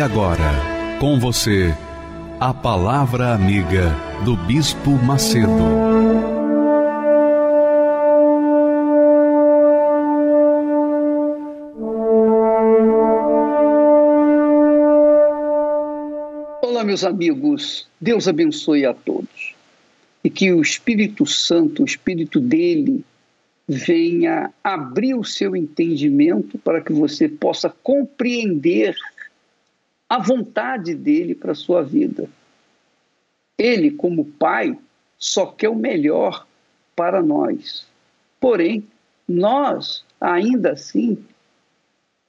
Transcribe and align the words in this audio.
E 0.00 0.02
agora, 0.02 0.96
com 0.98 1.20
você, 1.20 1.76
a 2.40 2.54
Palavra 2.54 3.34
Amiga 3.34 3.94
do 4.24 4.34
Bispo 4.34 4.92
Macedo. 4.92 5.46
Olá, 16.62 16.82
meus 16.82 17.04
amigos, 17.04 17.86
Deus 18.00 18.26
abençoe 18.26 18.86
a 18.86 18.94
todos 18.94 19.54
e 20.24 20.30
que 20.30 20.50
o 20.50 20.62
Espírito 20.62 21.26
Santo, 21.26 21.82
o 21.82 21.84
Espírito 21.84 22.40
dele, 22.40 23.04
venha 23.68 24.50
abrir 24.64 25.14
o 25.14 25.22
seu 25.22 25.54
entendimento 25.54 26.56
para 26.56 26.80
que 26.80 26.90
você 26.90 27.28
possa 27.28 27.68
compreender 27.82 28.96
a 30.10 30.18
vontade 30.18 30.92
dele 30.92 31.36
para 31.36 31.52
a 31.52 31.54
sua 31.54 31.84
vida. 31.84 32.28
Ele, 33.56 33.92
como 33.92 34.24
pai, 34.24 34.76
só 35.16 35.46
quer 35.46 35.68
o 35.68 35.76
melhor 35.76 36.48
para 36.96 37.22
nós. 37.22 37.86
Porém, 38.40 38.84
nós, 39.28 40.04
ainda 40.20 40.72
assim, 40.72 41.16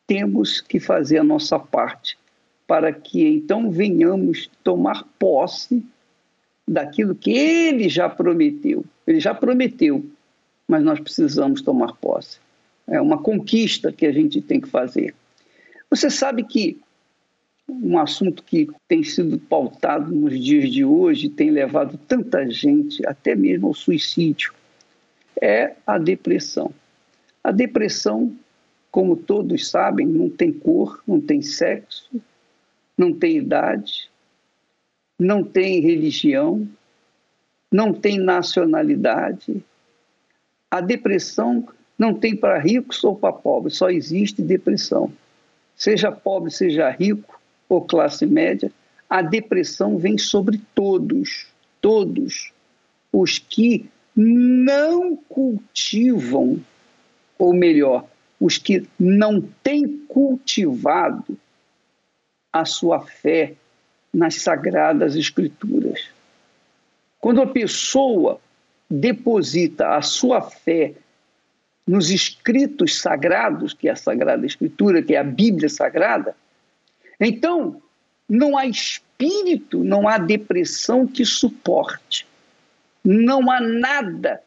temos 0.05 0.61
que 0.61 0.79
fazer 0.79 1.17
a 1.17 1.23
nossa 1.23 1.57
parte 1.57 2.19
para 2.67 2.93
que 2.93 3.27
então 3.27 3.71
venhamos 3.71 4.49
tomar 4.63 5.03
posse 5.17 5.83
daquilo 6.67 7.15
que 7.15 7.31
ele 7.31 7.89
já 7.89 8.07
prometeu. 8.07 8.85
Ele 9.07 9.19
já 9.19 9.33
prometeu, 9.33 10.05
mas 10.67 10.83
nós 10.83 10.99
precisamos 10.99 11.63
tomar 11.63 11.93
posse. 11.95 12.39
É 12.87 13.01
uma 13.01 13.17
conquista 13.17 13.91
que 13.91 14.05
a 14.05 14.11
gente 14.11 14.39
tem 14.39 14.61
que 14.61 14.69
fazer. 14.69 15.15
Você 15.89 16.09
sabe 16.09 16.43
que 16.43 16.79
um 17.69 17.97
assunto 17.97 18.43
que 18.43 18.67
tem 18.87 19.03
sido 19.03 19.39
pautado 19.39 20.13
nos 20.13 20.37
dias 20.43 20.71
de 20.71 20.83
hoje, 20.83 21.29
tem 21.29 21.49
levado 21.49 21.97
tanta 22.07 22.49
gente, 22.49 23.05
até 23.07 23.35
mesmo 23.35 23.67
ao 23.67 23.73
suicídio, 23.73 24.53
é 25.41 25.75
a 25.85 25.97
depressão. 25.97 26.73
A 27.43 27.51
depressão, 27.51 28.35
como 28.91 29.15
todos 29.15 29.69
sabem, 29.69 30.05
não 30.05 30.29
tem 30.29 30.51
cor, 30.51 31.01
não 31.07 31.19
tem 31.19 31.41
sexo, 31.41 32.09
não 32.97 33.13
tem 33.13 33.37
idade, 33.37 34.09
não 35.17 35.43
tem 35.43 35.81
religião, 35.81 36.67
não 37.71 37.93
tem 37.93 38.19
nacionalidade. 38.19 39.63
A 40.69 40.81
depressão 40.81 41.67
não 41.97 42.13
tem 42.13 42.35
para 42.35 42.59
ricos 42.59 43.03
ou 43.03 43.15
para 43.15 43.33
pobres, 43.33 43.77
só 43.77 43.89
existe 43.89 44.41
depressão. 44.41 45.11
Seja 45.75 46.11
pobre, 46.11 46.51
seja 46.51 46.89
rico, 46.89 47.40
ou 47.71 47.79
classe 47.79 48.25
média, 48.25 48.69
a 49.09 49.21
depressão 49.21 49.97
vem 49.97 50.17
sobre 50.17 50.59
todos, 50.75 51.47
todos 51.79 52.51
os 53.13 53.39
que 53.39 53.89
não 54.13 55.15
cultivam, 55.15 56.59
ou 57.39 57.53
melhor, 57.53 58.05
os 58.41 58.57
que 58.57 58.85
não 58.99 59.39
têm 59.63 59.87
cultivado 60.05 61.37
a 62.51 62.65
sua 62.65 62.99
fé 62.99 63.53
nas 64.13 64.35
sagradas 64.35 65.15
escrituras. 65.15 66.09
Quando 67.21 67.41
a 67.41 67.47
pessoa 67.47 68.37
deposita 68.89 69.95
a 69.95 70.01
sua 70.01 70.41
fé 70.41 70.93
nos 71.87 72.09
escritos 72.09 72.99
sagrados, 72.99 73.73
que 73.73 73.87
é 73.87 73.91
a 73.91 73.95
Sagrada 73.95 74.45
Escritura, 74.45 75.01
que 75.01 75.15
é 75.15 75.19
a 75.19 75.23
Bíblia 75.23 75.69
Sagrada, 75.69 76.35
então, 77.27 77.81
não 78.27 78.57
há 78.57 78.65
espírito, 78.65 79.83
não 79.83 80.07
há 80.07 80.17
depressão 80.17 81.05
que 81.05 81.23
suporte. 81.23 82.25
Não 83.03 83.51
há 83.51 83.59
nada 83.59 84.41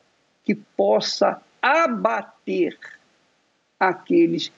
que 0.44 0.54
possa 0.54 1.40
abater 1.62 2.76
aqueles 3.78 4.50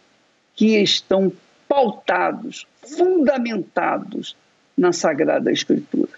que 0.54 0.78
estão 0.78 1.30
pautados, 1.68 2.66
fundamentados 2.82 4.36
na 4.76 4.92
Sagrada 4.92 5.52
Escritura. 5.52 6.10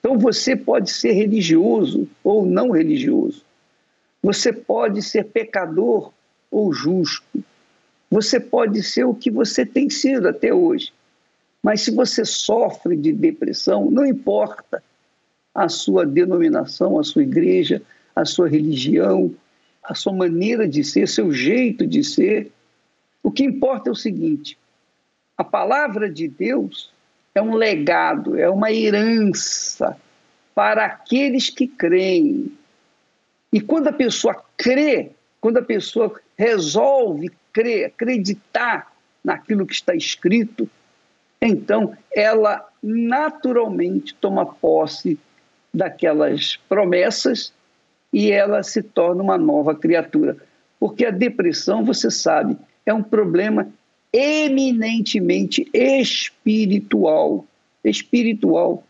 Então 0.00 0.18
você 0.18 0.56
pode 0.56 0.90
ser 0.90 1.12
religioso 1.12 2.08
ou 2.24 2.46
não 2.46 2.70
religioso. 2.70 3.42
Você 4.22 4.52
pode 4.52 5.02
ser 5.02 5.24
pecador 5.24 6.12
ou 6.50 6.72
justo. 6.72 7.44
Você 8.10 8.40
pode 8.40 8.82
ser 8.82 9.04
o 9.04 9.14
que 9.14 9.30
você 9.30 9.66
tem 9.66 9.90
sido 9.90 10.28
até 10.28 10.52
hoje. 10.52 10.92
Mas 11.62 11.82
se 11.82 11.90
você 11.90 12.24
sofre 12.24 12.96
de 12.96 13.12
depressão, 13.12 13.90
não 13.90 14.06
importa 14.06 14.82
a 15.54 15.68
sua 15.68 16.06
denominação, 16.06 16.98
a 16.98 17.02
sua 17.02 17.22
igreja, 17.22 17.82
a 18.14 18.24
sua 18.24 18.48
religião, 18.48 19.34
a 19.82 19.94
sua 19.94 20.12
maneira 20.12 20.68
de 20.68 20.84
ser, 20.84 21.08
seu 21.08 21.32
jeito 21.32 21.86
de 21.86 22.04
ser. 22.04 22.52
O 23.22 23.30
que 23.30 23.44
importa 23.44 23.88
é 23.88 23.92
o 23.92 23.96
seguinte: 23.96 24.56
a 25.36 25.42
palavra 25.42 26.10
de 26.10 26.28
Deus 26.28 26.92
é 27.34 27.42
um 27.42 27.54
legado, 27.54 28.38
é 28.38 28.48
uma 28.48 28.70
herança 28.70 29.96
para 30.54 30.84
aqueles 30.84 31.50
que 31.50 31.66
creem. 31.66 32.52
E 33.52 33.60
quando 33.60 33.88
a 33.88 33.92
pessoa 33.92 34.44
crê, 34.56 35.10
quando 35.40 35.58
a 35.58 35.62
pessoa 35.62 36.20
resolve 36.36 37.30
crer, 37.52 37.86
acreditar 37.86 38.92
naquilo 39.24 39.66
que 39.66 39.74
está 39.74 39.94
escrito, 39.94 40.68
então 41.40 41.96
ela 42.14 42.66
naturalmente 42.82 44.14
toma 44.14 44.44
posse 44.46 45.18
daquelas 45.72 46.56
promessas 46.68 47.52
e 48.12 48.32
ela 48.32 48.62
se 48.62 48.82
torna 48.82 49.22
uma 49.22 49.38
nova 49.38 49.74
criatura. 49.74 50.36
Porque 50.80 51.04
a 51.04 51.10
depressão, 51.10 51.84
você 51.84 52.10
sabe, 52.10 52.56
é 52.86 52.92
um 52.92 53.02
problema 53.02 53.68
eminentemente 54.12 55.68
espiritual, 55.72 57.44
espiritual, 57.84 58.82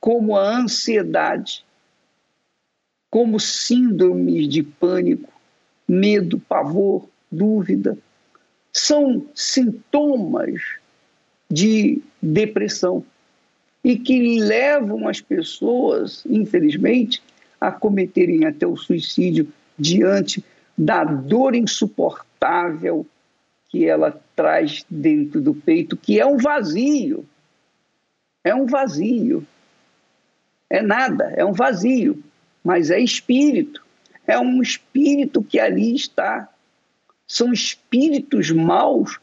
como 0.00 0.36
a 0.36 0.58
ansiedade, 0.58 1.64
como 3.10 3.38
síndromes 3.40 4.48
de 4.48 4.62
pânico, 4.62 5.32
medo, 5.86 6.38
pavor, 6.38 7.08
dúvida. 7.30 7.98
São 8.72 9.26
sintomas 9.34 10.81
de 11.52 12.00
depressão 12.22 13.04
e 13.84 13.98
que 13.98 14.40
levam 14.40 15.06
as 15.06 15.20
pessoas, 15.20 16.24
infelizmente, 16.24 17.22
a 17.60 17.70
cometerem 17.70 18.46
até 18.46 18.66
o 18.66 18.74
suicídio 18.74 19.52
diante 19.78 20.42
da 20.78 21.04
dor 21.04 21.54
insuportável 21.54 23.06
que 23.68 23.84
ela 23.86 24.18
traz 24.34 24.86
dentro 24.88 25.42
do 25.42 25.54
peito, 25.54 25.94
que 25.94 26.18
é 26.18 26.24
um 26.24 26.38
vazio. 26.38 27.26
É 28.42 28.54
um 28.54 28.64
vazio. 28.64 29.46
É 30.70 30.80
nada, 30.80 31.34
é 31.36 31.44
um 31.44 31.52
vazio, 31.52 32.22
mas 32.64 32.90
é 32.90 32.98
espírito. 32.98 33.84
É 34.26 34.38
um 34.38 34.62
espírito 34.62 35.42
que 35.42 35.60
ali 35.60 35.94
está. 35.94 36.48
São 37.26 37.52
espíritos 37.52 38.50
maus 38.50 39.18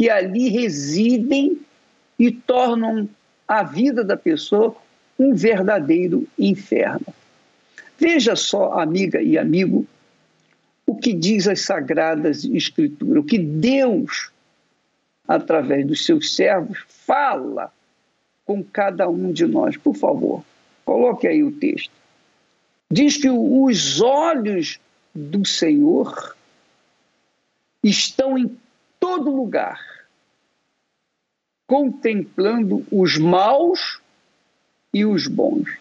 que 0.00 0.08
ali 0.08 0.48
residem 0.48 1.60
e 2.18 2.32
tornam 2.32 3.06
a 3.46 3.62
vida 3.62 4.02
da 4.02 4.16
pessoa 4.16 4.74
um 5.18 5.34
verdadeiro 5.34 6.26
inferno. 6.38 7.04
Veja 7.98 8.34
só, 8.34 8.80
amiga 8.80 9.20
e 9.20 9.36
amigo, 9.36 9.86
o 10.86 10.96
que 10.96 11.12
diz 11.12 11.46
as 11.46 11.60
Sagradas 11.60 12.46
Escrituras, 12.46 13.22
o 13.22 13.26
que 13.26 13.38
Deus, 13.38 14.30
através 15.28 15.86
dos 15.86 16.06
seus 16.06 16.34
servos, 16.34 16.82
fala 16.88 17.70
com 18.46 18.64
cada 18.64 19.06
um 19.06 19.30
de 19.30 19.44
nós. 19.44 19.76
Por 19.76 19.94
favor, 19.94 20.42
coloque 20.82 21.28
aí 21.28 21.42
o 21.42 21.52
texto. 21.52 21.92
Diz 22.90 23.18
que 23.18 23.28
os 23.28 24.00
olhos 24.00 24.80
do 25.14 25.46
Senhor 25.46 26.34
estão 27.84 28.38
em 28.38 28.50
todo 29.00 29.34
lugar 29.34 29.80
contemplando 31.66 32.84
os 32.90 33.16
maus 33.16 34.00
e 34.92 35.04
os 35.04 35.26
bons. 35.26 35.78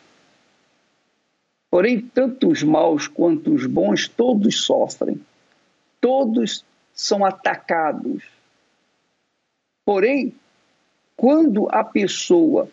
Porém, 1.70 2.00
tanto 2.00 2.48
os 2.48 2.64
maus 2.64 3.08
quanto 3.08 3.54
os 3.54 3.66
bons, 3.66 4.08
todos 4.08 4.62
sofrem, 4.62 5.20
todos 6.00 6.64
são 6.94 7.26
atacados. 7.26 8.24
Porém, 9.84 10.34
quando 11.18 11.68
a 11.72 11.84
pessoa 11.84 12.70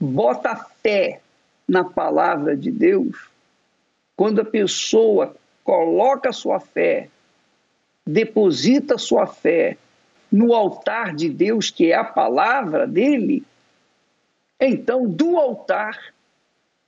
bota 0.00 0.56
fé 0.56 1.20
na 1.68 1.84
palavra 1.84 2.56
de 2.56 2.70
Deus, 2.70 3.28
quando 4.16 4.40
a 4.40 4.44
pessoa 4.44 5.36
coloca 5.62 6.32
sua 6.32 6.58
fé, 6.58 7.10
deposita 8.06 8.96
sua 8.96 9.26
fé 9.26 9.76
no 10.30 10.54
altar 10.54 11.14
de 11.14 11.28
Deus, 11.28 11.70
que 11.70 11.90
é 11.90 11.94
a 11.94 12.04
palavra 12.04 12.86
dele, 12.86 13.44
então 14.60 15.08
do 15.08 15.36
altar 15.36 15.98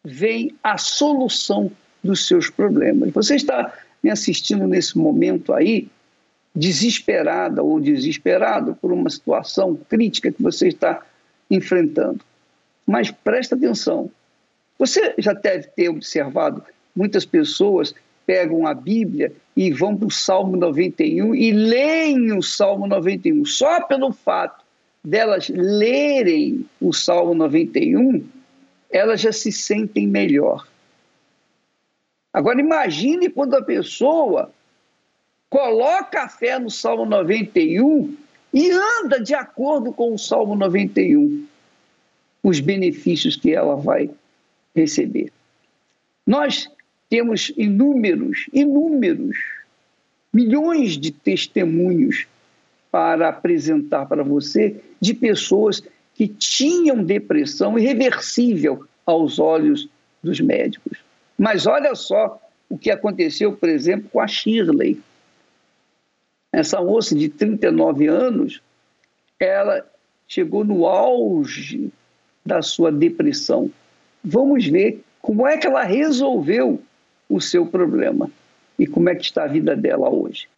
vem 0.04 0.54
a 0.62 0.78
solução 0.78 1.70
dos 2.02 2.26
seus 2.26 2.48
problemas. 2.48 3.12
Você 3.12 3.36
está 3.36 3.72
me 4.02 4.10
assistindo 4.10 4.66
nesse 4.66 4.96
momento 4.96 5.52
aí, 5.52 5.88
desesperada 6.54 7.62
ou 7.62 7.80
desesperado 7.80 8.74
por 8.80 8.92
uma 8.92 9.10
situação 9.10 9.78
crítica 9.88 10.32
que 10.32 10.42
você 10.42 10.68
está 10.68 11.04
enfrentando. 11.50 12.20
Mas 12.86 13.10
presta 13.10 13.54
atenção. 13.54 14.10
Você 14.78 15.14
já 15.18 15.32
deve 15.32 15.68
ter 15.68 15.88
observado 15.88 16.62
muitas 16.94 17.24
pessoas 17.24 17.94
pegam 18.28 18.66
a 18.66 18.74
Bíblia 18.74 19.32
e 19.56 19.72
vão 19.72 19.96
para 19.96 20.06
o 20.06 20.10
Salmo 20.10 20.54
91 20.54 21.34
e 21.34 21.50
leem 21.50 22.30
o 22.36 22.42
Salmo 22.42 22.86
91. 22.86 23.46
Só 23.46 23.80
pelo 23.84 24.12
fato 24.12 24.62
delas 25.02 25.48
lerem 25.48 26.68
o 26.78 26.92
Salmo 26.92 27.32
91, 27.32 28.22
elas 28.90 29.22
já 29.22 29.32
se 29.32 29.50
sentem 29.50 30.06
melhor. 30.06 30.68
Agora 32.30 32.60
imagine 32.60 33.30
quando 33.30 33.54
a 33.54 33.64
pessoa 33.64 34.52
coloca 35.48 36.24
a 36.24 36.28
fé 36.28 36.58
no 36.58 36.70
Salmo 36.70 37.06
91 37.06 38.14
e 38.52 38.70
anda 38.70 39.22
de 39.22 39.34
acordo 39.34 39.90
com 39.90 40.12
o 40.12 40.18
Salmo 40.18 40.54
91, 40.54 41.46
os 42.42 42.60
benefícios 42.60 43.36
que 43.36 43.54
ela 43.54 43.74
vai 43.74 44.10
receber. 44.74 45.32
Nós 46.26 46.68
temos 47.08 47.52
inúmeros, 47.56 48.46
inúmeros, 48.52 49.36
milhões 50.32 50.98
de 50.98 51.10
testemunhos 51.10 52.26
para 52.90 53.28
apresentar 53.28 54.06
para 54.06 54.22
você 54.22 54.80
de 55.00 55.14
pessoas 55.14 55.82
que 56.14 56.28
tinham 56.28 57.02
depressão 57.02 57.78
irreversível 57.78 58.84
aos 59.06 59.38
olhos 59.38 59.88
dos 60.22 60.40
médicos. 60.40 60.98
Mas 61.38 61.66
olha 61.66 61.94
só 61.94 62.40
o 62.68 62.76
que 62.76 62.90
aconteceu, 62.90 63.52
por 63.52 63.68
exemplo, 63.68 64.10
com 64.10 64.20
a 64.20 64.26
Shirley. 64.26 65.00
Essa 66.52 66.80
moça 66.80 67.14
de 67.14 67.28
39 67.28 68.08
anos, 68.08 68.60
ela 69.38 69.86
chegou 70.26 70.64
no 70.64 70.86
auge 70.86 71.90
da 72.44 72.60
sua 72.60 72.90
depressão. 72.90 73.70
Vamos 74.22 74.66
ver 74.66 75.02
como 75.22 75.46
é 75.46 75.56
que 75.56 75.66
ela 75.66 75.84
resolveu 75.84 76.82
o 77.28 77.40
seu 77.40 77.66
problema 77.66 78.30
e 78.78 78.86
como 78.86 79.08
é 79.08 79.14
que 79.14 79.24
está 79.24 79.44
a 79.44 79.46
vida 79.46 79.76
dela 79.76 80.08
hoje. 80.08 80.48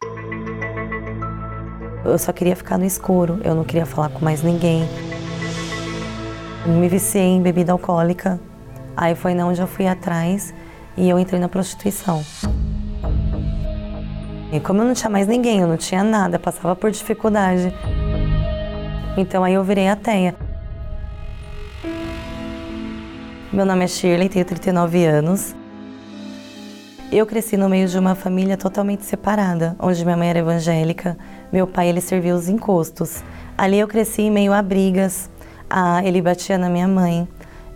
Eu 2.05 2.17
só 2.17 2.31
queria 2.31 2.55
ficar 2.55 2.77
no 2.77 2.85
escuro, 2.85 3.39
eu 3.43 3.53
não 3.53 3.63
queria 3.63 3.85
falar 3.85 4.09
com 4.09 4.23
mais 4.23 4.41
ninguém. 4.41 4.83
Me 6.65 6.87
viciei 6.87 7.23
em 7.23 7.41
bebida 7.41 7.71
alcoólica, 7.71 8.39
aí 8.95 9.15
foi 9.15 9.33
onde 9.35 9.61
eu 9.61 9.67
fui 9.67 9.87
atrás 9.87 10.53
e 10.95 11.09
eu 11.09 11.19
entrei 11.19 11.39
na 11.39 11.49
prostituição. 11.49 12.23
E 14.51 14.59
como 14.59 14.81
eu 14.81 14.85
não 14.85 14.93
tinha 14.93 15.09
mais 15.09 15.27
ninguém, 15.27 15.61
eu 15.61 15.67
não 15.67 15.77
tinha 15.77 16.03
nada, 16.03 16.37
passava 16.37 16.75
por 16.75 16.91
dificuldade. 16.91 17.73
Então 19.17 19.43
aí 19.43 19.53
eu 19.53 19.63
virei 19.63 19.87
ateia. 19.87 20.35
Meu 23.51 23.65
nome 23.65 23.83
é 23.83 23.87
Shirley, 23.87 24.29
tenho 24.29 24.45
39 24.45 25.05
anos. 25.05 25.55
Eu 27.11 27.25
cresci 27.25 27.57
no 27.57 27.67
meio 27.67 27.89
de 27.89 27.99
uma 27.99 28.15
família 28.15 28.55
totalmente 28.55 29.03
separada, 29.03 29.75
onde 29.77 30.05
minha 30.05 30.15
mãe 30.15 30.29
era 30.29 30.39
evangélica, 30.39 31.17
meu 31.51 31.67
pai 31.67 31.89
ele 31.89 31.99
servia 31.99 32.33
os 32.33 32.47
encostos. 32.47 33.21
Ali 33.57 33.77
eu 33.77 33.85
cresci 33.85 34.21
em 34.21 34.31
meio 34.31 34.53
a 34.53 34.61
brigas. 34.61 35.29
Ah, 35.69 36.01
ele 36.05 36.21
batia 36.21 36.57
na 36.57 36.69
minha 36.69 36.87
mãe, 36.87 37.27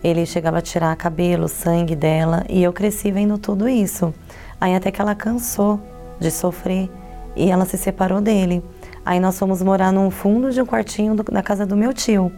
ele 0.02 0.24
chegava 0.24 0.56
a 0.56 0.62
tirar 0.62 0.96
cabelo, 0.96 1.48
sangue 1.48 1.94
dela, 1.94 2.46
e 2.48 2.62
eu 2.62 2.72
cresci 2.72 3.12
vendo 3.12 3.36
tudo 3.36 3.68
isso. 3.68 4.14
Aí 4.58 4.74
até 4.74 4.90
que 4.90 5.02
ela 5.02 5.14
cansou 5.14 5.78
de 6.18 6.30
sofrer 6.30 6.90
e 7.36 7.50
ela 7.50 7.66
se 7.66 7.76
separou 7.76 8.22
dele. 8.22 8.64
Aí 9.04 9.20
nós 9.20 9.38
fomos 9.38 9.60
morar 9.60 9.92
num 9.92 10.10
fundo 10.10 10.50
de 10.50 10.62
um 10.62 10.66
quartinho 10.66 11.14
do, 11.14 11.22
da 11.22 11.42
casa 11.42 11.66
do 11.66 11.76
meu 11.76 11.92
tio 11.92 12.32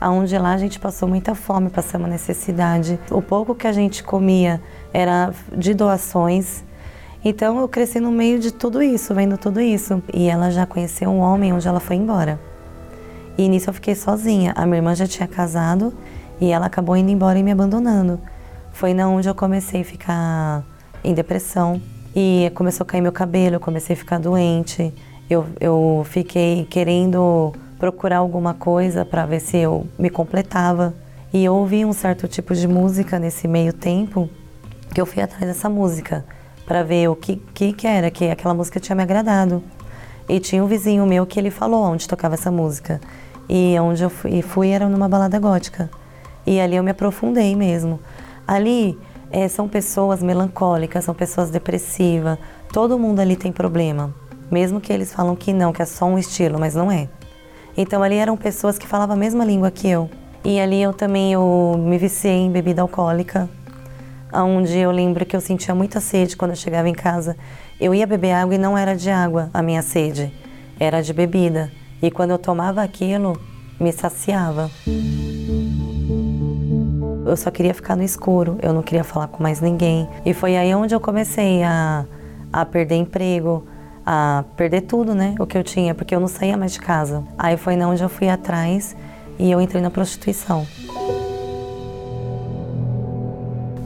aonde 0.00 0.36
lá 0.38 0.54
a 0.54 0.58
gente 0.58 0.80
passou 0.80 1.06
muita 1.06 1.34
fome, 1.34 1.68
passamos 1.68 2.08
necessidade. 2.08 2.98
O 3.10 3.20
pouco 3.20 3.54
que 3.54 3.66
a 3.66 3.72
gente 3.72 4.02
comia 4.02 4.60
era 4.92 5.32
de 5.56 5.74
doações. 5.74 6.64
Então 7.24 7.58
eu 7.60 7.68
cresci 7.68 8.00
no 8.00 8.10
meio 8.10 8.38
de 8.38 8.50
tudo 8.50 8.82
isso, 8.82 9.14
vendo 9.14 9.36
tudo 9.36 9.60
isso. 9.60 10.02
E 10.12 10.28
ela 10.28 10.50
já 10.50 10.66
conheceu 10.66 11.10
um 11.10 11.18
homem 11.18 11.52
onde 11.52 11.68
ela 11.68 11.80
foi 11.80 11.96
embora. 11.96 12.40
E 13.36 13.48
nisso 13.48 13.70
eu 13.70 13.74
fiquei 13.74 13.94
sozinha. 13.94 14.52
A 14.56 14.64
minha 14.66 14.78
irmã 14.78 14.94
já 14.94 15.06
tinha 15.06 15.28
casado 15.28 15.92
e 16.40 16.50
ela 16.50 16.66
acabou 16.66 16.96
indo 16.96 17.10
embora 17.10 17.38
e 17.38 17.42
me 17.42 17.52
abandonando. 17.52 18.20
Foi 18.72 18.94
na 18.94 19.08
onde 19.08 19.28
eu 19.28 19.34
comecei 19.34 19.82
a 19.82 19.84
ficar 19.84 20.64
em 21.04 21.12
depressão 21.12 21.80
e 22.14 22.50
começou 22.54 22.84
a 22.84 22.86
cair 22.86 23.00
meu 23.00 23.12
cabelo, 23.12 23.56
eu 23.56 23.60
comecei 23.60 23.94
a 23.94 23.96
ficar 23.96 24.18
doente. 24.18 24.92
Eu, 25.28 25.46
eu 25.60 26.04
fiquei 26.08 26.66
querendo 26.68 27.52
procurar 27.78 28.18
alguma 28.18 28.52
coisa 28.52 29.04
para 29.04 29.24
ver 29.26 29.40
se 29.40 29.58
eu 29.58 29.86
me 29.98 30.10
completava. 30.10 30.94
E 31.32 31.44
eu 31.44 31.54
ouvi 31.54 31.84
um 31.84 31.92
certo 31.92 32.26
tipo 32.26 32.54
de 32.54 32.66
música 32.66 33.18
nesse 33.18 33.46
meio 33.46 33.72
tempo 33.72 34.28
que 34.92 35.00
eu 35.00 35.06
fui 35.06 35.22
atrás 35.22 35.44
dessa 35.44 35.68
música 35.68 36.24
para 36.66 36.82
ver 36.82 37.08
o 37.08 37.16
que, 37.16 37.36
que, 37.54 37.72
que 37.72 37.86
era, 37.86 38.10
que 38.10 38.28
aquela 38.28 38.54
música 38.54 38.78
tinha 38.78 38.94
me 38.94 39.02
agradado. 39.02 39.62
E 40.28 40.38
tinha 40.38 40.62
um 40.62 40.66
vizinho 40.66 41.04
meu 41.06 41.26
que 41.26 41.38
ele 41.38 41.50
falou 41.50 41.82
onde 41.82 42.06
tocava 42.06 42.34
essa 42.34 42.50
música. 42.50 43.00
E 43.48 43.76
onde 43.80 44.02
eu 44.02 44.10
fui, 44.10 44.42
fui 44.42 44.68
era 44.68 44.88
numa 44.88 45.08
balada 45.08 45.38
gótica. 45.38 45.90
E 46.46 46.60
ali 46.60 46.76
eu 46.76 46.82
me 46.84 46.92
aprofundei 46.92 47.56
mesmo. 47.56 47.98
Ali 48.46 48.96
é, 49.30 49.48
são 49.48 49.68
pessoas 49.68 50.22
melancólicas, 50.22 51.04
são 51.04 51.14
pessoas 51.14 51.50
depressivas. 51.50 52.38
Todo 52.72 52.98
mundo 52.98 53.18
ali 53.18 53.34
tem 53.34 53.50
problema. 53.50 54.14
Mesmo 54.50 54.80
que 54.80 54.92
eles 54.92 55.12
falam 55.12 55.34
que 55.34 55.52
não, 55.52 55.72
que 55.72 55.82
é 55.82 55.84
só 55.84 56.04
um 56.06 56.18
estilo, 56.18 56.58
mas 56.58 56.74
não 56.74 56.90
é. 56.90 57.08
Então 57.76 58.02
ali 58.02 58.16
eram 58.16 58.36
pessoas 58.36 58.78
que 58.78 58.86
falavam 58.86 59.16
a 59.16 59.18
mesma 59.18 59.44
língua 59.44 59.70
que 59.70 59.88
eu. 59.88 60.08
E 60.44 60.60
ali 60.60 60.80
eu 60.80 60.92
também 60.92 61.32
eu 61.32 61.76
me 61.78 61.98
viciei 61.98 62.32
em 62.32 62.50
bebida 62.50 62.82
alcoólica, 62.82 63.48
onde 64.32 64.78
eu 64.78 64.90
lembro 64.90 65.24
que 65.26 65.34
eu 65.34 65.40
sentia 65.40 65.74
muita 65.74 66.00
sede 66.00 66.36
quando 66.36 66.52
eu 66.52 66.56
chegava 66.56 66.88
em 66.88 66.94
casa. 66.94 67.36
Eu 67.80 67.94
ia 67.94 68.06
beber 68.06 68.32
água 68.32 68.54
e 68.54 68.58
não 68.58 68.76
era 68.76 68.94
de 68.94 69.10
água 69.10 69.50
a 69.52 69.62
minha 69.62 69.82
sede, 69.82 70.32
era 70.78 71.02
de 71.02 71.12
bebida. 71.12 71.70
E 72.02 72.10
quando 72.10 72.30
eu 72.30 72.38
tomava 72.38 72.82
aquilo, 72.82 73.40
me 73.78 73.92
saciava. 73.92 74.70
Eu 77.26 77.36
só 77.36 77.50
queria 77.50 77.72
ficar 77.72 77.96
no 77.96 78.02
escuro, 78.02 78.58
eu 78.62 78.72
não 78.72 78.82
queria 78.82 79.04
falar 79.04 79.28
com 79.28 79.42
mais 79.42 79.60
ninguém. 79.60 80.08
E 80.24 80.34
foi 80.34 80.56
aí 80.56 80.74
onde 80.74 80.94
eu 80.94 81.00
comecei 81.00 81.62
a, 81.62 82.04
a 82.52 82.64
perder 82.64 82.96
emprego, 82.96 83.66
a 84.04 84.44
perder 84.56 84.82
tudo, 84.82 85.14
né? 85.14 85.34
O 85.38 85.46
que 85.46 85.56
eu 85.56 85.62
tinha, 85.62 85.94
porque 85.94 86.14
eu 86.14 86.20
não 86.20 86.28
saía 86.28 86.56
mais 86.56 86.72
de 86.72 86.80
casa. 86.80 87.22
Aí 87.38 87.56
foi 87.56 87.76
onde 87.82 88.02
eu 88.02 88.08
fui 88.08 88.28
atrás 88.28 88.96
e 89.38 89.50
eu 89.50 89.60
entrei 89.60 89.80
na 89.80 89.90
prostituição. 89.90 90.66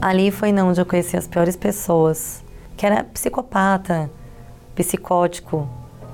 Ali 0.05 0.29
foi 0.29 0.53
onde 0.61 0.79
eu 0.79 0.85
conheci 0.85 1.17
as 1.17 1.25
piores 1.25 1.55
pessoas, 1.55 2.43
que 2.77 2.85
era 2.85 3.03
psicopata, 3.05 4.07
psicótico, 4.75 5.67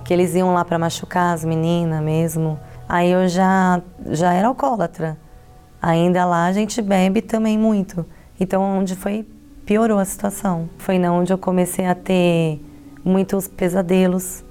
que 0.05 0.13
eles 0.13 0.33
iam 0.33 0.53
lá 0.53 0.63
para 0.63 0.79
machucar 0.79 1.33
as 1.33 1.43
meninas 1.43 2.01
mesmo. 2.01 2.57
Aí 2.87 3.11
eu 3.11 3.27
já 3.27 3.81
já 4.05 4.31
era 4.31 4.47
alcoólatra. 4.47 5.17
Ainda 5.81 6.23
lá 6.23 6.45
a 6.45 6.53
gente 6.53 6.81
bebe 6.81 7.21
também 7.21 7.57
muito. 7.57 8.05
Então 8.39 8.61
onde 8.63 8.95
foi 8.95 9.27
piorou 9.65 9.99
a 9.99 10.05
situação. 10.05 10.69
Foi 10.77 10.97
na 10.97 11.11
onde 11.11 11.33
eu 11.33 11.37
comecei 11.37 11.85
a 11.85 11.93
ter 11.93 12.61
muitos 13.03 13.45
pesadelos. 13.49 14.41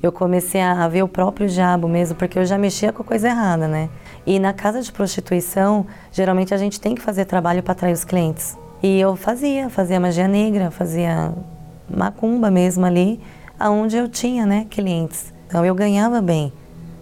Eu 0.00 0.12
comecei 0.12 0.60
a 0.60 0.86
ver 0.86 1.02
o 1.02 1.08
próprio 1.08 1.48
diabo 1.48 1.88
mesmo, 1.88 2.14
porque 2.14 2.38
eu 2.38 2.44
já 2.44 2.56
mexia 2.56 2.92
com 2.92 3.02
coisa 3.02 3.30
errada, 3.30 3.66
né? 3.66 3.90
E 4.24 4.38
na 4.38 4.52
casa 4.52 4.80
de 4.80 4.92
prostituição, 4.92 5.88
geralmente 6.12 6.54
a 6.54 6.56
gente 6.56 6.80
tem 6.80 6.94
que 6.94 7.02
fazer 7.02 7.24
trabalho 7.24 7.64
para 7.64 7.72
atrair 7.72 7.92
os 7.92 8.04
clientes. 8.04 8.56
E 8.82 9.00
eu 9.00 9.16
fazia, 9.16 9.70
fazia 9.70 9.98
magia 9.98 10.28
negra, 10.28 10.70
fazia 10.70 11.32
macumba 11.88 12.50
mesmo 12.50 12.84
ali, 12.84 13.20
aonde 13.58 13.96
eu 13.96 14.08
tinha, 14.08 14.44
né, 14.44 14.66
clientes. 14.68 15.32
Então 15.46 15.64
eu 15.64 15.74
ganhava 15.74 16.20
bem, 16.20 16.52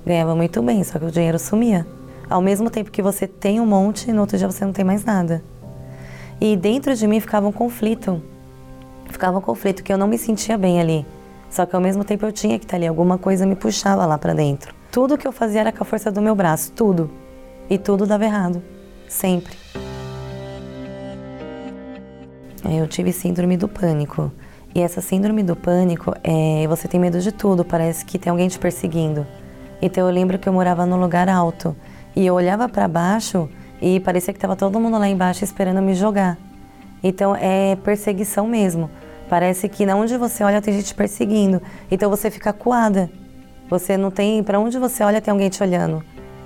ganhava 0.07 0.37
muito 0.37 0.63
bem, 0.63 0.85
só 0.85 0.99
que 0.99 1.05
o 1.05 1.11
dinheiro 1.11 1.39
sumia. 1.39 1.87
Ao 2.29 2.41
mesmo 2.41 2.71
tempo 2.71 2.91
que 2.91 3.03
você 3.03 3.27
tem 3.27 3.61
um 3.61 3.67
monte, 3.67 4.13
no 4.13 4.21
outro 4.21 4.39
dia 4.39 4.51
você 4.51 4.65
não 4.65 4.73
tem 4.73 4.85
mais 4.85 5.05
nada. 5.05 5.43
E 6.41 6.57
dentro 6.57 6.95
de 6.95 7.07
mim 7.07 7.21
ficava 7.21 7.47
um 7.47 7.53
conflito. 7.53 8.23
Ficava 9.11 9.39
um 9.39 9.41
conflito 9.41 9.83
que 9.83 9.93
eu 9.93 9.99
não 9.99 10.07
me 10.07 10.19
sentia 10.19 10.57
bem 10.57 10.81
ali. 10.81 11.07
Só 11.51 11.67
que 11.67 11.75
ao 11.75 11.81
mesmo 11.81 12.05
tempo 12.05 12.27
eu 12.27 12.33
tinha 12.33 12.59
que 12.59 12.65
estar 12.65 12.77
ali, 12.77 12.87
alguma 12.87 13.19
coisa 13.19 13.47
me 13.47 13.55
puxava 13.55 14.05
lá 14.07 14.19
para 14.19 14.35
dentro. 14.35 14.75
Tudo 14.91 15.19
que 15.19 15.27
eu 15.27 15.33
fazia 15.33 15.61
era 15.61 15.73
com 15.73 15.83
a 15.83 15.87
força 15.87 16.11
do 16.11 16.21
meu 16.21 16.35
braço, 16.35 16.73
tudo. 16.73 17.11
E 17.69 17.79
tudo 17.79 18.07
dava 18.07 18.25
errado, 18.25 18.63
sempre. 19.09 19.57
Eu 22.71 22.89
tive 22.89 23.13
síndrome 23.13 23.57
do 23.57 23.69
pânico. 23.69 24.33
E 24.75 24.81
essa 24.81 25.01
síndrome 25.01 25.43
do 25.43 25.55
pânico 25.55 26.15
é 26.25 26.67
você 26.67 26.89
tem 26.89 26.99
medo 26.99 27.21
de 27.21 27.31
tudo, 27.31 27.65
parece 27.65 28.05
que 28.05 28.19
tem 28.19 28.31
alguém 28.31 28.49
te 28.49 28.59
perseguindo. 28.59 29.27
Então 29.81 30.07
eu 30.09 30.13
lembro 30.13 30.39
que 30.39 30.49
eu 30.49 30.53
morava 30.53 30.85
num 30.87 30.99
lugar 30.99 31.29
alto 31.29 31.77
e 32.17 32.27
eu 32.27 32.35
olhava 32.35 32.69
para 32.69 32.89
baixo 32.89 33.49
e 33.81 34.01
parecia 34.01 34.33
que 34.33 34.39
estava 34.39 34.57
todo 34.57 34.81
mundo 34.81 34.99
lá 34.99 35.09
embaixo 35.09 35.45
esperando 35.45 35.81
me 35.83 35.95
jogar. 35.95 36.39
Então 37.03 37.37
é 37.37 37.77
perseguição 37.77 38.49
mesmo. 38.49 38.91
Parece 39.29 39.69
que 39.69 39.85
na 39.85 39.95
onde 39.95 40.17
você 40.17 40.43
olha 40.43 40.61
tem 40.61 40.75
gente 40.75 40.95
perseguindo. 40.95 41.61
Então 41.91 42.11
você 42.11 42.31
fica 42.31 42.53
coada. 42.53 43.11
Você 43.69 43.97
não 43.97 44.11
tem, 44.11 44.43
para 44.43 44.59
onde 44.59 44.79
você 44.79 45.05
olha 45.05 45.21
tem 45.21 45.31
alguém 45.31 45.51
te 45.51 45.63
olhando. 45.63 46.03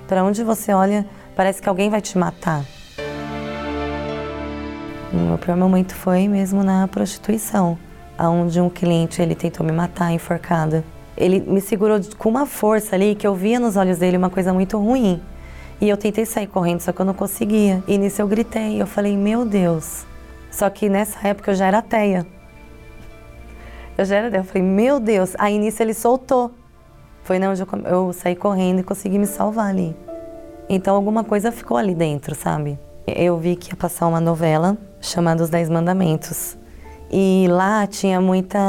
Para 0.07 0.23
onde 0.23 0.43
você 0.43 0.73
olha, 0.73 1.05
parece 1.35 1.61
que 1.61 1.69
alguém 1.69 1.89
vai 1.89 2.01
te 2.01 2.17
matar. 2.17 2.65
Meu 5.11 5.39
pior 5.39 5.57
momento 5.57 5.95
foi 5.95 6.27
mesmo 6.27 6.63
na 6.63 6.87
prostituição, 6.87 7.79
onde 8.19 8.61
um 8.61 8.69
cliente 8.69 9.19
ele 9.19 9.33
tentou 9.33 9.65
me 9.65 9.71
matar 9.71 10.11
enforcada. 10.11 10.83
Ele 11.17 11.39
me 11.39 11.59
segurou 11.61 11.99
com 12.15 12.29
uma 12.29 12.45
força 12.45 12.95
ali 12.95 13.15
que 13.15 13.25
eu 13.25 13.33
via 13.33 13.59
nos 13.59 13.75
olhos 13.75 13.97
dele 13.97 14.17
uma 14.17 14.29
coisa 14.29 14.53
muito 14.53 14.77
ruim. 14.77 15.19
E 15.81 15.89
eu 15.89 15.97
tentei 15.97 16.27
sair 16.27 16.45
correndo, 16.45 16.81
só 16.81 16.91
que 16.91 16.99
eu 17.01 17.05
não 17.05 17.15
conseguia. 17.15 17.83
E 17.87 17.97
nisso 17.97 18.21
eu 18.21 18.27
gritei, 18.27 18.79
eu 18.79 18.85
falei, 18.85 19.17
meu 19.17 19.43
Deus. 19.43 20.05
Só 20.51 20.69
que 20.69 20.87
nessa 20.87 21.27
época 21.27 21.51
eu 21.51 21.55
já 21.55 21.65
era 21.65 21.79
ateia. 21.79 22.27
Eu 23.97 24.05
já 24.05 24.15
era, 24.17 24.37
eu 24.37 24.43
falei, 24.43 24.61
meu 24.61 24.99
Deus. 24.99 25.33
Aí 25.39 25.57
nisso 25.57 25.81
ele 25.81 25.95
soltou. 25.95 26.51
Foi 27.23 27.37
eu, 27.37 27.81
eu 27.89 28.13
saí 28.13 28.35
correndo 28.35 28.81
e 28.81 28.83
consegui 28.83 29.17
me 29.17 29.25
salvar 29.25 29.71
ali. 29.71 29.95
Então 30.69 30.95
alguma 30.95 31.23
coisa 31.23 31.51
ficou 31.51 31.77
ali 31.77 31.95
dentro, 31.95 32.35
sabe? 32.35 32.77
Eu 33.15 33.37
vi 33.37 33.55
que 33.55 33.71
ia 33.71 33.75
passar 33.75 34.07
uma 34.07 34.19
novela 34.19 34.77
chamada 35.01 35.43
Os 35.43 35.49
Dez 35.49 35.69
Mandamentos. 35.69 36.57
E 37.11 37.47
lá 37.49 37.87
tinha 37.87 38.21
muita 38.21 38.59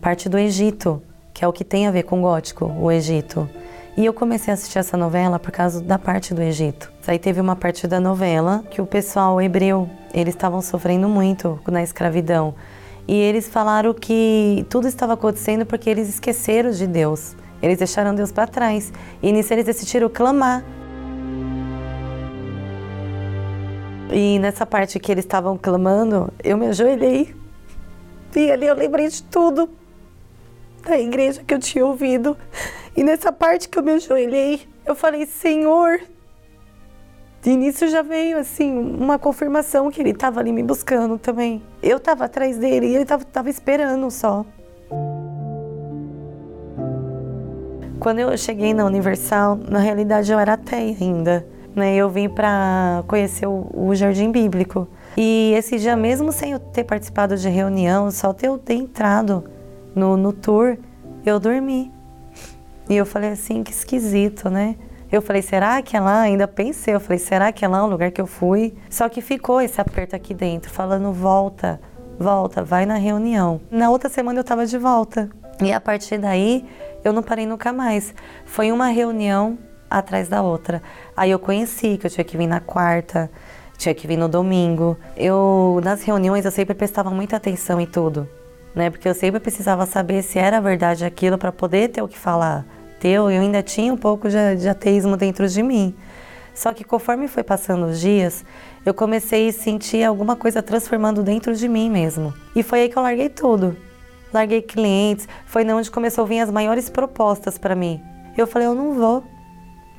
parte 0.00 0.28
do 0.28 0.36
Egito, 0.38 1.02
que 1.32 1.44
é 1.44 1.48
o 1.48 1.52
que 1.52 1.64
tem 1.64 1.86
a 1.86 1.90
ver 1.90 2.02
com 2.02 2.18
o 2.18 2.22
gótico, 2.22 2.64
o 2.78 2.90
Egito. 2.90 3.48
E 3.96 4.04
eu 4.04 4.12
comecei 4.12 4.52
a 4.52 4.54
assistir 4.54 4.78
essa 4.78 4.96
novela 4.96 5.38
por 5.38 5.50
causa 5.50 5.80
da 5.80 5.98
parte 5.98 6.34
do 6.34 6.42
Egito. 6.42 6.92
Aí 7.06 7.18
teve 7.18 7.40
uma 7.40 7.56
parte 7.56 7.86
da 7.86 7.98
novela 7.98 8.62
que 8.70 8.80
o 8.80 8.86
pessoal 8.86 9.40
hebreu, 9.40 9.88
eles 10.12 10.34
estavam 10.34 10.60
sofrendo 10.60 11.08
muito 11.08 11.58
na 11.66 11.82
escravidão. 11.82 12.54
E 13.06 13.14
eles 13.14 13.48
falaram 13.48 13.94
que 13.94 14.66
tudo 14.68 14.86
estava 14.86 15.14
acontecendo 15.14 15.64
porque 15.64 15.88
eles 15.88 16.08
esqueceram 16.08 16.70
de 16.70 16.86
Deus. 16.86 17.34
Eles 17.62 17.78
deixaram 17.78 18.14
Deus 18.14 18.30
para 18.30 18.46
trás. 18.46 18.92
E 19.22 19.32
nisso 19.32 19.52
eles 19.52 19.64
decidiram 19.64 20.08
clamar. 20.08 20.62
E 24.10 24.38
nessa 24.38 24.64
parte 24.64 24.98
que 24.98 25.12
eles 25.12 25.24
estavam 25.24 25.56
clamando, 25.58 26.32
eu 26.42 26.56
me 26.56 26.66
ajoelhei. 26.66 27.34
E 28.34 28.50
ali 28.50 28.66
eu 28.66 28.74
lembrei 28.74 29.08
de 29.08 29.22
tudo 29.22 29.68
da 30.86 30.98
igreja 30.98 31.42
que 31.44 31.52
eu 31.52 31.58
tinha 31.58 31.84
ouvido. 31.84 32.36
E 32.96 33.04
nessa 33.04 33.30
parte 33.32 33.68
que 33.68 33.78
eu 33.78 33.82
me 33.82 33.92
ajoelhei, 33.92 34.62
eu 34.86 34.94
falei: 34.94 35.26
Senhor. 35.26 36.00
De 37.40 37.50
início 37.50 37.88
já 37.88 38.02
veio 38.02 38.36
assim 38.36 38.76
uma 38.76 39.18
confirmação 39.18 39.90
que 39.90 40.00
ele 40.00 40.10
estava 40.10 40.40
ali 40.40 40.52
me 40.52 40.62
buscando 40.62 41.18
também. 41.18 41.62
Eu 41.82 41.98
estava 41.98 42.24
atrás 42.24 42.58
dele 42.58 42.86
e 42.86 42.94
ele 42.96 43.04
estava 43.04 43.48
esperando 43.48 44.10
só. 44.10 44.44
Quando 48.00 48.20
eu 48.20 48.36
cheguei 48.36 48.74
na 48.74 48.84
Universal, 48.84 49.56
na 49.56 49.78
realidade 49.78 50.32
eu 50.32 50.38
era 50.38 50.54
ateia 50.54 50.96
ainda. 51.00 51.46
Né? 51.78 51.94
Eu 51.94 52.10
vim 52.10 52.28
para 52.28 53.04
conhecer 53.06 53.46
o, 53.46 53.70
o, 53.72 53.94
Jardim 53.94 54.30
Bíblico. 54.32 54.88
E 55.16 55.52
esse 55.56 55.78
dia, 55.78 55.96
mesmo 55.96 56.32
sem 56.32 56.52
eu 56.52 56.58
ter 56.58 56.84
participado 56.84 57.36
de 57.36 57.48
reunião, 57.48 58.10
só 58.10 58.32
ter 58.32 58.48
eu 58.48 58.58
ter 58.58 58.74
entrado 58.74 59.44
no, 59.94 60.16
no 60.16 60.32
tour, 60.32 60.76
eu 61.24 61.38
dormi. 61.38 61.92
E 62.90 62.96
eu 62.96 63.06
falei 63.06 63.30
assim, 63.30 63.62
que 63.62 63.70
esquisito, 63.70 64.50
né? 64.50 64.76
Eu 65.10 65.22
falei, 65.22 65.40
será 65.40 65.80
que 65.80 65.96
é 65.96 66.00
lá? 66.00 66.20
Ainda 66.20 66.46
pensei, 66.46 66.94
eu 66.94 67.00
falei, 67.00 67.18
será 67.18 67.50
que 67.52 67.64
é 67.64 67.68
lá 67.68 67.84
o 67.84 67.88
lugar 67.88 68.10
que 68.10 68.20
eu 68.20 68.26
fui? 68.26 68.74
Só 68.90 69.08
que 69.08 69.22
ficou 69.22 69.60
esse 69.60 69.80
aperto 69.80 70.14
aqui 70.14 70.34
dentro, 70.34 70.70
falando, 70.70 71.12
volta, 71.12 71.80
volta, 72.18 72.62
vai 72.62 72.84
na 72.84 72.96
reunião. 72.96 73.60
Na 73.70 73.88
outra 73.88 74.10
semana 74.10 74.38
eu 74.38 74.42
estava 74.42 74.66
de 74.66 74.76
volta. 74.76 75.30
E 75.62 75.72
a 75.72 75.80
partir 75.80 76.18
daí, 76.18 76.66
eu 77.02 77.12
não 77.12 77.22
parei 77.22 77.46
nunca 77.46 77.72
mais. 77.72 78.14
Foi 78.44 78.70
uma 78.70 78.88
reunião 78.88 79.58
atrás 79.90 80.28
da 80.28 80.42
outra. 80.42 80.82
Aí 81.18 81.30
eu 81.30 81.38
conheci 81.38 81.98
que 81.98 82.06
eu 82.06 82.10
tinha 82.10 82.24
que 82.24 82.36
vir 82.36 82.46
na 82.46 82.60
quarta, 82.60 83.30
tinha 83.76 83.94
que 83.94 84.06
vir 84.06 84.16
no 84.16 84.28
domingo. 84.28 84.96
Eu, 85.16 85.80
nas 85.82 86.02
reuniões, 86.02 86.44
eu 86.44 86.50
sempre 86.50 86.74
prestava 86.74 87.10
muita 87.10 87.36
atenção 87.36 87.80
em 87.80 87.86
tudo, 87.86 88.28
né? 88.74 88.88
Porque 88.88 89.08
eu 89.08 89.14
sempre 89.14 89.40
precisava 89.40 89.84
saber 89.84 90.22
se 90.22 90.38
era 90.38 90.60
verdade 90.60 91.04
aquilo 91.04 91.36
para 91.36 91.52
poder 91.52 91.88
ter 91.88 92.02
o 92.02 92.08
que 92.08 92.18
falar 92.18 92.64
ateu, 92.98 93.30
eu 93.30 93.40
ainda 93.40 93.62
tinha 93.62 93.92
um 93.92 93.96
pouco 93.96 94.28
de, 94.28 94.56
de 94.56 94.68
ateísmo 94.68 95.16
dentro 95.16 95.48
de 95.48 95.62
mim. 95.62 95.94
Só 96.52 96.72
que 96.72 96.82
conforme 96.82 97.28
foi 97.28 97.44
passando 97.44 97.86
os 97.86 98.00
dias, 98.00 98.44
eu 98.84 98.92
comecei 98.92 99.48
a 99.48 99.52
sentir 99.52 100.02
alguma 100.02 100.34
coisa 100.34 100.60
transformando 100.60 101.22
dentro 101.22 101.54
de 101.54 101.68
mim 101.68 101.88
mesmo. 101.88 102.34
E 102.56 102.64
foi 102.64 102.80
aí 102.80 102.88
que 102.88 102.98
eu 102.98 103.02
larguei 103.02 103.28
tudo. 103.28 103.76
Larguei 104.32 104.60
clientes, 104.60 105.28
foi 105.46 105.64
onde 105.70 105.90
começou 105.90 106.24
a 106.24 106.26
vir 106.26 106.40
as 106.40 106.50
maiores 106.50 106.90
propostas 106.90 107.56
para 107.56 107.76
mim. 107.76 108.02
Eu 108.36 108.46
falei, 108.46 108.66
eu 108.66 108.74
não 108.74 108.92
vou. 108.92 109.24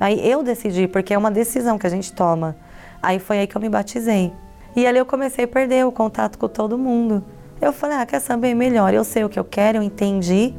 Aí 0.00 0.28
eu 0.28 0.42
decidi, 0.42 0.88
porque 0.88 1.14
é 1.14 1.18
uma 1.18 1.30
decisão 1.30 1.78
que 1.78 1.86
a 1.86 1.90
gente 1.90 2.12
toma. 2.12 2.56
Aí 3.02 3.20
foi 3.20 3.38
aí 3.38 3.46
que 3.46 3.56
eu 3.56 3.60
me 3.60 3.68
batizei. 3.68 4.32
E 4.74 4.86
ali 4.86 4.98
eu 4.98 5.06
comecei 5.06 5.44
a 5.44 5.48
perder 5.48 5.86
o 5.86 5.92
contato 5.92 6.38
com 6.38 6.48
todo 6.48 6.76
mundo. 6.78 7.22
Eu 7.60 7.72
falei, 7.72 7.98
ah, 7.98 8.06
quer 8.06 8.20
saber 8.20 8.54
melhor? 8.54 8.94
Eu 8.94 9.04
sei 9.04 9.22
o 9.22 9.28
que 9.28 9.38
eu 9.38 9.44
quero, 9.44 9.78
eu 9.78 9.82
entendi 9.82 10.54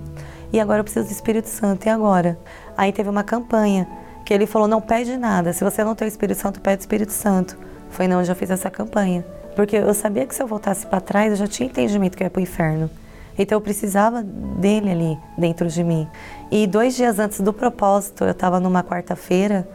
e 0.53 0.59
agora 0.59 0.79
eu 0.79 0.83
preciso 0.83 1.07
do 1.07 1.11
Espírito 1.11 1.47
Santo, 1.47 1.85
e 1.85 1.89
agora? 1.89 2.37
Aí 2.75 2.91
teve 2.91 3.09
uma 3.09 3.23
campanha 3.23 3.87
que 4.25 4.33
ele 4.33 4.45
falou: 4.45 4.67
não 4.67 4.81
pede 4.81 5.15
nada, 5.15 5.53
se 5.53 5.63
você 5.63 5.83
não 5.83 5.95
tem 5.95 6.07
o 6.07 6.09
Espírito 6.09 6.39
Santo, 6.39 6.59
pede 6.59 6.81
o 6.81 6.81
Espírito 6.81 7.13
Santo. 7.13 7.57
Foi 7.89 8.07
onde 8.07 8.29
eu 8.29 8.35
fiz 8.35 8.49
essa 8.51 8.69
campanha. 8.69 9.25
Porque 9.55 9.75
eu 9.75 9.93
sabia 9.93 10.25
que 10.25 10.33
se 10.33 10.41
eu 10.41 10.47
voltasse 10.47 10.85
para 10.85 11.01
trás, 11.01 11.31
eu 11.31 11.37
já 11.37 11.47
tinha 11.47 11.67
entendimento 11.67 12.17
que 12.17 12.23
eu 12.23 12.25
ia 12.25 12.29
para 12.29 12.39
o 12.39 12.43
inferno. 12.43 12.89
Então 13.37 13.57
eu 13.57 13.61
precisava 13.61 14.23
dele 14.23 14.91
ali 14.91 15.19
dentro 15.37 15.67
de 15.67 15.83
mim. 15.83 16.07
E 16.51 16.67
dois 16.67 16.95
dias 16.95 17.19
antes 17.19 17.39
do 17.39 17.53
propósito, 17.53 18.23
eu 18.23 18.31
estava 18.31 18.59
numa 18.59 18.83
quarta-feira 18.83 19.67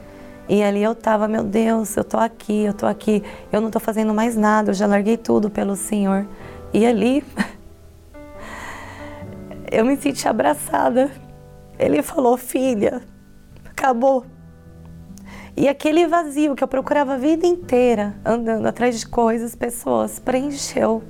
e 0.49 0.63
ali 0.63 0.83
eu 0.83 0.93
estava, 0.93 1.27
meu 1.27 1.43
Deus, 1.43 1.97
eu 1.97 2.03
estou 2.03 2.21
aqui, 2.21 2.65
eu 2.65 2.71
estou 2.71 2.89
aqui, 2.89 3.23
eu 3.51 3.61
não 3.61 3.69
estou 3.69 3.81
fazendo 3.81 4.15
mais 4.15 4.37
nada, 4.37 4.71
eu 4.71 4.75
já 4.75 4.87
larguei 4.87 5.17
tudo 5.17 5.51
pelo 5.51 5.75
Senhor. 5.75 6.27
E 6.73 6.87
ali 6.87 7.25
eu 9.71 9.85
me 9.85 9.97
senti 9.97 10.29
abraçada. 10.29 11.11
Ele 11.79 12.03
falou: 12.03 12.37
Filha, 12.37 13.03
acabou. 13.65 14.25
E 15.57 15.69
aquele 15.69 16.07
vazio 16.07 16.55
que 16.55 16.63
eu 16.63 16.69
procurava 16.69 17.15
a 17.15 17.17
vida 17.17 17.47
inteira, 17.47 18.15
andando 18.25 18.67
atrás 18.67 19.01
de 19.01 19.07
coisas, 19.07 19.55
pessoas, 19.55 20.19
preencheu. 20.19 21.03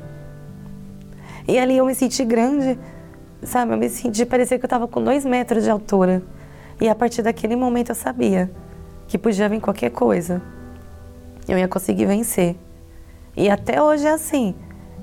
E 1.48 1.58
ali 1.58 1.76
eu 1.76 1.86
me 1.86 1.94
senti 1.94 2.24
grande, 2.24 2.78
sabe? 3.42 3.72
Eu 3.72 3.76
me 3.76 3.88
senti, 3.88 4.26
parecia 4.26 4.58
que 4.58 4.64
eu 4.64 4.66
estava 4.66 4.88
com 4.88 5.02
dois 5.02 5.24
metros 5.24 5.64
de 5.64 5.70
altura. 5.70 6.22
E 6.80 6.88
a 6.88 6.94
partir 6.94 7.22
daquele 7.22 7.56
momento 7.56 7.90
eu 7.90 7.94
sabia 7.94 8.50
que 9.06 9.16
podia 9.16 9.48
vir 9.48 9.60
qualquer 9.60 9.90
coisa. 9.90 10.42
Eu 11.48 11.56
ia 11.56 11.68
conseguir 11.68 12.06
vencer. 12.06 12.56
E 13.36 13.48
até 13.48 13.80
hoje 13.80 14.06
é 14.06 14.10
assim. 14.10 14.54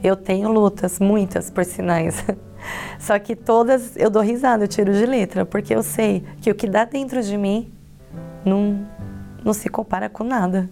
Eu 0.03 0.15
tenho 0.15 0.51
lutas, 0.51 0.99
muitas 0.99 1.49
por 1.49 1.63
sinais. 1.63 2.23
Só 2.99 3.17
que 3.19 3.35
todas 3.35 3.95
eu 3.95 4.09
dou 4.09 4.21
risada, 4.21 4.65
eu 4.65 4.67
tiro 4.67 4.93
de 4.93 5.05
letra, 5.05 5.45
porque 5.45 5.73
eu 5.73 5.83
sei 5.83 6.23
que 6.41 6.51
o 6.51 6.55
que 6.55 6.67
dá 6.67 6.85
dentro 6.85 7.21
de 7.21 7.37
mim 7.37 7.71
não, 8.45 8.85
não 9.43 9.53
se 9.53 9.69
compara 9.69 10.09
com 10.09 10.23
nada. 10.23 10.69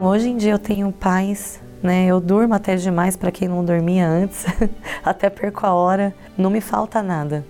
Hoje 0.00 0.30
em 0.30 0.36
dia 0.36 0.52
eu 0.52 0.58
tenho 0.58 0.90
paz, 0.90 1.61
né? 1.82 2.06
Eu 2.06 2.20
durmo 2.20 2.54
até 2.54 2.76
demais 2.76 3.16
para 3.16 3.30
quem 3.30 3.48
não 3.48 3.64
dormia 3.64 4.06
antes, 4.06 4.46
até 5.04 5.28
perco 5.28 5.66
a 5.66 5.74
hora, 5.74 6.14
não 6.38 6.50
me 6.50 6.60
falta 6.60 7.02
nada. 7.02 7.44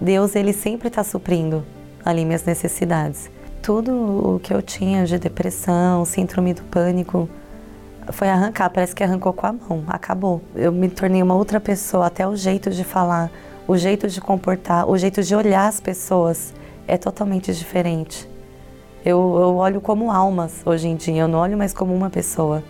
Deus 0.00 0.36
ele 0.36 0.52
sempre 0.52 0.88
está 0.88 1.02
suprindo 1.02 1.64
ali 2.04 2.24
minhas 2.24 2.44
necessidades. 2.44 3.30
Tudo 3.62 4.36
o 4.36 4.40
que 4.40 4.52
eu 4.52 4.62
tinha 4.62 5.04
de 5.04 5.18
depressão, 5.18 6.04
síndrome 6.04 6.54
do 6.54 6.62
pânico, 6.62 7.28
foi 8.12 8.28
arrancar, 8.28 8.70
parece 8.70 8.94
que 8.94 9.02
arrancou 9.02 9.32
com 9.32 9.46
a 9.46 9.52
mão, 9.52 9.84
acabou. 9.86 10.40
Eu 10.54 10.72
me 10.72 10.88
tornei 10.88 11.22
uma 11.22 11.34
outra 11.34 11.60
pessoa, 11.60 12.06
até 12.06 12.26
o 12.26 12.34
jeito 12.36 12.70
de 12.70 12.84
falar, 12.84 13.30
o 13.66 13.76
jeito 13.76 14.08
de 14.08 14.20
comportar, 14.20 14.88
o 14.88 14.96
jeito 14.96 15.22
de 15.22 15.34
olhar 15.34 15.68
as 15.68 15.80
pessoas 15.80 16.54
é 16.86 16.96
totalmente 16.96 17.52
diferente. 17.52 18.28
Eu, 19.04 19.18
eu 19.40 19.56
olho 19.56 19.80
como 19.80 20.10
almas 20.10 20.62
hoje 20.64 20.88
em 20.88 20.96
dia, 20.96 21.22
eu 21.22 21.28
não 21.28 21.38
olho 21.38 21.58
mais 21.58 21.74
como 21.74 21.94
uma 21.94 22.08
pessoa. 22.08 22.62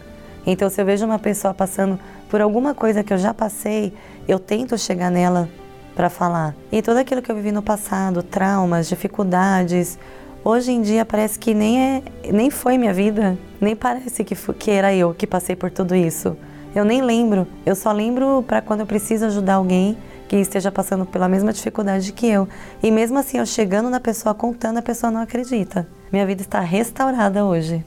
Então, 0.47 0.69
se 0.71 0.81
eu 0.81 0.85
vejo 0.85 1.05
uma 1.05 1.19
pessoa 1.19 1.53
passando 1.53 1.99
por 2.29 2.41
alguma 2.41 2.75
coisa 2.75 3.03
que 3.03 3.13
eu 3.13 3.19
já 3.19 3.35
passei, 3.35 3.93
eu 4.27 4.39
tento 4.39 4.77
chegar 4.79 5.11
nela 5.11 5.49
para 5.95 6.09
falar. 6.09 6.55
E 6.71 6.81
tudo 6.81 6.99
aquilo 6.99 7.21
que 7.21 7.31
eu 7.31 7.35
vivi 7.35 7.51
no 7.51 7.63
passado, 7.63 8.23
traumas, 8.23 8.89
dificuldades, 8.89 9.99
hoje 10.45 10.73
em 10.73 10.81
dia 10.81 11.05
parece 11.05 11.39
que 11.39 11.53
nem 11.53 11.81
é, 11.81 12.03
nem 12.33 12.51
foi 12.51 12.79
minha 12.79 12.95
vida, 12.95 13.37
nem 13.61 13.75
parece 13.75 14.23
que, 14.23 14.35
que 14.35 14.71
era 14.71 14.95
eu 14.95 15.13
que 15.13 15.27
passei 15.27 15.57
por 15.57 15.71
tudo 15.71 15.95
isso. 15.95 16.37
Eu 16.75 16.85
nem 16.85 17.03
lembro, 17.03 17.47
eu 17.67 17.75
só 17.75 17.91
lembro 17.91 18.45
para 18.47 18.63
quando 18.63 18.81
eu 18.81 18.87
preciso 18.87 19.25
ajudar 19.27 19.55
alguém 19.55 19.97
que 20.29 20.37
esteja 20.37 20.71
passando 20.71 21.07
pela 21.07 21.29
mesma 21.29 21.53
dificuldade 21.53 22.13
que 22.13 22.29
eu. 22.29 22.47
E 22.83 22.91
mesmo 22.91 23.19
assim, 23.19 23.39
eu 23.39 23.47
chegando 23.47 23.89
na 23.89 23.99
pessoa 23.99 24.35
contando, 24.35 24.79
a 24.79 24.83
pessoa 24.83 25.11
não 25.11 25.23
acredita. 25.23 25.89
Minha 26.13 26.27
vida 26.27 26.43
está 26.43 26.61
restaurada 26.61 27.45
hoje. 27.45 27.85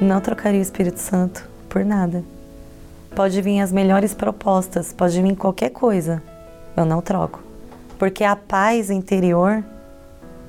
Não 0.00 0.20
trocaria 0.20 0.58
o 0.58 0.62
Espírito 0.62 0.98
Santo 0.98 1.48
por 1.68 1.84
nada. 1.84 2.24
Pode 3.14 3.40
vir 3.40 3.60
as 3.60 3.70
melhores 3.70 4.12
propostas, 4.12 4.92
pode 4.92 5.22
vir 5.22 5.36
qualquer 5.36 5.70
coisa. 5.70 6.20
Eu 6.76 6.84
não 6.84 7.00
troco. 7.00 7.40
Porque 7.96 8.24
a 8.24 8.34
paz 8.34 8.90
interior 8.90 9.62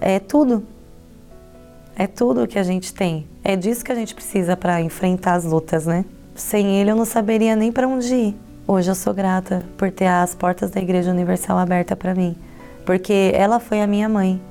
é 0.01 0.19
tudo. 0.19 0.63
É 1.95 2.07
tudo 2.07 2.47
que 2.47 2.57
a 2.57 2.63
gente 2.63 2.91
tem. 2.91 3.27
É 3.43 3.55
disso 3.55 3.85
que 3.85 3.91
a 3.91 3.95
gente 3.95 4.15
precisa 4.15 4.57
para 4.57 4.81
enfrentar 4.81 5.35
as 5.35 5.43
lutas, 5.43 5.85
né? 5.85 6.03
Sem 6.33 6.77
ele 6.77 6.91
eu 6.91 6.95
não 6.95 7.05
saberia 7.05 7.55
nem 7.55 7.71
para 7.71 7.87
onde 7.87 8.13
ir. 8.13 8.35
Hoje 8.67 8.89
eu 8.89 8.95
sou 8.95 9.13
grata 9.13 9.63
por 9.77 9.91
ter 9.91 10.07
as 10.07 10.33
portas 10.33 10.71
da 10.71 10.81
Igreja 10.81 11.11
Universal 11.11 11.59
aberta 11.59 11.95
para 11.95 12.15
mim, 12.15 12.35
porque 12.83 13.31
ela 13.35 13.59
foi 13.59 13.79
a 13.79 13.85
minha 13.85 14.09
mãe, 14.09 14.41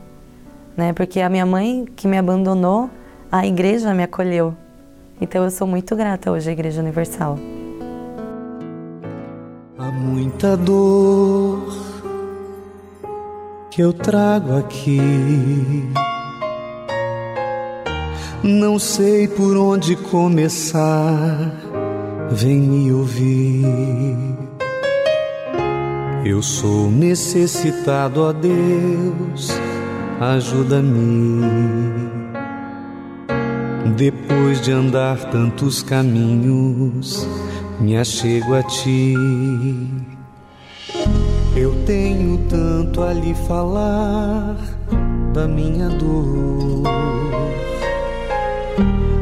né? 0.76 0.92
Porque 0.92 1.20
a 1.20 1.28
minha 1.28 1.44
mãe 1.44 1.84
que 1.96 2.06
me 2.06 2.16
abandonou, 2.16 2.88
a 3.30 3.44
igreja 3.44 3.92
me 3.92 4.04
acolheu. 4.04 4.54
Então 5.20 5.44
eu 5.44 5.50
sou 5.50 5.66
muito 5.66 5.94
grata 5.94 6.30
hoje 6.30 6.50
à 6.50 6.52
Igreja 6.52 6.80
Universal. 6.80 7.38
Há 9.78 9.90
muita 9.90 10.56
dor 10.56 11.72
que 13.70 13.82
eu 13.82 13.92
trago 13.92 14.56
aqui. 14.56 15.00
Não 18.42 18.78
sei 18.78 19.26
por 19.26 19.56
onde 19.56 19.96
começar, 19.96 21.52
vem 22.30 22.60
me 22.60 22.92
ouvir. 22.92 23.66
Eu 26.24 26.42
sou 26.42 26.90
necessitado, 26.90 28.22
ó 28.22 28.32
Deus, 28.32 29.50
ajuda-me. 30.20 32.23
Depois 33.92 34.60
de 34.62 34.72
andar 34.72 35.30
tantos 35.30 35.82
caminhos, 35.82 37.28
me 37.78 37.96
achego 37.96 38.54
a 38.54 38.62
ti. 38.62 39.14
Eu 41.54 41.74
tenho 41.84 42.38
tanto 42.48 43.02
a 43.02 43.12
lhe 43.12 43.34
falar 43.46 44.56
da 45.34 45.46
minha 45.46 45.88
dor. 45.90 46.82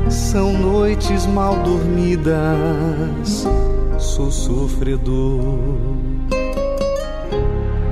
São 0.09 0.53
noites 0.53 1.27
mal 1.27 1.57
dormidas, 1.63 3.47
sou 3.99 4.31
sofredor. 4.31 5.59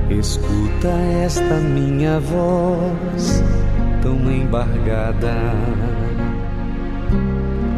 Escuta 0.09 0.87
esta 1.23 1.55
minha 1.55 2.19
voz 2.19 3.43
tão 4.01 4.31
embargada 4.31 5.35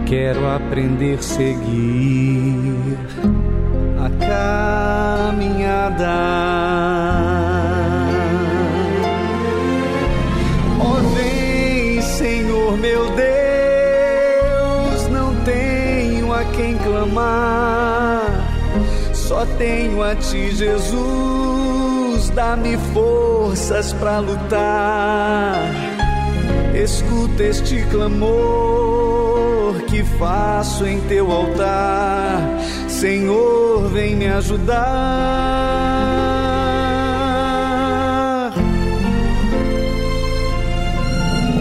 quero 0.06 0.48
aprender 0.48 1.18
a 1.20 1.22
seguir 1.22 2.98
a 4.00 4.10
caminhada. 5.40 6.14
Oh, 10.80 11.00
vem, 11.16 12.02
Senhor 12.02 12.78
meu 12.78 13.06
Deus, 13.12 15.08
não 15.10 15.36
tenho 15.44 16.34
a 16.34 16.44
quem 16.46 16.78
clamar, 16.78 18.26
só 19.14 19.46
tenho 19.58 20.02
a 20.04 20.16
Ti, 20.16 20.56
Jesus, 20.56 22.30
dá-me 22.32 22.78
forças 22.94 23.94
para 23.94 24.20
lutar. 24.20 25.56
Escuta 26.74 27.44
este 27.44 27.84
clamor 27.92 29.23
que 29.88 30.04
faço 30.18 30.86
em 30.86 31.00
teu 31.02 31.32
altar. 31.32 32.40
Senhor, 32.88 33.88
vem 33.90 34.16
me 34.16 34.28
ajudar. 34.28 34.84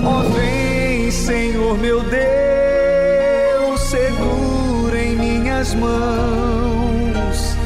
Oh, 0.04 0.22
vem, 0.34 1.10
Senhor 1.10 1.78
meu 1.78 2.00
Deus, 2.00 3.80
segura 3.82 4.98
em 4.98 5.16
minhas 5.16 5.74
mãos. 5.74 7.56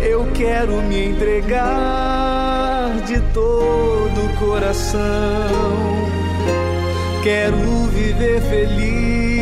Eu 0.00 0.26
quero 0.34 0.82
me 0.82 1.08
entregar 1.08 2.90
de 3.06 3.20
todo 3.32 4.24
o 4.24 4.36
coração. 4.38 5.00
Quero 7.22 7.56
viver 7.92 8.40
feliz 8.42 9.35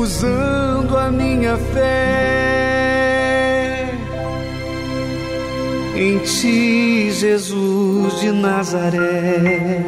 usando 0.00 0.96
a 0.96 1.10
minha 1.10 1.56
fé 1.56 3.08
em 5.96 6.18
Ti, 6.18 7.10
Jesus 7.10 8.20
de 8.20 8.30
Nazaré. 8.30 9.82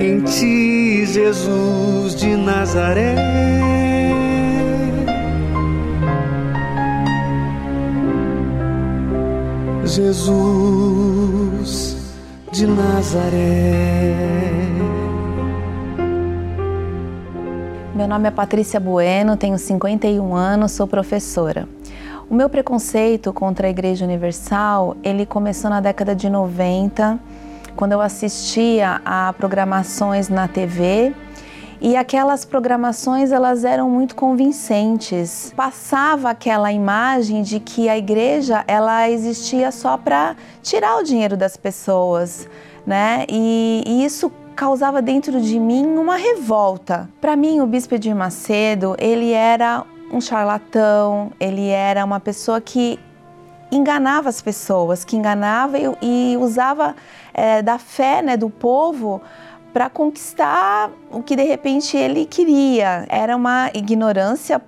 Em 0.00 0.20
Ti, 0.22 1.06
Jesus 1.06 2.16
de 2.16 2.36
Nazaré. 2.36 3.14
Jesus 9.84 11.96
de 12.52 12.66
Nazaré. 12.66 14.22
Meu 17.94 18.08
nome 18.08 18.26
é 18.26 18.30
Patrícia 18.30 18.80
Bueno, 18.80 19.36
tenho 19.36 19.58
51 19.58 20.34
anos, 20.34 20.72
sou 20.72 20.86
professora. 20.86 21.68
O 22.30 22.34
meu 22.34 22.48
preconceito 22.48 23.34
contra 23.34 23.66
a 23.66 23.70
Igreja 23.70 24.02
Universal, 24.06 24.96
ele 25.04 25.26
começou 25.26 25.68
na 25.68 25.78
década 25.78 26.16
de 26.16 26.30
90, 26.30 27.20
quando 27.76 27.92
eu 27.92 28.00
assistia 28.00 29.02
a 29.04 29.34
programações 29.34 30.30
na 30.30 30.48
TV 30.48 31.14
e 31.82 31.94
aquelas 31.94 32.46
programações 32.46 33.30
elas 33.30 33.62
eram 33.62 33.90
muito 33.90 34.16
convincentes. 34.16 35.52
Passava 35.54 36.30
aquela 36.30 36.72
imagem 36.72 37.42
de 37.42 37.60
que 37.60 37.90
a 37.90 37.98
igreja 37.98 38.64
ela 38.66 39.10
existia 39.10 39.70
só 39.70 39.98
para 39.98 40.34
tirar 40.62 40.96
o 40.96 41.02
dinheiro 41.02 41.36
das 41.36 41.58
pessoas, 41.58 42.48
né? 42.86 43.26
E, 43.28 43.84
e 43.86 44.02
isso 44.02 44.32
causava 44.52 45.02
dentro 45.02 45.40
de 45.40 45.58
mim 45.58 45.96
uma 45.96 46.16
revolta. 46.16 47.08
Para 47.20 47.34
mim, 47.36 47.60
o 47.60 47.66
bispo 47.66 47.94
Edir 47.94 48.14
Macedo 48.14 48.94
ele 48.98 49.32
era 49.32 49.84
um 50.12 50.20
charlatão, 50.20 51.32
ele 51.40 51.68
era 51.68 52.04
uma 52.04 52.20
pessoa 52.20 52.60
que 52.60 52.98
enganava 53.70 54.28
as 54.28 54.42
pessoas, 54.42 55.04
que 55.04 55.16
enganava 55.16 55.78
e, 55.78 55.84
e 56.02 56.36
usava 56.36 56.94
é, 57.32 57.62
da 57.62 57.78
fé 57.78 58.20
né, 58.20 58.36
do 58.36 58.50
povo 58.50 59.22
para 59.72 59.88
conquistar 59.88 60.90
o 61.10 61.22
que 61.22 61.34
de 61.34 61.44
repente 61.44 61.96
ele 61.96 62.26
queria. 62.26 63.06
Era 63.08 63.34
uma 63.34 63.70
ignorância 63.72 64.60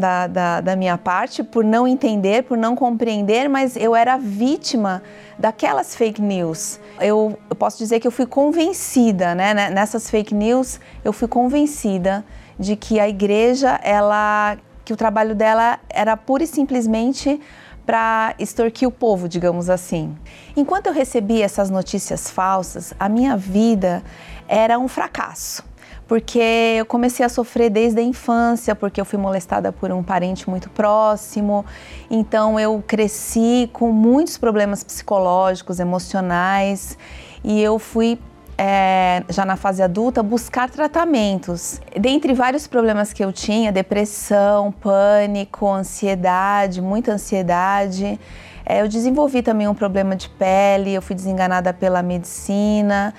da, 0.00 0.26
da, 0.26 0.60
da, 0.60 0.74
minha 0.74 0.98
parte 0.98 1.44
por 1.44 1.62
não 1.62 1.86
entender, 1.86 2.42
por 2.42 2.56
não 2.56 2.74
compreender, 2.74 3.48
mas 3.48 3.76
eu 3.76 3.94
era 3.94 4.16
vítima 4.16 5.02
daquelas 5.38 5.94
fake 5.94 6.20
news. 6.20 6.80
Eu, 6.98 7.38
eu 7.48 7.54
posso 7.54 7.78
dizer 7.78 8.00
que 8.00 8.06
eu 8.08 8.10
fui 8.10 8.26
convencida, 8.26 9.34
né? 9.34 9.70
Nessas 9.70 10.10
fake 10.10 10.34
news, 10.34 10.80
eu 11.04 11.12
fui 11.12 11.28
convencida 11.28 12.24
de 12.58 12.74
que 12.74 12.98
a 12.98 13.08
igreja, 13.08 13.78
ela, 13.82 14.56
que 14.84 14.92
o 14.92 14.96
trabalho 14.96 15.34
dela 15.34 15.78
era 15.88 16.16
pura 16.16 16.42
e 16.42 16.46
simplesmente 16.46 17.40
para 17.86 18.34
extorquir 18.38 18.86
o 18.86 18.92
povo, 18.92 19.28
digamos 19.28 19.68
assim. 19.68 20.16
Enquanto 20.56 20.86
eu 20.86 20.92
recebia 20.92 21.44
essas 21.44 21.70
notícias 21.70 22.30
falsas, 22.30 22.94
a 22.98 23.08
minha 23.08 23.36
vida 23.36 24.02
era 24.46 24.78
um 24.78 24.88
fracasso. 24.88 25.69
Porque 26.10 26.74
eu 26.76 26.84
comecei 26.86 27.24
a 27.24 27.28
sofrer 27.28 27.70
desde 27.70 28.00
a 28.00 28.02
infância, 28.02 28.74
porque 28.74 29.00
eu 29.00 29.04
fui 29.04 29.16
molestada 29.16 29.70
por 29.70 29.92
um 29.92 30.02
parente 30.02 30.50
muito 30.50 30.68
próximo. 30.68 31.64
Então 32.10 32.58
eu 32.58 32.82
cresci 32.84 33.70
com 33.72 33.92
muitos 33.92 34.36
problemas 34.36 34.82
psicológicos, 34.82 35.78
emocionais, 35.78 36.98
e 37.44 37.62
eu 37.62 37.78
fui 37.78 38.18
é, 38.58 39.22
já 39.28 39.44
na 39.44 39.54
fase 39.54 39.84
adulta, 39.84 40.20
buscar 40.20 40.68
tratamentos. 40.68 41.80
Dentre 41.96 42.34
vários 42.34 42.66
problemas 42.66 43.12
que 43.12 43.24
eu 43.24 43.32
tinha, 43.32 43.70
depressão, 43.70 44.72
pânico, 44.72 45.64
ansiedade, 45.68 46.82
muita 46.82 47.12
ansiedade, 47.12 48.18
é, 48.66 48.82
eu 48.82 48.88
desenvolvi 48.88 49.42
também 49.42 49.68
um 49.68 49.74
problema 49.74 50.16
de 50.16 50.28
pele, 50.28 50.92
eu 50.92 51.02
fui 51.02 51.14
desenganada 51.14 51.72
pela 51.72 52.02
medicina 52.02 53.14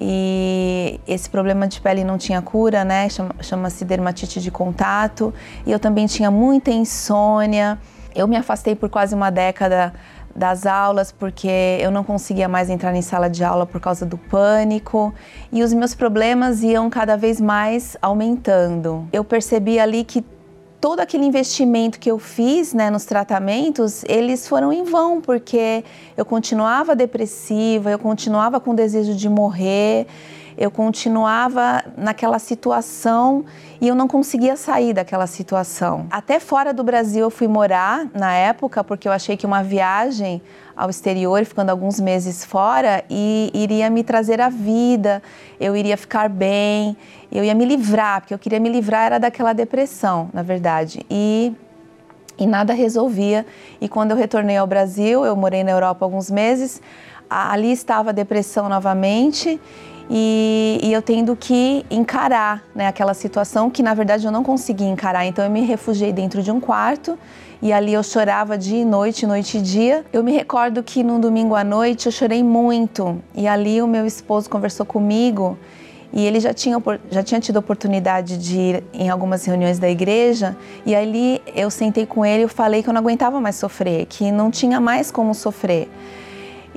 e 0.00 1.00
esse 1.06 1.30
problema 1.30 1.68
de 1.68 1.80
pele 1.80 2.02
não 2.02 2.18
tinha 2.18 2.42
cura, 2.42 2.84
né? 2.84 3.08
Chama-se 3.40 3.84
dermatite 3.84 4.40
de 4.40 4.50
contato. 4.50 5.32
E 5.64 5.70
eu 5.70 5.78
também 5.78 6.06
tinha 6.06 6.30
muita 6.30 6.70
insônia. 6.70 7.78
Eu 8.14 8.26
me 8.26 8.36
afastei 8.36 8.74
por 8.74 8.88
quase 8.88 9.14
uma 9.14 9.30
década 9.30 9.92
das 10.34 10.66
aulas 10.66 11.12
porque 11.12 11.78
eu 11.80 11.90
não 11.90 12.02
conseguia 12.02 12.48
mais 12.48 12.68
entrar 12.68 12.94
em 12.94 13.02
sala 13.02 13.30
de 13.30 13.44
aula 13.44 13.66
por 13.66 13.80
causa 13.80 14.04
do 14.04 14.18
pânico 14.18 15.14
e 15.52 15.62
os 15.62 15.72
meus 15.72 15.94
problemas 15.94 16.62
iam 16.62 16.90
cada 16.90 17.16
vez 17.16 17.40
mais 17.40 17.96
aumentando. 18.02 19.06
Eu 19.12 19.22
percebi 19.22 19.78
ali 19.78 20.02
que 20.02 20.24
todo 20.84 21.00
aquele 21.00 21.24
investimento 21.24 21.98
que 21.98 22.10
eu 22.10 22.18
fiz 22.18 22.74
né, 22.74 22.90
nos 22.90 23.06
tratamentos, 23.06 24.04
eles 24.06 24.46
foram 24.46 24.70
em 24.70 24.84
vão, 24.84 25.18
porque 25.18 25.82
eu 26.14 26.26
continuava 26.26 26.94
depressiva, 26.94 27.90
eu 27.90 27.98
continuava 27.98 28.60
com 28.60 28.74
desejo 28.74 29.14
de 29.14 29.26
morrer, 29.26 30.06
eu 30.58 30.70
continuava 30.70 31.82
naquela 31.96 32.38
situação 32.38 33.46
e 33.80 33.88
eu 33.88 33.94
não 33.94 34.06
conseguia 34.06 34.56
sair 34.56 34.92
daquela 34.92 35.26
situação. 35.26 36.06
Até 36.10 36.38
fora 36.38 36.70
do 36.74 36.84
Brasil 36.84 37.22
eu 37.22 37.30
fui 37.30 37.48
morar 37.48 38.06
na 38.12 38.34
época, 38.34 38.84
porque 38.84 39.08
eu 39.08 39.12
achei 39.12 39.38
que 39.38 39.46
uma 39.46 39.62
viagem 39.62 40.42
ao 40.76 40.90
exterior, 40.90 41.44
ficando 41.44 41.70
alguns 41.70 42.00
meses 42.00 42.44
fora, 42.44 43.04
e 43.08 43.50
iria 43.54 43.88
me 43.90 44.02
trazer 44.02 44.40
a 44.40 44.48
vida, 44.48 45.22
eu 45.60 45.76
iria 45.76 45.96
ficar 45.96 46.28
bem, 46.28 46.96
eu 47.30 47.44
ia 47.44 47.54
me 47.54 47.64
livrar, 47.64 48.20
porque 48.20 48.34
eu 48.34 48.38
queria 48.38 48.60
me 48.60 48.68
livrar 48.68 49.06
era 49.06 49.18
daquela 49.18 49.52
depressão, 49.52 50.28
na 50.32 50.42
verdade. 50.42 51.04
E 51.10 51.52
e 52.36 52.46
nada 52.48 52.72
resolvia. 52.72 53.46
E 53.80 53.88
quando 53.88 54.10
eu 54.10 54.16
retornei 54.16 54.56
ao 54.56 54.66
Brasil, 54.66 55.24
eu 55.24 55.36
morei 55.36 55.62
na 55.62 55.70
Europa 55.70 56.04
alguns 56.04 56.28
meses, 56.28 56.82
ali 57.30 57.72
estava 57.72 58.10
a 58.10 58.12
depressão 58.12 58.68
novamente 58.68 59.60
e, 60.10 60.78
e, 60.82 60.92
eu 60.92 61.00
tendo 61.00 61.34
que 61.34 61.84
encarar 61.90 62.62
né, 62.74 62.86
aquela 62.86 63.14
situação 63.14 63.70
que 63.70 63.82
na 63.82 63.94
verdade 63.94 64.26
eu 64.26 64.32
não 64.32 64.44
conseguia 64.44 64.88
encarar. 64.88 65.24
Então 65.24 65.44
eu 65.44 65.50
me 65.50 65.62
refugiei 65.62 66.12
dentro 66.12 66.42
de 66.42 66.50
um 66.50 66.60
quarto 66.60 67.18
e 67.62 67.72
ali 67.72 67.92
eu 67.92 68.02
chorava 68.02 68.58
dia 68.58 68.82
e 68.82 68.84
noite, 68.84 69.26
noite 69.26 69.58
e 69.58 69.60
dia. 69.62 70.04
Eu 70.12 70.22
me 70.22 70.32
recordo 70.32 70.82
que 70.82 71.02
num 71.02 71.18
domingo 71.18 71.54
à 71.54 71.64
noite 71.64 72.06
eu 72.06 72.12
chorei 72.12 72.42
muito 72.42 73.22
e 73.34 73.46
ali 73.46 73.80
o 73.80 73.86
meu 73.86 74.06
esposo 74.06 74.50
conversou 74.50 74.84
comigo 74.84 75.58
e 76.12 76.24
ele 76.24 76.38
já 76.38 76.54
tinha, 76.54 76.80
já 77.10 77.22
tinha 77.22 77.40
tido 77.40 77.56
oportunidade 77.56 78.38
de 78.38 78.56
ir 78.56 78.84
em 78.92 79.08
algumas 79.08 79.44
reuniões 79.44 79.78
da 79.78 79.88
igreja 79.88 80.56
e 80.86 80.94
ali 80.94 81.42
eu 81.56 81.70
sentei 81.70 82.06
com 82.06 82.24
ele 82.24 82.44
e 82.44 82.48
falei 82.48 82.82
que 82.82 82.88
eu 82.88 82.94
não 82.94 83.00
aguentava 83.00 83.40
mais 83.40 83.56
sofrer, 83.56 84.06
que 84.06 84.30
não 84.30 84.50
tinha 84.50 84.80
mais 84.80 85.10
como 85.10 85.34
sofrer. 85.34 85.88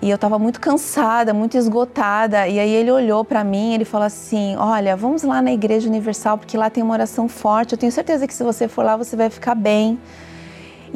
E 0.01 0.09
eu 0.09 0.15
estava 0.15 0.37
muito 0.37 0.59
cansada, 0.59 1.33
muito 1.33 1.57
esgotada. 1.57 2.47
E 2.47 2.59
aí 2.59 2.69
ele 2.69 2.91
olhou 2.91 3.25
para 3.25 3.43
mim, 3.43 3.73
ele 3.73 3.83
falou 3.83 4.05
assim: 4.05 4.55
"Olha, 4.55 4.95
vamos 4.95 5.23
lá 5.23 5.41
na 5.41 5.51
Igreja 5.51 5.89
Universal 5.89 6.37
porque 6.37 6.55
lá 6.55 6.69
tem 6.69 6.83
uma 6.83 6.93
oração 6.93 7.27
forte. 7.27 7.73
Eu 7.73 7.77
tenho 7.77 7.91
certeza 7.91 8.27
que 8.27 8.33
se 8.33 8.43
você 8.43 8.67
for 8.67 8.85
lá 8.85 8.95
você 8.95 9.15
vai 9.15 9.29
ficar 9.29 9.55
bem". 9.55 9.99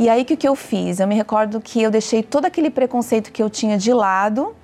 E 0.02 0.10
aí 0.10 0.26
que 0.26 0.36
que 0.36 0.48
eu 0.48 0.56
fiz? 0.56 1.00
Eu 1.00 1.06
me 1.06 1.14
recordo 1.14 1.62
que 1.62 1.80
eu 1.80 1.92
deixei 1.92 2.24
todo 2.24 2.46
aquele 2.46 2.72
preconceito 2.72 3.32
que 3.32 3.44
eu 3.44 3.52
tinha 3.52 3.78
de 3.78 3.94
lado, 3.94 4.56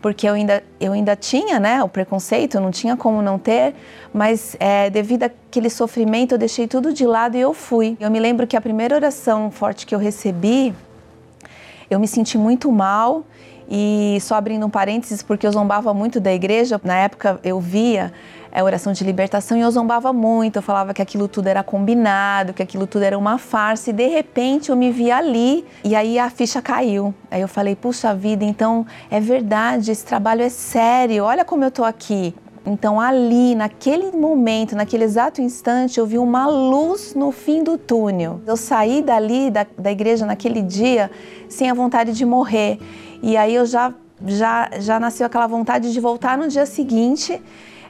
porque 0.00 0.28
eu 0.28 0.34
ainda, 0.34 0.62
eu 0.78 0.92
ainda 0.92 1.16
tinha 1.16 1.58
né, 1.58 1.82
o 1.82 1.88
preconceito, 1.88 2.60
não 2.60 2.70
tinha 2.70 2.96
como 2.96 3.20
não 3.20 3.36
ter, 3.36 3.74
mas 4.14 4.54
é, 4.60 4.88
devido 4.88 5.24
àquele 5.24 5.70
sofrimento 5.70 6.36
eu 6.36 6.38
deixei 6.38 6.68
tudo 6.68 6.92
de 6.92 7.04
lado 7.04 7.36
e 7.36 7.40
eu 7.40 7.52
fui. 7.52 7.96
Eu 7.98 8.08
me 8.12 8.20
lembro 8.20 8.46
que 8.46 8.56
a 8.56 8.60
primeira 8.60 8.94
oração 8.94 9.50
forte 9.50 9.84
que 9.84 9.92
eu 9.92 9.98
recebi, 9.98 10.72
eu 11.90 11.98
me 11.98 12.06
senti 12.06 12.38
muito 12.38 12.70
mal 12.70 13.24
e 13.68 14.18
só 14.20 14.36
abrindo 14.36 14.64
um 14.66 14.70
parênteses, 14.70 15.20
porque 15.20 15.48
eu 15.48 15.50
zombava 15.50 15.92
muito 15.92 16.20
da 16.20 16.32
igreja, 16.32 16.80
na 16.84 16.96
época 16.96 17.40
eu 17.42 17.58
via 17.58 18.12
a 18.60 18.64
oração 18.64 18.92
de 18.92 19.04
libertação 19.04 19.58
e 19.58 19.60
eu 19.60 19.70
zombava 19.70 20.12
muito, 20.12 20.56
eu 20.56 20.62
falava 20.62 20.94
que 20.94 21.02
aquilo 21.02 21.28
tudo 21.28 21.46
era 21.46 21.62
combinado, 21.62 22.54
que 22.54 22.62
aquilo 22.62 22.86
tudo 22.86 23.02
era 23.02 23.18
uma 23.18 23.36
farsa 23.36 23.90
e 23.90 23.92
de 23.92 24.06
repente 24.06 24.70
eu 24.70 24.76
me 24.76 24.90
vi 24.90 25.10
ali 25.10 25.64
e 25.84 25.94
aí 25.94 26.18
a 26.18 26.30
ficha 26.30 26.62
caiu. 26.62 27.14
Aí 27.30 27.42
eu 27.42 27.48
falei, 27.48 27.76
puxa 27.76 28.14
vida, 28.14 28.44
então 28.44 28.86
é 29.10 29.20
verdade, 29.20 29.90
esse 29.90 30.04
trabalho 30.04 30.42
é 30.42 30.48
sério, 30.48 31.24
olha 31.24 31.44
como 31.44 31.64
eu 31.64 31.70
tô 31.70 31.84
aqui. 31.84 32.34
Então, 32.68 33.00
ali, 33.00 33.54
naquele 33.54 34.10
momento, 34.10 34.74
naquele 34.74 35.04
exato 35.04 35.40
instante, 35.40 36.00
eu 36.00 36.06
vi 36.06 36.18
uma 36.18 36.48
luz 36.48 37.14
no 37.14 37.30
fim 37.30 37.62
do 37.62 37.78
túnel. 37.78 38.40
Eu 38.44 38.56
saí 38.56 39.02
dali, 39.02 39.52
da, 39.52 39.64
da 39.78 39.92
igreja, 39.92 40.26
naquele 40.26 40.60
dia, 40.62 41.08
sem 41.48 41.70
a 41.70 41.74
vontade 41.74 42.12
de 42.12 42.26
morrer. 42.26 42.80
E 43.22 43.36
aí 43.36 43.54
eu 43.54 43.64
já, 43.66 43.94
já, 44.26 44.68
já 44.80 44.98
nasceu 44.98 45.26
aquela 45.26 45.46
vontade 45.46 45.92
de 45.92 46.00
voltar 46.00 46.36
no 46.36 46.48
dia 46.48 46.66
seguinte 46.66 47.40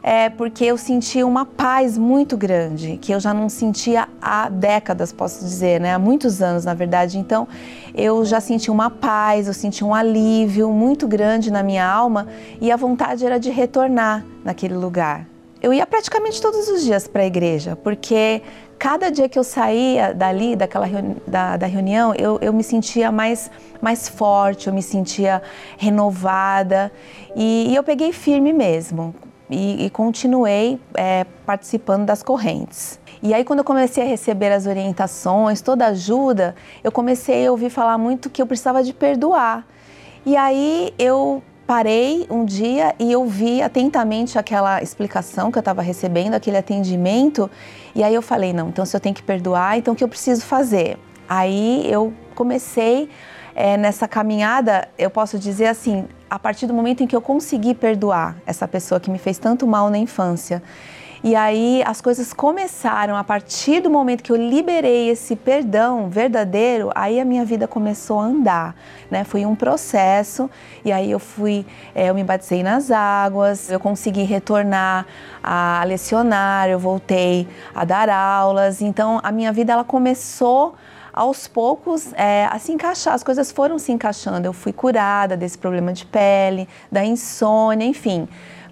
é, 0.07 0.31
porque 0.31 0.65
eu 0.65 0.79
senti 0.79 1.25
uma 1.25 1.45
paz 1.45 1.99
muito 1.99 2.37
grande, 2.37 2.97
que 2.97 3.11
eu 3.11 3.19
já 3.19 3.35
não 3.35 3.49
sentia 3.49 4.07
há 4.23 4.49
décadas, 4.49 5.13
posso 5.13 5.41
dizer, 5.41 5.81
né? 5.81 5.93
há 5.93 5.99
muitos 5.99 6.41
anos, 6.41 6.65
na 6.65 6.75
verdade. 6.75 7.19
Então, 7.19 7.49
eu 7.93 8.25
já 8.25 8.41
senti 8.41 8.71
uma 8.71 8.89
paz, 8.89 9.49
eu 9.49 9.53
senti 9.53 9.85
um 9.85 9.93
alívio 9.93 10.71
muito 10.71 11.09
grande 11.09 11.51
na 11.51 11.61
minha 11.61 11.85
alma 11.85 12.29
e 12.61 12.71
a 12.71 12.77
vontade 12.77 13.27
era 13.27 13.41
de 13.41 13.51
retornar 13.51 14.25
naquele 14.45 14.77
lugar. 14.77 15.27
Eu 15.61 15.75
ia 15.75 15.85
praticamente 15.85 16.41
todos 16.41 16.69
os 16.69 16.85
dias 16.85 17.09
para 17.09 17.23
a 17.23 17.27
igreja, 17.27 17.75
porque 17.75 18.43
cada 18.79 19.11
dia 19.11 19.29
que 19.29 19.37
eu 19.37 19.43
saía 19.43 20.15
dali, 20.15 20.55
daquela 20.55 20.87
reuni 20.87 21.17
da, 21.27 21.57
da, 21.57 21.67
reunião, 21.67 22.15
eu, 22.15 22.39
eu 22.41 22.53
me 22.53 22.63
sentia 22.63 23.11
mais, 23.11 23.51
mais 23.83 24.09
forte, 24.09 24.69
eu 24.69 24.73
me 24.73 24.83
sentia 24.85 25.43
renovada 25.77 26.93
e, 27.35 27.71
e 27.71 27.75
eu 27.75 27.83
peguei 27.83 28.13
firme 28.13 28.53
mesmo 28.53 29.13
e, 29.51 29.87
e 29.87 29.91
continuei 29.91 30.81
é, 30.95 31.25
participando 31.45 32.05
das 32.05 32.23
correntes. 32.23 32.99
E 33.23 33.33
aí, 33.33 33.45
quando 33.45 33.61
eu 33.61 33.65
comecei 33.65 34.05
a 34.05 34.07
receber 34.07 34.53
as 34.53 34.67
orientações, 34.67 35.61
toda 35.61 35.87
ajuda, 35.87 36.55
eu 36.85 36.93
comecei 36.93 37.47
a 37.47 37.51
ouvir 37.51 37.71
falar 37.71 37.97
muito 37.99 38.29
que 38.29 38.43
eu 38.43 38.47
precisava 38.47 38.83
de 38.83 38.93
perdoar. 38.93 39.67
E 40.25 40.37
aí 40.37 40.93
eu 40.99 41.43
parei 41.67 42.27
um 42.31 42.45
dia 42.45 42.95
e 42.99 43.15
ouvi 43.17 43.61
atentamente 43.61 44.39
aquela 44.39 44.83
explicação 44.83 45.51
que 45.51 45.59
eu 45.59 45.61
estava 45.61 45.83
recebendo, 45.83 46.35
aquele 46.35 46.57
atendimento, 46.57 47.51
e 47.95 48.03
aí 48.03 48.15
eu 48.15 48.23
falei: 48.23 48.53
não, 48.53 48.69
então 48.69 48.85
se 48.85 48.97
eu 48.97 49.01
tenho 49.01 49.15
que 49.15 49.23
perdoar, 49.23 49.79
então 49.79 49.95
o 49.95 49.97
que 49.97 50.05
eu 50.05 50.09
preciso 50.09 50.45
fazer? 50.45 50.99
Aí 51.29 51.85
eu 51.91 52.13
comecei 52.35 53.09
é, 53.55 53.77
nessa 53.77 54.07
caminhada, 54.07 54.89
eu 54.99 55.11
posso 55.11 55.39
dizer 55.39 55.67
assim, 55.67 56.07
a 56.29 56.39
partir 56.39 56.67
do 56.67 56.75
momento 56.75 57.03
em 57.03 57.07
que 57.07 57.15
eu 57.15 57.21
consegui 57.21 57.75
perdoar 57.75 58.37
essa 58.47 58.67
pessoa 58.67 59.01
que 59.01 59.11
me 59.11 59.19
fez 59.19 59.39
tanto 59.39 59.67
mal 59.67 59.91
na 59.91 59.99
infância. 59.99 60.63
E 61.25 61.35
aí 61.35 61.83
as 61.85 62.01
coisas 62.01 62.33
começaram 62.33 63.17
a 63.17 63.25
partir 63.25 63.81
do 63.81 63.91
momento 63.91 64.23
que 64.23 64.31
eu 64.31 64.37
liberei 64.37 65.09
esse 65.09 65.35
perdão 65.35 66.09
verdadeiro, 66.09 66.91
aí 66.95 67.19
a 67.19 67.25
minha 67.25 67.45
vida 67.45 67.67
começou 67.67 68.21
a 68.21 68.25
andar, 68.25 68.77
né? 69.11 69.25
Foi 69.25 69.45
um 69.45 69.57
processo 69.57 70.49
e 70.85 70.93
aí 70.93 71.11
eu 71.11 71.19
fui, 71.19 71.67
é, 71.95 72.11
eu 72.11 72.15
me 72.15 72.23
batizei 72.23 72.63
nas 72.63 72.91
águas, 72.91 73.71
eu 73.71 73.81
consegui 73.81 74.23
retornar 74.23 75.07
a 75.43 75.83
lecionar, 75.85 76.69
eu 76.69 76.79
voltei 76.79 77.49
a 77.75 77.85
dar 77.85 78.09
aulas, 78.09 78.81
então 78.81 79.19
a 79.23 79.33
minha 79.33 79.53
vida 79.53 79.73
ela 79.73 79.85
começou 79.85 80.77
aos 81.17 81.49
poucos 81.49 82.13
é, 82.13 82.47
a 82.51 82.59
se 82.59 82.71
encaixar, 82.73 83.15
as 83.15 83.23
coisas 83.23 83.51
foram 83.51 83.79
se 83.79 83.91
encaixando. 83.91 84.47
Eu 84.47 84.53
fui 84.53 84.73
curada 84.73 85.35
desse 85.35 85.57
problema 85.57 85.91
de 85.91 86.05
pele, 86.05 86.69
da 86.93 87.03
insônia, 87.03 87.87
enfim. 87.87 88.29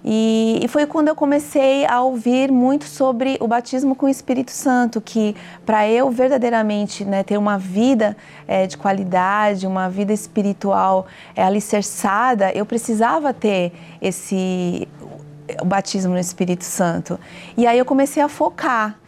E, 0.07 0.59
e, 0.61 0.67
foi 0.67 0.85
quando 0.85 1.07
eu 1.07 1.15
comecei 1.15 1.83
a 1.87 1.99
ouvir 1.99 2.51
muito 2.51 2.85
sobre 2.85 3.37
o 3.41 3.47
batismo 3.47 3.95
com 3.95 4.05
o 4.05 4.09
Espírito 4.09 4.51
Santo, 4.51 5.01
que 5.01 5.35
para 5.65 5.89
eu 5.89 6.11
verdadeiramente 6.11 7.03
né, 7.03 7.23
ter 7.23 7.39
uma 7.39 7.57
vida 7.57 8.15
é, 8.47 8.67
de 8.67 8.77
qualidade, 8.77 9.65
uma 9.65 9.89
vida 9.89 10.13
espiritual 10.13 11.07
é, 11.35 11.43
alicerçada, 11.43 12.51
eu 12.51 12.67
precisava 12.67 13.33
ter 13.33 13.73
esse 13.99 14.87
o 15.59 15.65
batismo 15.65 16.13
no 16.13 16.19
Espírito 16.19 16.63
Santo. 16.63 17.19
E 17.57 17.65
aí 17.65 17.79
eu 17.79 17.85
comecei 17.85 18.21
a 18.21 18.29
focar. 18.29 18.99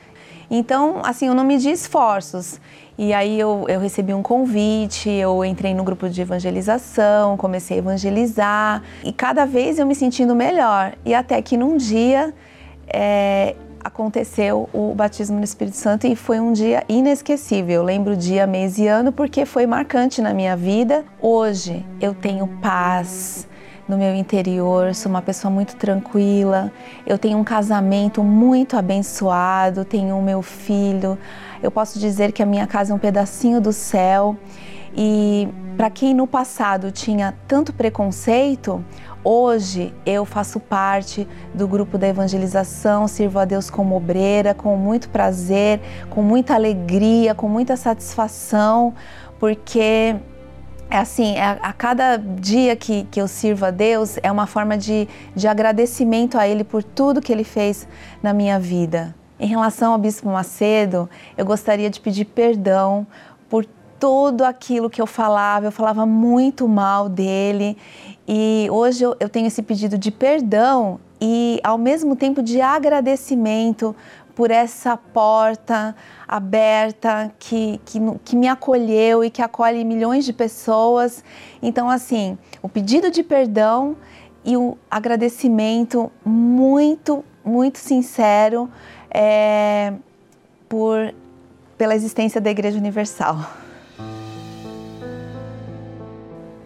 Então, 0.50 1.02
assim, 1.04 1.28
eu 1.28 1.36
não 1.36 1.44
medi 1.44 1.70
esforços. 1.70 2.60
E 2.98 3.14
aí 3.14 3.40
eu, 3.40 3.66
eu 3.68 3.80
recebi 3.80 4.12
um 4.12 4.24
convite, 4.24 5.08
eu 5.08 5.46
entrei 5.46 5.74
no 5.76 5.84
grupo 5.84 6.10
de 6.10 6.20
evangelização, 6.20 7.38
comecei 7.38 7.78
a 7.78 7.80
evangelizar 7.80 8.82
e 9.04 9.12
cada 9.12 9.46
vez 9.46 9.78
eu 9.78 9.86
me 9.86 9.94
sentindo 9.94 10.36
melhor. 10.36 10.94
E 11.06 11.14
até 11.14 11.40
que 11.40 11.56
num 11.56 11.78
dia 11.78 12.34
é, 12.88 13.56
aconteceu 13.84 14.68
o 14.74 14.96
batismo 14.96 15.38
no 15.38 15.44
Espírito 15.44 15.78
Santo 15.78 16.08
e 16.08 16.16
foi 16.16 16.40
um 16.40 16.52
dia 16.52 16.84
inesquecível. 16.90 17.76
Eu 17.76 17.84
lembro 17.84 18.18
dia, 18.18 18.48
mês 18.48 18.80
e 18.80 18.88
ano 18.88 19.12
porque 19.12 19.46
foi 19.46 19.68
marcante 19.68 20.20
na 20.20 20.34
minha 20.34 20.56
vida. 20.58 21.06
Hoje 21.22 21.86
eu 22.02 22.16
tenho 22.16 22.48
paz 22.62 23.48
no 23.88 23.98
meu 23.98 24.14
interior, 24.14 24.94
sou 24.94 25.10
uma 25.10 25.22
pessoa 25.22 25.52
muito 25.52 25.76
tranquila. 25.76 26.72
Eu 27.06 27.18
tenho 27.18 27.38
um 27.38 27.44
casamento 27.44 28.24
muito 28.24 28.76
abençoado, 28.76 29.86
tenho 29.86 30.18
o 30.18 30.22
meu 30.22 30.42
filho. 30.42 31.18
Eu 31.62 31.72
posso 31.72 32.00
dizer 32.00 32.32
que 32.32 32.44
a 32.44 32.46
minha 32.46 32.68
casa 32.68 32.92
é 32.92 32.96
um 32.96 33.00
pedacinho 33.00 33.60
do 33.60 33.74
céu. 33.74 34.38
E 34.96 35.48
para 35.76 35.90
quem 35.90 36.14
no 36.14 36.26
passado 36.26 36.92
tinha 36.92 37.36
tanto 37.48 37.72
preconceito, 37.72 38.84
Hoje 39.30 39.94
eu 40.06 40.24
faço 40.24 40.58
parte 40.58 41.28
do 41.54 41.68
grupo 41.68 41.98
da 41.98 42.08
evangelização, 42.08 43.10
sirvo 43.10 43.40
a 43.40 43.44
Deus 43.44 43.70
como 43.70 43.94
obreira, 43.94 44.54
com 44.54 44.78
muito 44.78 45.10
prazer, 45.10 45.82
com 46.10 46.22
muita 46.22 46.54
alegria, 46.54 47.36
com 47.36 47.50
muita 47.50 47.76
satisfação, 47.76 48.94
porque 49.38 50.16
é 50.90 50.98
assim, 50.98 51.36
é 51.36 51.60
a, 51.62 51.74
cada 51.74 52.16
dia 52.16 52.74
que, 52.78 53.04
que 53.12 53.20
eu 53.20 53.28
sirvo 53.28 53.66
a 53.66 53.70
Deus 53.70 54.18
é 54.24 54.32
uma 54.32 54.48
forma 54.48 54.78
de, 54.78 55.10
de 55.36 55.46
agradecimento 55.46 56.38
a 56.38 56.48
Ele 56.48 56.64
por 56.64 56.82
tudo 56.82 57.20
que 57.20 57.34
Ele 57.34 57.44
fez 57.44 57.86
na 58.24 58.32
minha 58.32 58.58
vida. 58.58 59.14
Em 59.40 59.48
relação 59.48 59.94
ao 59.94 60.00
Bispo 60.00 60.28
Macedo, 60.30 61.08
eu 61.38 61.46
gostaria 61.46 61.90
de 61.90 62.00
pedir 62.00 62.26
perdão 62.26 63.06
por 63.48 63.66
tudo 64.00 64.44
aquilo 64.44 64.90
que 64.90 65.02
eu 65.02 65.06
falava, 65.06 65.68
eu 65.68 65.72
falava 65.72 66.06
muito 66.06 66.68
mal 66.68 67.08
dele 67.08 67.78
e 68.28 68.68
hoje 68.72 69.04
eu, 69.04 69.16
eu 69.20 69.30
tenho 69.30 69.48
esse 69.48 69.62
pedido 69.62 69.98
de 69.98 70.10
perdão 70.10 71.00
e, 71.22 71.60
ao 71.64 71.78
mesmo 71.78 72.16
tempo, 72.16 72.42
de 72.42 72.62
agradecimento 72.62 73.96
por 74.36 74.52
essa 74.52 74.98
porta 74.98 75.96
aberta 76.28 77.32
que, 77.40 77.80
que, 77.86 78.00
que, 78.24 78.36
me 78.36 78.48
acolheu 78.48 79.24
e 79.24 79.32
que 79.32 79.42
acolhe 79.42 79.84
milhões 79.84 80.26
de 80.26 80.34
pessoas. 80.34 81.24
Então, 81.62 81.90
assim, 81.90 82.38
o 82.62 82.70
pedido 82.70 83.10
de 83.10 83.24
perdão 83.24 83.96
e 84.46 84.56
o 84.56 84.78
agradecimento 84.92 86.12
muito, 86.24 87.26
muito 87.44 87.80
sincero 87.80 88.70
é, 89.10 89.94
por, 90.68 91.14
pela 91.78 91.96
existência 91.96 92.40
da 92.42 92.50
Igreja 92.50 92.78
Universal. 92.78 93.38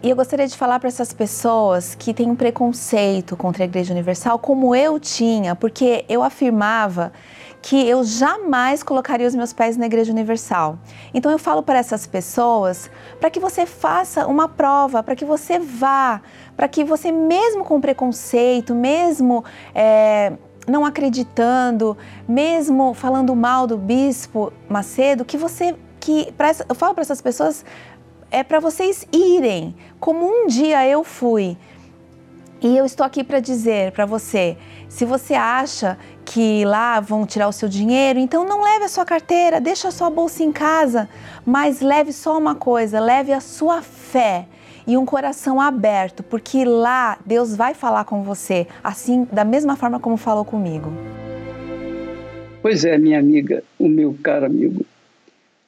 E 0.02 0.10
eu 0.10 0.16
gostaria 0.16 0.48
de 0.48 0.56
falar 0.56 0.80
para 0.80 0.88
essas 0.88 1.12
pessoas 1.12 1.94
que 1.94 2.12
têm 2.12 2.28
um 2.28 2.34
preconceito 2.34 3.36
contra 3.36 3.62
a 3.62 3.66
Igreja 3.66 3.92
Universal, 3.92 4.36
como 4.36 4.74
eu 4.74 4.98
tinha, 4.98 5.54
porque 5.54 6.04
eu 6.08 6.24
afirmava 6.24 7.12
que 7.62 7.88
eu 7.88 8.02
jamais 8.02 8.82
colocaria 8.82 9.28
os 9.28 9.34
meus 9.36 9.52
pés 9.52 9.76
na 9.76 9.86
Igreja 9.86 10.10
Universal. 10.10 10.76
Então 11.14 11.30
eu 11.30 11.38
falo 11.38 11.62
para 11.62 11.78
essas 11.78 12.04
pessoas 12.04 12.90
para 13.20 13.30
que 13.30 13.38
você 13.38 13.64
faça 13.64 14.26
uma 14.26 14.48
prova, 14.48 15.04
para 15.04 15.14
que 15.14 15.24
você 15.24 15.60
vá, 15.60 16.20
para 16.56 16.66
que 16.66 16.82
você, 16.82 17.12
mesmo 17.12 17.64
com 17.64 17.80
preconceito, 17.80 18.74
mesmo 18.74 19.44
é, 19.72 20.32
não 20.66 20.84
acreditando, 20.84 21.96
mesmo 22.28 22.94
falando 22.94 23.34
mal 23.34 23.66
do 23.66 23.76
bispo 23.76 24.52
Macedo, 24.68 25.24
que 25.24 25.36
você 25.36 25.74
que 25.98 26.32
pra, 26.32 26.50
eu 26.68 26.74
falo 26.74 26.94
para 26.94 27.02
essas 27.02 27.20
pessoas 27.20 27.64
é 28.30 28.42
para 28.42 28.58
vocês 28.58 29.06
irem, 29.12 29.74
como 30.00 30.26
um 30.26 30.46
dia 30.46 30.86
eu 30.86 31.04
fui. 31.04 31.56
E 32.60 32.76
eu 32.76 32.84
estou 32.84 33.04
aqui 33.04 33.22
para 33.22 33.40
dizer 33.40 33.92
para 33.92 34.06
você, 34.06 34.56
se 34.88 35.04
você 35.04 35.34
acha 35.34 35.98
que 36.24 36.64
lá 36.64 37.00
vão 37.00 37.26
tirar 37.26 37.48
o 37.48 37.52
seu 37.52 37.68
dinheiro, 37.68 38.18
então 38.18 38.44
não 38.44 38.62
leve 38.62 38.84
a 38.84 38.88
sua 38.88 39.04
carteira, 39.04 39.60
deixa 39.60 39.88
a 39.88 39.90
sua 39.90 40.08
bolsa 40.08 40.42
em 40.42 40.52
casa, 40.52 41.08
mas 41.44 41.80
leve 41.80 42.12
só 42.12 42.38
uma 42.38 42.54
coisa, 42.54 43.00
leve 43.00 43.32
a 43.32 43.40
sua 43.40 43.82
fé 43.82 44.46
e 44.86 44.96
um 44.96 45.04
coração 45.04 45.60
aberto, 45.60 46.22
porque 46.22 46.64
lá 46.64 47.18
Deus 47.24 47.54
vai 47.54 47.74
falar 47.74 48.04
com 48.04 48.22
você, 48.22 48.66
assim 48.82 49.26
da 49.32 49.44
mesma 49.44 49.76
forma 49.76 50.00
como 50.00 50.16
falou 50.16 50.44
comigo. 50.44 50.92
Pois 52.60 52.84
é, 52.84 52.96
minha 52.96 53.18
amiga, 53.18 53.62
o 53.78 53.88
meu 53.88 54.16
caro 54.22 54.46
amigo 54.46 54.84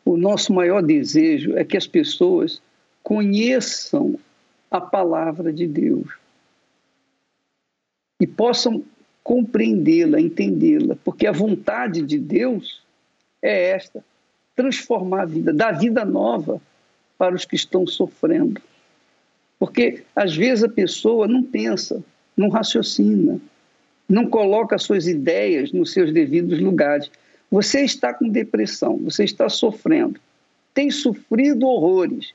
o 0.04 0.16
nosso 0.16 0.52
maior 0.52 0.82
desejo 0.82 1.56
é 1.56 1.64
que 1.64 1.76
as 1.76 1.86
pessoas 1.86 2.60
conheçam 3.02 4.18
a 4.70 4.80
palavra 4.80 5.52
de 5.52 5.66
Deus 5.66 6.06
e 8.20 8.26
possam 8.26 8.84
compreendê-la, 9.22 10.20
entendê-la, 10.20 10.96
porque 11.02 11.26
a 11.26 11.32
vontade 11.32 12.02
de 12.02 12.18
Deus 12.18 12.82
é 13.40 13.70
esta: 13.70 14.04
transformar 14.54 15.22
a 15.22 15.26
vida, 15.26 15.52
dar 15.52 15.72
vida 15.72 16.04
nova 16.04 16.60
para 17.16 17.34
os 17.34 17.44
que 17.44 17.56
estão 17.56 17.86
sofrendo. 17.86 18.60
Porque 19.64 20.02
às 20.14 20.36
vezes 20.36 20.62
a 20.62 20.68
pessoa 20.68 21.26
não 21.26 21.42
pensa, 21.42 22.04
não 22.36 22.50
raciocina, 22.50 23.40
não 24.06 24.28
coloca 24.28 24.76
suas 24.76 25.06
ideias 25.06 25.72
nos 25.72 25.90
seus 25.90 26.12
devidos 26.12 26.60
lugares. 26.60 27.10
Você 27.50 27.80
está 27.80 28.12
com 28.12 28.28
depressão, 28.28 28.98
você 28.98 29.24
está 29.24 29.48
sofrendo, 29.48 30.20
tem 30.74 30.90
sofrido 30.90 31.66
horrores. 31.66 32.34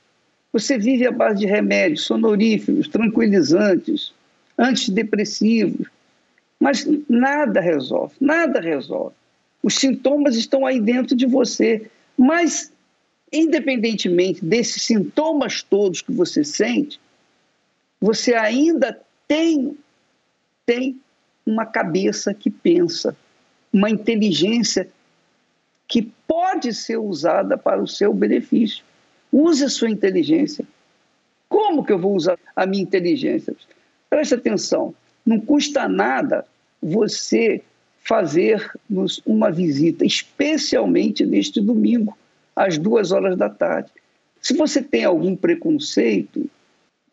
Você 0.51 0.79
vive 0.79 1.05
à 1.05 1.11
base 1.11 1.41
de 1.41 1.45
remédios 1.45 2.01
sonoríferos, 2.01 2.87
tranquilizantes, 2.87 4.11
antidepressivos, 4.57 5.87
mas 6.59 6.89
nada 7.07 7.61
resolve, 7.61 8.15
nada 8.19 8.59
resolve. 8.59 9.13
Os 9.61 9.75
sintomas 9.75 10.35
estão 10.35 10.65
aí 10.65 10.81
dentro 10.81 11.15
de 11.15 11.27
você, 11.27 11.91
mas 12.17 12.73
independentemente 13.31 14.43
desses 14.43 14.81
sintomas 14.81 15.61
todos 15.61 16.01
que 16.01 16.11
você 16.11 16.43
sente, 16.43 16.99
você 17.99 18.33
ainda 18.33 18.99
tem 19.27 19.77
tem 20.65 21.01
uma 21.45 21.65
cabeça 21.65 22.31
que 22.31 22.51
pensa, 22.51 23.17
uma 23.73 23.89
inteligência 23.89 24.88
que 25.88 26.03
pode 26.27 26.71
ser 26.75 26.97
usada 26.97 27.57
para 27.57 27.81
o 27.81 27.88
seu 27.88 28.13
benefício. 28.13 28.83
Use 29.31 29.63
a 29.63 29.69
sua 29.69 29.89
inteligência. 29.89 30.63
Como 31.47 31.83
que 31.83 31.91
eu 31.91 31.97
vou 31.97 32.15
usar 32.15 32.38
a 32.55 32.67
minha 32.67 32.83
inteligência? 32.83 33.55
Preste 34.07 34.35
atenção, 34.35 34.93
não 35.25 35.39
custa 35.39 35.88
nada 35.88 36.45
você 36.79 37.63
fazer-nos 38.03 39.21
uma 39.25 39.51
visita, 39.51 40.05
especialmente 40.05 41.25
neste 41.25 41.59
domingo, 41.59 42.15
às 42.55 42.77
duas 42.77 43.12
horas 43.12 43.35
da 43.35 43.49
tarde. 43.49 43.89
Se 44.39 44.53
você 44.53 44.81
tem 44.81 45.03
algum 45.03 45.35
preconceito, 45.35 46.49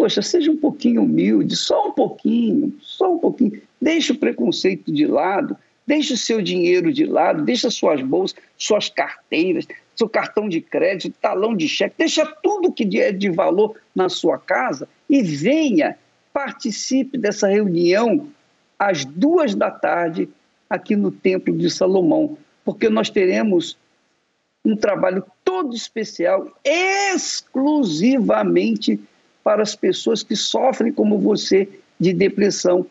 poxa, 0.07 0.23
seja 0.23 0.51
um 0.51 0.57
pouquinho 0.57 1.03
humilde, 1.03 1.57
só 1.57 1.88
um 1.88 1.92
pouquinho, 1.92 2.75
só 2.81 3.14
um 3.14 3.19
pouquinho. 3.19 3.61
Deixe 3.81 4.12
o 4.12 4.19
preconceito 4.19 4.92
de 4.92 5.07
lado 5.07 5.57
Deixe 5.87 6.14
o 6.14 6.16
seu 6.16 6.42
dinheiro 6.42 6.92
de 6.92 7.05
lado, 7.05 7.45
deixa 7.45 7.71
suas 7.71 8.03
bolsas, 8.03 8.37
suas 8.59 8.88
carteiras, 8.88 9.69
seu 9.95 10.09
cartão 10.09 10.49
de 10.49 10.61
crédito, 10.61 11.14
talão 11.21 11.55
de 11.55 11.69
cheque, 11.69 11.95
deixa 11.97 12.27
tudo 12.42 12.73
que 12.73 13.01
é 13.01 13.12
de 13.12 13.31
valor 13.31 13.77
na 13.95 14.09
sua 14.09 14.37
casa 14.37 14.88
e 15.09 15.23
venha, 15.23 15.97
participe 16.33 17.16
dessa 17.16 17.47
reunião 17.47 18.27
às 18.77 19.05
duas 19.05 19.55
da 19.55 19.71
tarde 19.71 20.29
aqui 20.69 20.97
no 20.97 21.12
Templo 21.12 21.57
de 21.57 21.71
Salomão, 21.71 22.37
porque 22.64 22.88
nós 22.88 23.09
teremos 23.09 23.79
um 24.64 24.75
trabalho 24.75 25.23
todo 25.45 25.73
especial, 25.73 26.51
exclusivamente 26.64 28.99
para 29.47 29.63
as 29.63 29.77
pessoas 29.77 30.25
que 30.25 30.35
sofrem 30.35 30.93
como 30.93 31.21
você 31.21 31.69
de 32.01 32.13
depressão. 32.13 32.85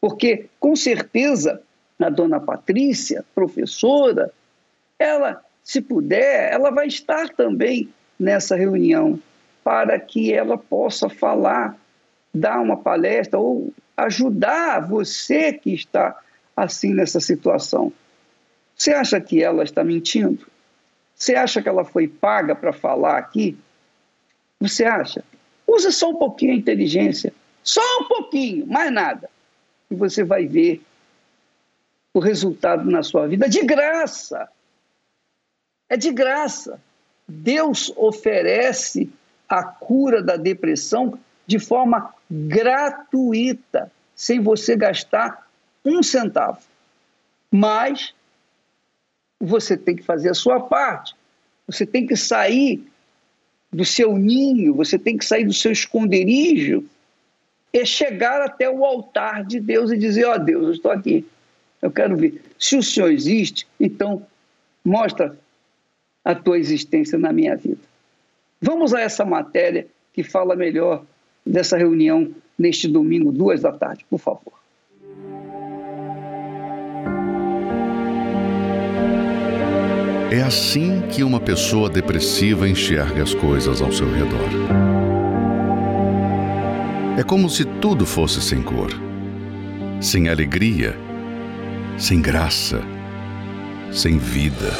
Porque, 0.00 0.46
com 0.58 0.74
certeza, 0.74 1.60
a 2.00 2.08
dona 2.08 2.40
Patrícia, 2.40 3.22
professora, 3.34 4.32
ela, 4.98 5.44
se 5.62 5.82
puder, 5.82 6.50
ela 6.50 6.70
vai 6.70 6.86
estar 6.86 7.28
também 7.28 7.90
nessa 8.18 8.56
reunião 8.56 9.20
para 9.62 10.00
que 10.00 10.32
ela 10.32 10.56
possa 10.56 11.10
falar, 11.10 11.76
dar 12.32 12.58
uma 12.62 12.78
palestra 12.78 13.38
ou 13.38 13.70
ajudar 13.98 14.80
você 14.80 15.52
que 15.52 15.74
está 15.74 16.18
assim 16.56 16.94
nessa 16.94 17.20
situação. 17.20 17.92
Você 18.74 18.94
acha 18.94 19.20
que 19.20 19.42
ela 19.42 19.62
está 19.62 19.84
mentindo? 19.84 20.46
Você 21.14 21.34
acha 21.34 21.60
que 21.60 21.68
ela 21.68 21.84
foi 21.84 22.08
paga 22.08 22.54
para 22.54 22.72
falar 22.72 23.18
aqui? 23.18 23.58
Você 24.58 24.82
acha? 24.82 25.22
Usa 25.76 25.90
só 25.90 26.08
um 26.08 26.16
pouquinho 26.16 26.52
a 26.52 26.56
inteligência, 26.56 27.34
só 27.62 27.82
um 28.00 28.04
pouquinho, 28.04 28.66
mais 28.66 28.90
nada. 28.90 29.28
E 29.90 29.94
você 29.94 30.24
vai 30.24 30.46
ver 30.46 30.82
o 32.14 32.18
resultado 32.18 32.90
na 32.90 33.02
sua 33.02 33.26
vida 33.26 33.46
de 33.46 33.62
graça. 33.62 34.48
É 35.86 35.96
de 35.96 36.10
graça. 36.10 36.80
Deus 37.28 37.92
oferece 37.94 39.10
a 39.46 39.62
cura 39.62 40.22
da 40.22 40.36
depressão 40.36 41.18
de 41.46 41.58
forma 41.58 42.14
gratuita, 42.30 43.92
sem 44.14 44.40
você 44.40 44.76
gastar 44.76 45.46
um 45.84 46.02
centavo. 46.02 46.60
Mas 47.50 48.14
você 49.38 49.76
tem 49.76 49.94
que 49.94 50.02
fazer 50.02 50.30
a 50.30 50.34
sua 50.34 50.58
parte. 50.60 51.14
Você 51.66 51.84
tem 51.84 52.06
que 52.06 52.16
sair 52.16 52.90
do 53.72 53.84
seu 53.84 54.16
ninho, 54.16 54.74
você 54.74 54.98
tem 54.98 55.16
que 55.16 55.24
sair 55.24 55.44
do 55.44 55.52
seu 55.52 55.72
esconderijo 55.72 56.84
e 57.72 57.84
chegar 57.84 58.40
até 58.40 58.70
o 58.70 58.84
altar 58.84 59.44
de 59.44 59.60
Deus 59.60 59.90
e 59.90 59.98
dizer: 59.98 60.24
Ó 60.24 60.34
oh, 60.34 60.38
Deus, 60.38 60.64
eu 60.66 60.72
estou 60.72 60.90
aqui, 60.90 61.26
eu 61.82 61.90
quero 61.90 62.16
ver. 62.16 62.42
Se 62.58 62.76
o 62.76 62.82
Senhor 62.82 63.10
existe, 63.10 63.66
então 63.78 64.26
mostra 64.84 65.36
a 66.24 66.34
tua 66.34 66.58
existência 66.58 67.18
na 67.18 67.32
minha 67.32 67.56
vida. 67.56 67.80
Vamos 68.60 68.94
a 68.94 69.00
essa 69.00 69.24
matéria 69.24 69.86
que 70.12 70.22
fala 70.22 70.56
melhor 70.56 71.04
dessa 71.44 71.76
reunião 71.76 72.34
neste 72.58 72.88
domingo, 72.88 73.30
duas 73.30 73.60
da 73.60 73.72
tarde, 73.72 74.04
por 74.08 74.18
favor. 74.18 74.54
É 80.28 80.42
assim 80.42 81.02
que 81.02 81.22
uma 81.22 81.38
pessoa 81.38 81.88
depressiva 81.88 82.68
enxerga 82.68 83.22
as 83.22 83.32
coisas 83.32 83.80
ao 83.80 83.92
seu 83.92 84.12
redor. 84.12 84.48
É 87.16 87.22
como 87.22 87.48
se 87.48 87.64
tudo 87.64 88.04
fosse 88.04 88.42
sem 88.42 88.60
cor, 88.60 88.90
sem 90.00 90.28
alegria, 90.28 90.98
sem 91.96 92.20
graça, 92.20 92.82
sem 93.92 94.18
vida. 94.18 94.72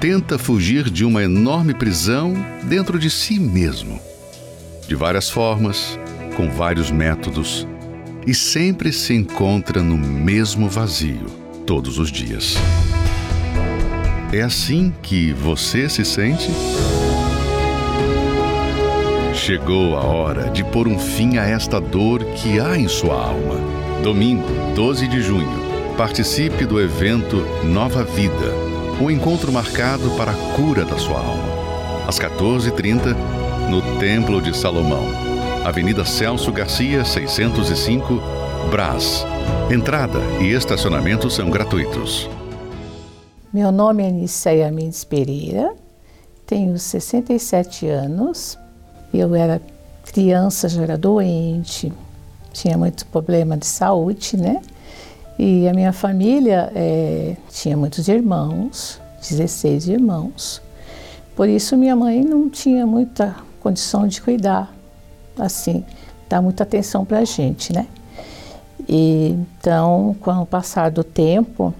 Tenta 0.00 0.38
fugir 0.38 0.88
de 0.88 1.04
uma 1.04 1.24
enorme 1.24 1.74
prisão 1.74 2.34
dentro 2.62 3.00
de 3.00 3.10
si 3.10 3.40
mesmo. 3.40 4.00
De 4.86 4.94
várias 4.94 5.28
formas, 5.28 5.98
com 6.36 6.48
vários 6.48 6.92
métodos, 6.92 7.66
e 8.24 8.32
sempre 8.32 8.92
se 8.92 9.12
encontra 9.12 9.82
no 9.82 9.98
mesmo 9.98 10.68
vazio 10.68 11.45
todos 11.66 11.98
os 11.98 12.12
dias. 12.12 12.56
É 14.32 14.40
assim 14.40 14.94
que 15.02 15.32
você 15.32 15.88
se 15.88 16.04
sente? 16.04 16.48
Chegou 19.34 19.96
a 19.96 20.04
hora 20.04 20.50
de 20.50 20.64
pôr 20.64 20.86
um 20.86 20.98
fim 20.98 21.38
a 21.38 21.44
esta 21.44 21.80
dor 21.80 22.24
que 22.36 22.60
há 22.60 22.78
em 22.78 22.88
sua 22.88 23.14
alma. 23.14 23.56
Domingo, 24.02 24.46
12 24.74 25.08
de 25.08 25.20
junho, 25.20 25.66
participe 25.96 26.64
do 26.64 26.80
evento 26.80 27.44
Nova 27.64 28.04
Vida, 28.04 28.52
um 29.00 29.10
encontro 29.10 29.52
marcado 29.52 30.10
para 30.10 30.30
a 30.30 30.54
cura 30.54 30.84
da 30.84 30.96
sua 30.96 31.18
alma. 31.18 32.06
Às 32.06 32.18
14h30, 32.18 33.16
no 33.68 33.98
Templo 33.98 34.40
de 34.40 34.56
Salomão, 34.56 35.06
Avenida 35.64 36.04
Celso 36.04 36.52
Garcia, 36.52 37.04
605, 37.04 38.22
Brás. 38.70 39.26
Entrada 39.70 40.18
e 40.40 40.52
estacionamento 40.52 41.28
são 41.28 41.50
gratuitos. 41.50 42.28
Meu 43.52 43.72
nome 43.72 44.04
é 44.04 44.10
Niceia 44.10 44.70
Mendes 44.70 45.02
Pereira, 45.02 45.74
tenho 46.46 46.78
67 46.78 47.88
anos. 47.88 48.58
Eu 49.12 49.34
era 49.34 49.60
criança, 50.12 50.68
já 50.68 50.82
era 50.82 50.96
doente, 50.96 51.92
tinha 52.52 52.78
muito 52.78 53.04
problema 53.06 53.56
de 53.56 53.66
saúde, 53.66 54.36
né? 54.36 54.62
E 55.38 55.68
a 55.68 55.74
minha 55.74 55.92
família 55.92 56.70
é, 56.74 57.36
tinha 57.50 57.76
muitos 57.76 58.08
irmãos, 58.08 59.00
16 59.20 59.88
irmãos. 59.88 60.62
Por 61.34 61.48
isso 61.48 61.76
minha 61.76 61.94
mãe 61.94 62.24
não 62.24 62.48
tinha 62.48 62.86
muita 62.86 63.36
condição 63.60 64.06
de 64.06 64.22
cuidar, 64.22 64.74
assim, 65.38 65.84
dar 66.28 66.40
muita 66.40 66.62
atenção 66.62 67.04
para 67.04 67.18
a 67.18 67.24
gente, 67.24 67.72
né? 67.72 67.86
E, 68.88 69.30
então, 69.58 70.16
com 70.20 70.42
o 70.42 70.46
passar 70.46 70.90
do 70.90 71.02
tempo, 71.02 71.74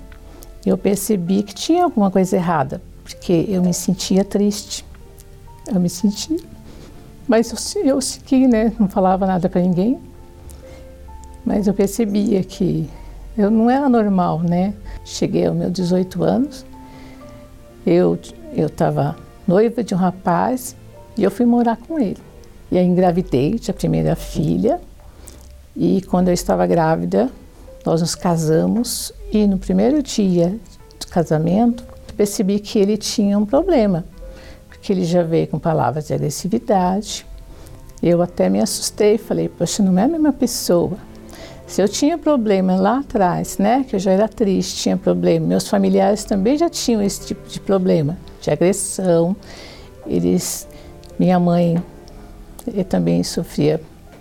eu 0.64 0.76
percebi 0.76 1.42
que 1.42 1.54
tinha 1.54 1.84
alguma 1.84 2.10
coisa 2.10 2.36
errada, 2.36 2.82
porque 3.04 3.46
eu 3.48 3.62
me 3.62 3.72
sentia 3.72 4.24
triste. 4.24 4.84
Eu 5.72 5.80
me 5.80 5.88
sentia. 5.88 6.38
Mas 7.28 7.74
eu, 7.74 7.82
eu 7.84 8.00
segui, 8.00 8.46
né? 8.46 8.72
Não 8.78 8.88
falava 8.88 9.26
nada 9.26 9.48
para 9.48 9.60
ninguém. 9.60 9.98
Mas 11.44 11.66
eu 11.66 11.74
percebia 11.74 12.42
que 12.42 12.88
eu 13.38 13.50
não 13.50 13.70
era 13.70 13.88
normal, 13.88 14.40
né? 14.40 14.74
Cheguei 15.04 15.46
aos 15.46 15.56
meus 15.56 15.72
18 15.72 16.24
anos, 16.24 16.66
eu 17.84 18.18
estava 18.52 19.16
noiva 19.46 19.84
de 19.84 19.94
um 19.94 19.98
rapaz 19.98 20.74
e 21.16 21.22
eu 21.22 21.30
fui 21.30 21.46
morar 21.46 21.76
com 21.76 21.98
ele. 21.98 22.18
E 22.70 22.78
aí 22.78 22.84
engravidei 22.84 23.58
de 23.58 23.70
a 23.70 23.74
primeira 23.74 24.16
filha. 24.16 24.80
E 25.76 26.00
quando 26.02 26.28
eu 26.28 26.34
estava 26.34 26.66
grávida, 26.66 27.30
nós 27.84 28.00
nos 28.00 28.14
casamos 28.14 29.12
e 29.30 29.46
no 29.46 29.58
primeiro 29.58 30.02
dia 30.02 30.58
do 30.98 31.06
casamento, 31.08 31.84
percebi 32.16 32.58
que 32.58 32.78
ele 32.78 32.96
tinha 32.96 33.38
um 33.38 33.44
problema, 33.44 34.04
porque 34.68 34.92
ele 34.92 35.04
já 35.04 35.22
veio 35.22 35.46
com 35.46 35.58
palavras 35.58 36.06
de 36.06 36.14
agressividade. 36.14 37.26
Eu 38.02 38.22
até 38.22 38.48
me 38.48 38.60
assustei, 38.60 39.18
falei, 39.18 39.48
poxa, 39.48 39.82
não 39.82 39.98
é 39.98 40.04
a 40.04 40.08
mesma 40.08 40.32
pessoa. 40.32 40.96
Se 41.66 41.82
eu 41.82 41.88
tinha 41.88 42.16
problema 42.16 42.76
lá 42.76 43.00
atrás, 43.00 43.58
né, 43.58 43.84
que 43.86 43.96
eu 43.96 44.00
já 44.00 44.12
era 44.12 44.28
triste, 44.28 44.82
tinha 44.82 44.96
problema, 44.96 45.46
meus 45.46 45.68
familiares 45.68 46.24
também 46.24 46.56
já 46.56 46.70
tinham 46.70 47.02
esse 47.02 47.26
tipo 47.26 47.46
de 47.48 47.60
problema, 47.60 48.16
de 48.40 48.50
agressão. 48.50 49.36
Eles, 50.06 50.66
minha 51.18 51.38
mãe, 51.40 51.82
também 52.88 53.22
sofria 53.22 53.80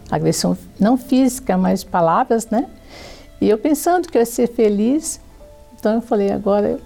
agressão 0.10 0.58
não 0.80 0.98
física, 0.98 1.58
mas 1.58 1.84
palavras, 1.84 2.48
né? 2.48 2.68
E 3.42 3.50
eu 3.50 3.58
pensando 3.58 4.08
que 4.08 4.18
eu 4.18 4.22
ia 4.22 4.26
ser 4.26 4.48
feliz, 4.48 5.20
então 5.78 5.96
eu 5.96 6.02
falei, 6.02 6.32
agora 6.32 6.80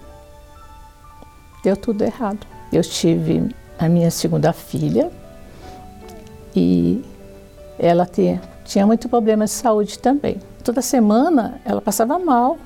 deu 1.62 1.76
tudo 1.76 2.02
errado. 2.02 2.46
Eu 2.72 2.82
tive 2.82 3.48
a 3.78 3.88
minha 3.88 4.10
segunda 4.10 4.52
filha 4.52 5.10
e 6.54 7.04
ela 7.78 8.04
tinha, 8.06 8.40
tinha 8.64 8.86
muito 8.86 9.08
problema 9.08 9.44
de 9.44 9.50
saúde 9.50 9.98
também. 9.98 10.38
Toda 10.64 10.82
semana 10.82 11.60
ela 11.64 11.80
passava 11.80 12.18
mal, 12.18 12.58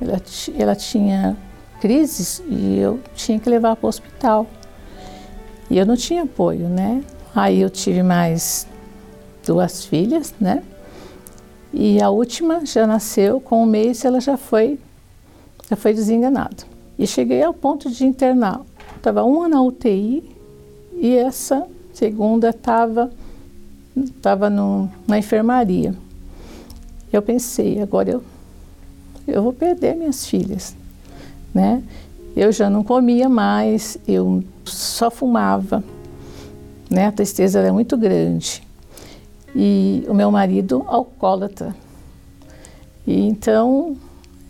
ela, 0.00 0.20
ela 0.58 0.76
tinha 0.76 1.36
crises 1.80 2.42
e 2.48 2.78
eu 2.78 3.00
tinha 3.14 3.38
que 3.38 3.48
levar 3.48 3.76
para 3.76 3.86
o 3.86 3.88
hospital. 3.88 4.46
E 5.68 5.78
eu 5.78 5.84
não 5.84 5.96
tinha 5.96 6.22
apoio, 6.22 6.68
né? 6.68 7.02
Aí 7.34 7.60
eu 7.60 7.68
tive 7.68 8.02
mais 8.02 8.66
duas 9.46 9.84
filhas, 9.84 10.34
né? 10.40 10.62
E 11.72 12.00
a 12.02 12.10
última 12.10 12.64
já 12.66 12.86
nasceu, 12.86 13.40
com 13.40 13.62
um 13.62 13.66
mês 13.66 14.04
ela 14.04 14.20
já 14.20 14.36
foi, 14.36 14.78
já 15.68 15.76
foi 15.76 15.94
desenganada. 15.94 16.64
E 16.98 17.06
cheguei 17.06 17.42
ao 17.42 17.54
ponto 17.54 17.90
de 17.90 18.04
internar. 18.04 18.60
Estava 18.96 19.22
uma 19.22 19.48
na 19.48 19.62
UTI 19.62 20.24
e 20.94 21.14
essa 21.14 21.66
segunda 21.92 22.50
estava 22.50 23.10
tava 24.20 24.50
na 24.50 25.18
enfermaria. 25.18 25.94
Eu 27.12 27.22
pensei, 27.22 27.80
agora 27.80 28.10
eu, 28.10 28.22
eu 29.26 29.42
vou 29.42 29.52
perder 29.52 29.94
minhas 29.94 30.26
filhas, 30.26 30.76
né? 31.54 31.82
Eu 32.34 32.52
já 32.52 32.68
não 32.68 32.84
comia 32.84 33.28
mais, 33.28 33.96
eu 34.06 34.44
só 34.64 35.10
fumava, 35.10 35.82
né? 36.90 37.06
A 37.06 37.12
tristeza 37.12 37.60
era 37.60 37.72
muito 37.72 37.96
grande 37.96 38.65
e 39.58 40.04
o 40.06 40.12
meu 40.12 40.30
marido 40.30 40.84
alcoólatra. 40.86 41.74
E 43.06 43.26
então 43.26 43.96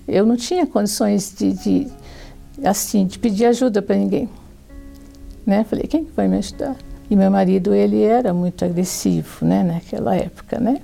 eu 0.08 0.26
não 0.26 0.36
tinha 0.36 0.66
condições 0.66 1.32
de, 1.38 1.52
de 1.52 1.86
assim 2.64 3.06
de 3.06 3.16
pedir 3.16 3.46
ajuda 3.46 3.80
para 3.80 3.94
ninguém, 3.94 4.28
né? 5.46 5.62
Falei 5.62 5.86
quem 5.86 6.08
vai 6.16 6.26
me 6.26 6.38
ajudar? 6.38 6.76
E 7.08 7.14
meu 7.14 7.30
marido 7.30 7.72
ele 7.72 8.02
era 8.02 8.34
muito 8.34 8.64
agressivo, 8.64 9.46
né? 9.46 9.62
Naquela 9.62 10.16
época, 10.16 10.58
né? 10.58 10.82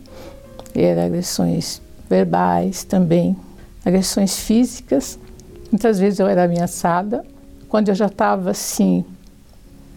Era 0.72 1.06
agressões 1.06 1.82
verbais 2.08 2.84
também, 2.84 3.36
agressões 3.84 4.38
físicas. 4.38 5.18
Muitas 5.70 5.98
vezes 5.98 6.20
eu 6.20 6.28
era 6.28 6.44
ameaçada. 6.44 7.24
Quando 7.68 7.88
eu 7.88 7.94
já 7.94 8.06
estava 8.06 8.50
assim, 8.50 9.04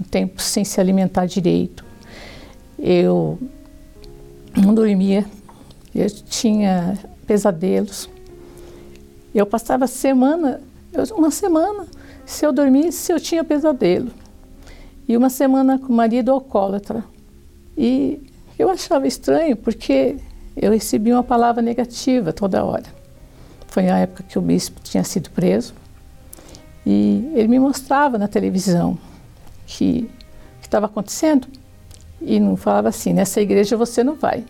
um 0.01 0.03
tempo 0.03 0.41
sem 0.41 0.63
se 0.63 0.79
alimentar 0.81 1.27
direito, 1.27 1.85
eu 2.79 3.37
não 4.61 4.73
dormia, 4.73 5.25
eu 5.93 6.09
tinha 6.09 6.97
pesadelos. 7.25 8.09
Eu 9.33 9.45
passava 9.45 9.87
semana, 9.87 10.61
uma 11.15 11.31
semana, 11.31 11.85
se 12.25 12.45
eu 12.45 12.53
dormisse, 12.53 13.11
eu 13.11 13.19
tinha 13.19 13.43
pesadelo. 13.43 14.11
E 15.07 15.15
uma 15.15 15.29
semana 15.29 15.77
com 15.77 15.91
o 15.91 15.95
marido 15.95 16.31
alcoólatra. 16.31 17.03
E 17.77 18.21
eu 18.57 18.69
achava 18.69 19.07
estranho 19.07 19.55
porque 19.55 20.17
eu 20.55 20.71
recebia 20.71 21.15
uma 21.15 21.23
palavra 21.23 21.61
negativa 21.61 22.31
toda 22.31 22.63
hora. 22.63 22.85
Foi 23.67 23.89
a 23.89 23.97
época 23.99 24.23
que 24.23 24.39
o 24.39 24.41
bispo 24.41 24.79
tinha 24.81 25.03
sido 25.03 25.29
preso. 25.29 25.73
E 26.85 27.31
ele 27.33 27.47
me 27.47 27.59
mostrava 27.59 28.17
na 28.17 28.27
televisão 28.27 28.97
que 29.67 30.09
estava 30.61 30.85
acontecendo 30.85 31.47
e 32.21 32.39
não 32.39 32.55
falava 32.55 32.89
assim, 32.89 33.13
nessa 33.13 33.41
igreja 33.41 33.77
você 33.77 34.03
não 34.03 34.15
vai. 34.15 34.45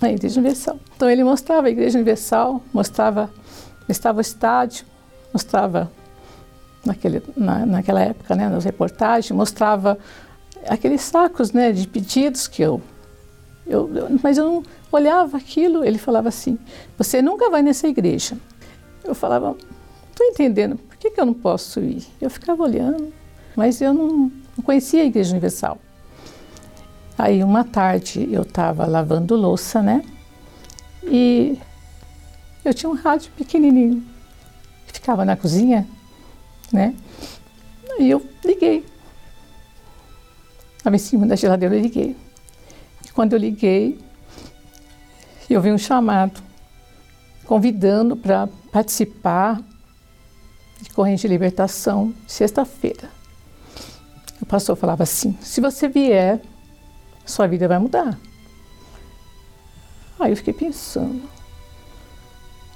Na 0.00 0.10
Igreja 0.10 0.38
Universal. 0.40 0.78
Então 0.94 1.08
ele 1.08 1.24
mostrava 1.24 1.68
a 1.68 1.70
Igreja 1.70 1.96
Universal, 1.96 2.62
mostrava, 2.72 3.30
estava 3.88 4.18
o 4.18 4.20
estádio, 4.20 4.84
mostrava 5.32 5.90
naquele, 6.84 7.22
na, 7.36 7.64
naquela 7.64 8.00
época, 8.02 8.34
né, 8.34 8.48
nas 8.48 8.64
reportagens, 8.64 9.30
mostrava 9.30 9.98
aqueles 10.68 11.00
sacos, 11.00 11.52
né, 11.52 11.72
de 11.72 11.88
pedidos 11.88 12.46
que 12.46 12.62
eu, 12.62 12.82
eu, 13.66 13.90
eu, 13.94 14.20
mas 14.22 14.36
eu 14.36 14.44
não 14.44 14.62
olhava 14.92 15.36
aquilo. 15.36 15.84
Ele 15.84 15.98
falava 15.98 16.28
assim: 16.28 16.58
"Você 16.98 17.22
nunca 17.22 17.50
vai 17.50 17.62
nessa 17.62 17.88
igreja". 17.88 18.36
Eu 19.02 19.14
falava: 19.14 19.56
"Estou 20.10 20.26
entendendo. 20.26 20.76
Por 20.76 20.96
que, 20.96 21.10
que 21.10 21.20
eu 21.20 21.26
não 21.26 21.34
posso 21.34 21.80
ir?". 21.80 22.06
Eu 22.20 22.30
ficava 22.30 22.62
olhando, 22.62 23.12
mas 23.56 23.80
eu 23.80 23.92
não, 23.92 24.30
não 24.56 24.64
conhecia 24.64 25.02
a 25.02 25.06
Igreja 25.06 25.32
Universal. 25.32 25.78
Aí 27.18 27.42
uma 27.42 27.64
tarde 27.64 28.28
eu 28.30 28.42
estava 28.42 28.84
lavando 28.86 29.34
louça, 29.34 29.82
né? 29.82 30.04
E 31.02 31.58
eu 32.64 32.74
tinha 32.74 32.90
um 32.90 32.94
rádio 32.94 33.30
pequenininho 33.36 34.04
que 34.86 34.94
ficava 34.94 35.24
na 35.24 35.36
cozinha, 35.36 35.86
né? 36.72 36.94
E 37.98 38.10
eu 38.10 38.24
liguei. 38.44 38.84
Estava 40.76 40.94
em 40.94 40.98
cima 40.98 41.26
da 41.26 41.36
geladeira, 41.36 41.74
eu 41.74 41.80
liguei. 41.80 42.16
E 43.04 43.12
quando 43.12 43.32
eu 43.32 43.38
liguei, 43.38 43.98
eu 45.48 45.60
vi 45.60 45.72
um 45.72 45.78
chamado 45.78 46.42
convidando 47.46 48.16
para 48.16 48.48
participar 48.70 49.62
de 50.82 50.90
corrente 50.90 51.22
de 51.22 51.28
libertação 51.28 52.12
sexta-feira. 52.26 53.08
O 54.40 54.44
pastor 54.44 54.76
falava 54.76 55.04
assim: 55.04 55.36
se 55.40 55.60
você 55.60 55.88
vier, 55.88 56.40
sua 57.26 57.46
vida 57.46 57.68
vai 57.68 57.78
mudar. 57.78 58.18
Aí 60.18 60.32
eu 60.32 60.36
fiquei 60.36 60.54
pensando, 60.54 61.22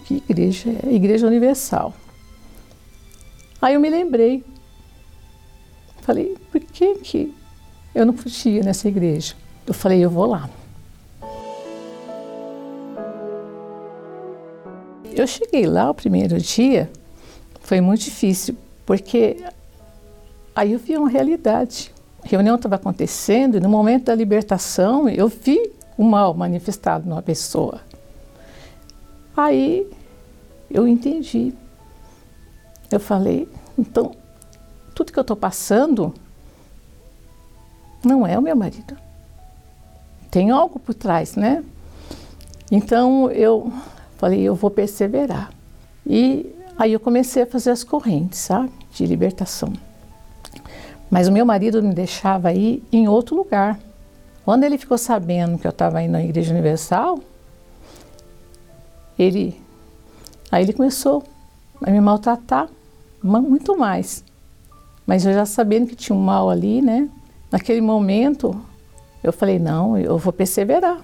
que 0.04 0.16
igreja 0.28 0.70
é? 0.84 0.92
Igreja 0.92 1.26
Universal. 1.26 1.94
Aí 3.62 3.74
eu 3.74 3.80
me 3.80 3.88
lembrei. 3.88 4.44
Falei, 6.02 6.36
por 6.50 6.60
que, 6.60 6.96
que 6.96 7.34
eu 7.94 8.04
não 8.04 8.12
podia 8.12 8.62
nessa 8.62 8.88
igreja? 8.88 9.34
Eu 9.66 9.72
falei, 9.72 10.04
eu 10.04 10.10
vou 10.10 10.26
lá. 10.26 10.50
Eu 15.12 15.26
cheguei 15.26 15.66
lá 15.66 15.90
o 15.90 15.94
primeiro 15.94 16.38
dia, 16.38 16.90
foi 17.60 17.80
muito 17.80 18.02
difícil, 18.02 18.56
porque 18.86 19.44
aí 20.54 20.72
eu 20.72 20.78
vi 20.78 20.96
uma 20.96 21.08
realidade. 21.08 21.92
Reunião 22.22 22.56
estava 22.56 22.76
acontecendo 22.76 23.56
e 23.56 23.60
no 23.60 23.68
momento 23.68 24.06
da 24.06 24.14
libertação 24.14 25.08
eu 25.08 25.28
vi 25.28 25.72
o 25.96 26.04
mal 26.04 26.34
manifestado 26.34 27.08
numa 27.08 27.22
pessoa. 27.22 27.80
Aí 29.36 29.90
eu 30.70 30.86
entendi. 30.86 31.52
Eu 32.90 33.00
falei, 33.00 33.48
então, 33.78 34.12
tudo 34.94 35.12
que 35.12 35.18
eu 35.18 35.22
estou 35.22 35.36
passando 35.36 36.14
não 38.04 38.26
é 38.26 38.38
o 38.38 38.42
meu 38.42 38.56
marido. 38.56 38.96
Tem 40.30 40.50
algo 40.50 40.78
por 40.78 40.94
trás, 40.94 41.36
né? 41.36 41.64
Então 42.70 43.30
eu 43.30 43.72
falei, 44.16 44.40
eu 44.40 44.54
vou 44.54 44.70
perseverar. 44.70 45.50
E 46.06 46.54
aí 46.78 46.92
eu 46.92 47.00
comecei 47.00 47.42
a 47.42 47.46
fazer 47.46 47.70
as 47.70 47.82
correntes, 47.82 48.38
sabe? 48.38 48.70
De 48.92 49.04
libertação. 49.06 49.72
Mas 51.10 51.26
o 51.28 51.32
meu 51.32 51.44
marido 51.44 51.82
me 51.82 51.92
deixava 51.92 52.52
ir 52.52 52.82
em 52.92 53.08
outro 53.08 53.34
lugar. 53.36 53.78
Quando 54.44 54.64
ele 54.64 54.78
ficou 54.78 54.96
sabendo 54.96 55.58
que 55.58 55.66
eu 55.66 55.70
estava 55.70 56.02
indo 56.02 56.12
na 56.12 56.22
Igreja 56.22 56.52
Universal, 56.52 57.18
ele 59.18 59.60
Aí 60.50 60.64
ele 60.64 60.72
começou 60.72 61.22
a 61.80 61.90
me 61.90 62.00
maltratar 62.00 62.68
muito 63.22 63.76
mais. 63.76 64.24
Mas 65.06 65.24
eu 65.24 65.32
já 65.32 65.46
sabendo 65.46 65.86
que 65.86 65.94
tinha 65.94 66.16
um 66.16 66.20
mal 66.20 66.50
ali, 66.50 66.82
né? 66.82 67.08
Naquele 67.50 67.80
momento, 67.80 68.60
eu 69.22 69.32
falei: 69.32 69.58
não, 69.58 69.96
eu 69.96 70.18
vou 70.18 70.32
perseverar. 70.32 71.00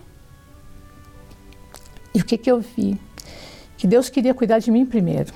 E 2.15 2.21
o 2.21 2.25
que, 2.25 2.37
que 2.37 2.51
eu 2.51 2.61
vi? 2.61 2.99
Que 3.77 3.87
Deus 3.87 4.09
queria 4.09 4.35
cuidar 4.35 4.59
de 4.59 4.71
mim 4.71 4.85
primeiro. 4.85 5.33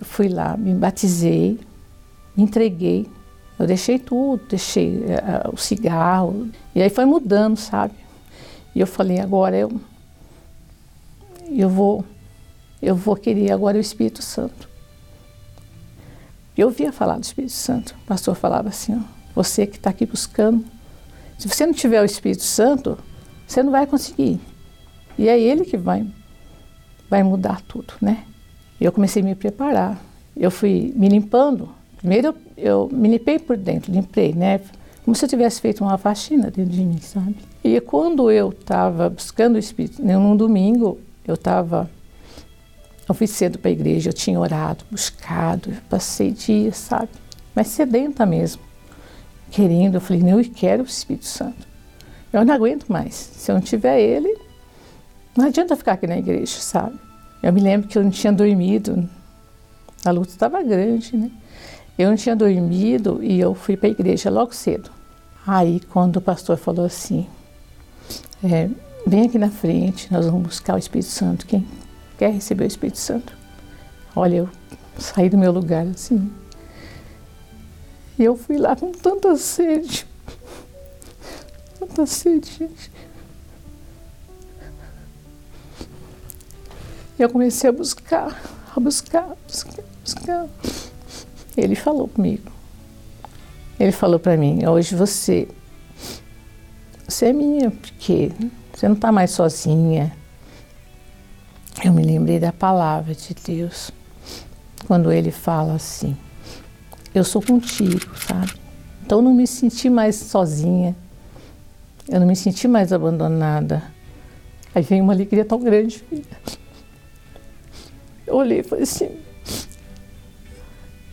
Eu 0.00 0.06
fui 0.06 0.28
lá, 0.28 0.56
me 0.56 0.74
batizei, 0.74 1.60
me 2.36 2.42
entreguei. 2.42 3.08
Eu 3.62 3.66
deixei 3.66 3.98
tudo, 3.98 4.42
deixei 4.48 4.96
uh, 4.96 5.52
o 5.52 5.56
cigarro. 5.56 6.50
E 6.74 6.82
aí 6.82 6.90
foi 6.90 7.04
mudando, 7.04 7.56
sabe? 7.56 7.94
E 8.74 8.80
eu 8.80 8.86
falei: 8.86 9.20
agora 9.20 9.56
eu, 9.56 9.80
eu 11.48 11.68
vou 11.68 12.04
eu 12.82 12.96
vou 12.96 13.14
querer 13.14 13.52
agora 13.52 13.76
o 13.76 13.80
Espírito 13.80 14.20
Santo. 14.20 14.68
Eu 16.56 16.66
ouvia 16.66 16.92
falar 16.92 17.16
do 17.16 17.22
Espírito 17.22 17.52
Santo. 17.52 17.94
O 18.02 18.06
pastor 18.06 18.34
falava 18.34 18.68
assim: 18.68 18.96
ó, 18.96 19.02
você 19.34 19.66
que 19.66 19.76
está 19.76 19.90
aqui 19.90 20.04
buscando, 20.04 20.64
se 21.38 21.48
você 21.48 21.64
não 21.64 21.72
tiver 21.72 22.02
o 22.02 22.04
Espírito 22.04 22.42
Santo, 22.42 22.98
você 23.46 23.62
não 23.62 23.70
vai 23.70 23.86
conseguir. 23.86 24.40
E 25.16 25.28
é 25.28 25.38
Ele 25.38 25.64
que 25.64 25.76
vai, 25.76 26.04
vai 27.08 27.22
mudar 27.22 27.60
tudo, 27.62 27.94
né? 28.00 28.24
Eu 28.80 28.90
comecei 28.90 29.22
a 29.22 29.24
me 29.24 29.36
preparar. 29.36 30.02
Eu 30.36 30.50
fui 30.50 30.92
me 30.96 31.08
limpando. 31.08 31.68
Primeiro 31.98 32.28
eu, 32.28 32.36
eu 32.62 32.88
me 32.92 33.08
limpei 33.08 33.38
por 33.38 33.56
dentro, 33.56 33.92
limpei, 33.92 34.32
né? 34.32 34.60
Como 35.04 35.14
se 35.14 35.24
eu 35.24 35.28
tivesse 35.28 35.60
feito 35.60 35.82
uma 35.82 35.98
faxina 35.98 36.44
dentro 36.44 36.72
de 36.72 36.84
mim, 36.84 36.98
sabe? 37.00 37.36
E 37.62 37.80
quando 37.80 38.30
eu 38.30 38.50
estava 38.50 39.10
buscando 39.10 39.56
o 39.56 39.58
Espírito, 39.58 40.02
num 40.02 40.36
domingo, 40.36 40.98
eu 41.26 41.34
estava 41.34 41.90
eu 43.08 43.14
fui 43.14 43.26
cedo 43.26 43.58
para 43.58 43.68
a 43.68 43.72
igreja, 43.72 44.10
eu 44.10 44.12
tinha 44.14 44.38
orado, 44.38 44.84
buscado, 44.90 45.70
passei 45.88 46.30
dias, 46.30 46.76
sabe? 46.76 47.08
Mas 47.54 47.66
sedenta 47.68 48.24
mesmo. 48.24 48.62
Querendo, 49.50 49.96
eu 49.96 50.00
falei, 50.00 50.22
não, 50.22 50.40
eu 50.40 50.50
quero 50.50 50.82
o 50.82 50.86
Espírito 50.86 51.26
Santo. 51.26 51.66
Eu 52.32 52.44
não 52.44 52.54
aguento 52.54 52.86
mais. 52.88 53.14
Se 53.14 53.50
eu 53.50 53.56
não 53.56 53.62
tiver 53.62 54.00
ele, 54.00 54.34
não 55.36 55.46
adianta 55.46 55.76
ficar 55.76 55.92
aqui 55.92 56.06
na 56.06 56.16
igreja, 56.16 56.58
sabe? 56.58 56.98
Eu 57.42 57.52
me 57.52 57.60
lembro 57.60 57.88
que 57.88 57.98
eu 57.98 58.04
não 58.04 58.10
tinha 58.10 58.32
dormido, 58.32 59.08
a 60.04 60.10
luta 60.10 60.30
estava 60.30 60.62
grande, 60.62 61.16
né? 61.16 61.30
Eu 61.98 62.08
não 62.08 62.16
tinha 62.16 62.34
dormido 62.34 63.22
e 63.22 63.38
eu 63.38 63.54
fui 63.54 63.76
para 63.76 63.88
a 63.88 63.90
igreja 63.90 64.30
logo 64.30 64.54
cedo. 64.54 64.90
Aí, 65.46 65.80
quando 65.80 66.16
o 66.16 66.20
pastor 66.20 66.56
falou 66.56 66.86
assim, 66.86 67.26
é, 68.42 68.68
vem 69.06 69.26
aqui 69.26 69.38
na 69.38 69.50
frente, 69.50 70.12
nós 70.12 70.26
vamos 70.26 70.42
buscar 70.42 70.74
o 70.74 70.78
Espírito 70.78 71.10
Santo. 71.10 71.46
Quem 71.46 71.66
quer 72.16 72.32
receber 72.32 72.64
o 72.64 72.66
Espírito 72.66 72.98
Santo. 72.98 73.36
Olha, 74.14 74.36
eu 74.36 74.48
saí 74.98 75.28
do 75.28 75.36
meu 75.36 75.52
lugar 75.52 75.86
assim. 75.86 76.30
E 78.18 78.24
eu 78.24 78.36
fui 78.36 78.56
lá 78.56 78.76
com 78.76 78.92
tanta 78.92 79.36
sede. 79.36 80.06
Tanta 81.78 82.06
sede, 82.06 82.48
gente. 82.58 82.92
E 87.18 87.22
eu 87.22 87.28
comecei 87.28 87.68
a 87.68 87.72
buscar, 87.72 88.40
a 88.74 88.78
buscar, 88.78 89.24
a 89.24 89.36
buscar, 89.46 89.80
a 89.80 90.02
buscar. 90.04 90.48
Ele 91.56 91.74
falou 91.74 92.08
comigo. 92.08 92.50
Ele 93.78 93.92
falou 93.92 94.18
para 94.18 94.36
mim: 94.36 94.66
hoje 94.66 94.94
você, 94.94 95.48
você 97.06 97.26
é 97.26 97.32
minha, 97.32 97.70
porque 97.70 98.32
você 98.72 98.88
não 98.88 98.94
está 98.94 99.10
mais 99.12 99.30
sozinha 99.30 100.12
eu 101.84 101.92
me 101.92 102.02
lembrei 102.02 102.38
da 102.38 102.52
palavra 102.52 103.12
de 103.12 103.34
Deus, 103.34 103.90
quando 104.86 105.10
ele 105.10 105.32
fala 105.32 105.74
assim: 105.74 106.16
Eu 107.12 107.24
sou 107.24 107.42
contigo, 107.42 108.16
sabe? 108.16 108.52
Então 109.04 109.18
eu 109.18 109.22
não 109.22 109.34
me 109.34 109.46
senti 109.46 109.90
mais 109.90 110.14
sozinha, 110.14 110.94
eu 112.08 112.20
não 112.20 112.26
me 112.26 112.36
senti 112.36 112.68
mais 112.68 112.92
abandonada. 112.92 113.82
Aí 114.74 114.82
veio 114.82 115.02
uma 115.02 115.12
alegria 115.12 115.44
tão 115.44 115.58
grande. 115.58 116.04
Eu 118.26 118.36
olhei 118.36 118.60
e 118.60 118.62
falei 118.62 118.84
assim: 118.84 119.10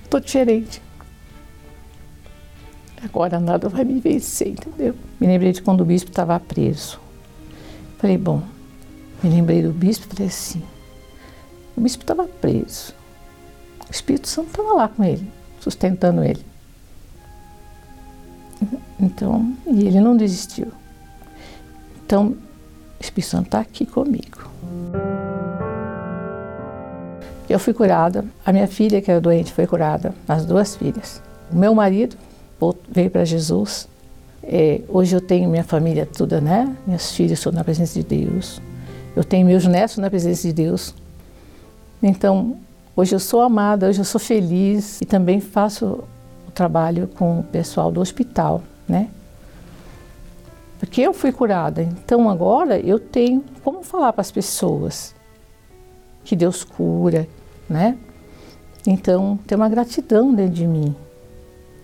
Estou 0.10 0.20
diferente. 0.20 0.82
Agora 3.04 3.40
nada 3.40 3.70
vai 3.70 3.84
me 3.84 4.00
vencer, 4.00 4.48
entendeu? 4.48 4.96
Me 5.20 5.28
lembrei 5.28 5.52
de 5.52 5.62
quando 5.62 5.82
o 5.82 5.86
bispo 5.86 6.10
estava 6.10 6.40
preso. 6.40 7.00
Falei, 8.00 8.18
bom, 8.18 8.42
me 9.22 9.30
lembrei 9.30 9.62
do 9.62 9.72
bispo 9.72 10.08
e 10.08 10.16
falei 10.16 10.28
assim: 10.28 10.64
o 11.78 11.82
bispo 11.82 12.02
estava 12.02 12.26
preso. 12.28 12.92
O 13.88 13.92
Espírito 13.92 14.28
Santo 14.28 14.48
estava 14.48 14.74
lá 14.74 14.88
com 14.88 15.04
ele, 15.04 15.32
sustentando 15.60 16.24
ele. 16.24 16.44
Então, 19.00 19.56
e 19.68 19.86
ele 19.86 20.02
não 20.02 20.18
desistiu. 20.18 20.72
Então, 22.04 22.30
o 22.30 22.38
Espírito 23.00 23.30
Santo 23.30 23.46
está 23.46 23.60
aqui 23.60 23.86
comigo. 23.86 24.50
Eu 27.50 27.60
fui 27.60 27.74
curada, 27.74 28.24
a 28.46 28.54
minha 28.54 28.68
filha 28.68 29.02
que 29.02 29.10
era 29.10 29.20
doente 29.20 29.52
foi 29.52 29.66
curada, 29.66 30.14
as 30.28 30.46
duas 30.46 30.76
filhas. 30.76 31.22
O 31.52 31.56
meu 31.56 31.74
marido 31.74 32.16
veio 32.90 33.10
para 33.10 33.26
Jesus. 33.26 33.88
É, 34.44 34.82
hoje 34.88 35.16
eu 35.16 35.22
tenho 35.22 35.50
minha 35.50 35.64
família 35.64 36.06
toda, 36.06 36.40
né? 36.40 36.74
Minhas 36.86 37.12
filhas 37.12 37.40
estão 37.40 37.52
na 37.52 37.64
presença 37.64 38.00
de 38.00 38.06
Deus. 38.06 38.62
Eu 39.16 39.24
tenho 39.24 39.46
meus 39.46 39.66
netos 39.66 39.98
na 39.98 40.10
presença 40.10 40.48
de 40.48 40.54
Deus. 40.54 40.94
Então, 42.02 42.56
Hoje 43.00 43.16
eu 43.16 43.20
sou 43.22 43.40
amada, 43.40 43.88
hoje 43.88 44.02
eu 44.02 44.04
sou 44.04 44.20
feliz 44.20 45.00
e 45.00 45.06
também 45.06 45.40
faço 45.40 46.04
o 46.46 46.52
trabalho 46.52 47.08
com 47.08 47.40
o 47.40 47.44
pessoal 47.44 47.90
do 47.94 48.02
hospital, 48.02 48.62
né? 48.86 49.08
Porque 50.78 51.00
eu 51.00 51.14
fui 51.14 51.32
curada, 51.32 51.82
então 51.82 52.30
agora 52.30 52.78
eu 52.78 53.00
tenho 53.00 53.42
como 53.64 53.84
falar 53.84 54.12
para 54.12 54.20
as 54.20 54.32
pessoas 54.32 55.16
que 56.26 56.36
Deus 56.36 56.66
cura, 56.66 57.26
né? 57.70 57.98
Então 58.86 59.38
tem 59.46 59.56
uma 59.56 59.70
gratidão 59.70 60.34
dentro 60.34 60.54
de 60.54 60.68
mim. 60.68 60.96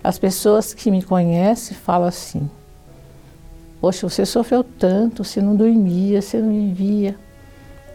As 0.03 0.17
pessoas 0.17 0.73
que 0.73 0.89
me 0.89 1.03
conhecem 1.03 1.75
falam 1.75 2.07
assim: 2.07 2.49
Poxa, 3.79 4.07
você 4.07 4.25
sofreu 4.25 4.63
tanto, 4.63 5.23
você 5.23 5.41
não 5.41 5.55
dormia, 5.55 6.21
você 6.21 6.39
não 6.39 6.49
vivia. 6.49 7.15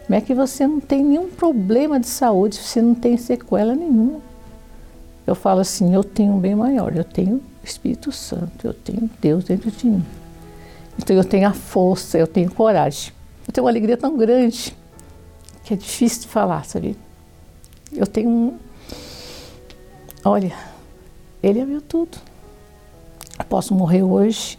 Como 0.05 0.17
é 0.17 0.21
que 0.21 0.33
você 0.33 0.67
não 0.67 0.79
tem 0.79 1.03
nenhum 1.03 1.29
problema 1.29 1.99
de 1.99 2.07
saúde, 2.07 2.57
você 2.57 2.81
não 2.81 2.93
tem 2.93 3.17
sequela 3.17 3.75
nenhuma? 3.75 4.19
Eu 5.25 5.35
falo 5.35 5.61
assim: 5.61 5.93
eu 5.93 6.03
tenho 6.03 6.33
um 6.33 6.39
bem 6.39 6.55
maior, 6.55 6.95
eu 6.95 7.03
tenho 7.03 7.41
Espírito 7.63 8.11
Santo, 8.11 8.67
eu 8.67 8.73
tenho 8.73 9.09
Deus 9.21 9.43
dentro 9.43 9.71
de 9.71 9.85
mim. 9.85 10.05
Então 10.97 11.15
eu 11.15 11.23
tenho 11.23 11.47
a 11.47 11.53
força, 11.53 12.17
eu 12.17 12.27
tenho 12.27 12.51
coragem. 12.51 13.13
Eu 13.47 13.53
tenho 13.53 13.65
uma 13.65 13.71
alegria 13.71 13.97
tão 13.97 14.17
grande 14.17 14.75
que 15.63 15.73
é 15.73 15.77
difícil 15.77 16.21
de 16.21 16.27
falar, 16.27 16.65
sabe? 16.65 16.97
Eu 17.93 18.07
tenho 18.07 18.29
um. 18.29 18.57
Olha, 20.23 20.53
ele 21.41 21.59
é 21.59 21.65
meu 21.65 21.81
tudo. 21.81 22.17
Eu 23.37 23.45
posso 23.45 23.73
morrer 23.73 24.03
hoje, 24.03 24.57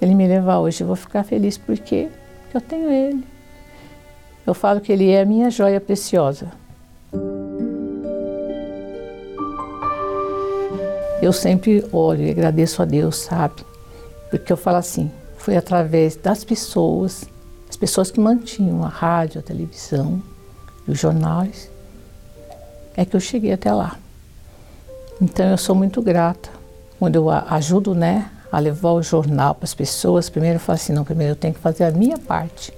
ele 0.00 0.14
me 0.14 0.26
levar 0.26 0.58
hoje, 0.58 0.82
eu 0.82 0.86
vou 0.86 0.96
ficar 0.96 1.24
feliz 1.24 1.58
porque 1.58 2.08
eu 2.54 2.60
tenho 2.60 2.90
ele. 2.90 3.24
Eu 4.46 4.54
falo 4.54 4.80
que 4.80 4.90
ele 4.90 5.10
é 5.10 5.20
a 5.20 5.26
minha 5.26 5.50
joia 5.50 5.80
preciosa. 5.80 6.50
Eu 11.20 11.32
sempre 11.32 11.84
olho 11.92 12.24
e 12.24 12.30
agradeço 12.30 12.80
a 12.80 12.84
Deus, 12.84 13.16
sabe? 13.16 13.62
Porque 14.30 14.52
eu 14.52 14.56
falo 14.56 14.78
assim, 14.78 15.10
foi 15.36 15.56
através 15.56 16.16
das 16.16 16.44
pessoas, 16.44 17.24
as 17.68 17.76
pessoas 17.76 18.10
que 18.10 18.20
mantinham 18.20 18.84
a 18.84 18.88
rádio, 18.88 19.40
a 19.40 19.42
televisão, 19.42 20.22
os 20.88 20.98
jornais, 20.98 21.70
é 22.96 23.04
que 23.04 23.14
eu 23.14 23.20
cheguei 23.20 23.52
até 23.52 23.72
lá. 23.72 23.96
Então 25.20 25.46
eu 25.46 25.58
sou 25.58 25.74
muito 25.74 26.00
grata. 26.00 26.48
Quando 26.98 27.16
eu 27.16 27.30
ajudo, 27.30 27.94
né, 27.94 28.30
a 28.50 28.58
levar 28.58 28.92
o 28.92 29.02
jornal 29.02 29.54
para 29.54 29.64
as 29.64 29.74
pessoas, 29.74 30.28
primeiro 30.28 30.56
eu 30.56 30.60
falo 30.60 30.76
assim, 30.76 30.92
não, 30.92 31.04
primeiro 31.04 31.32
eu 31.32 31.36
tenho 31.36 31.54
que 31.54 31.60
fazer 31.60 31.84
a 31.84 31.90
minha 31.90 32.18
parte. 32.18 32.72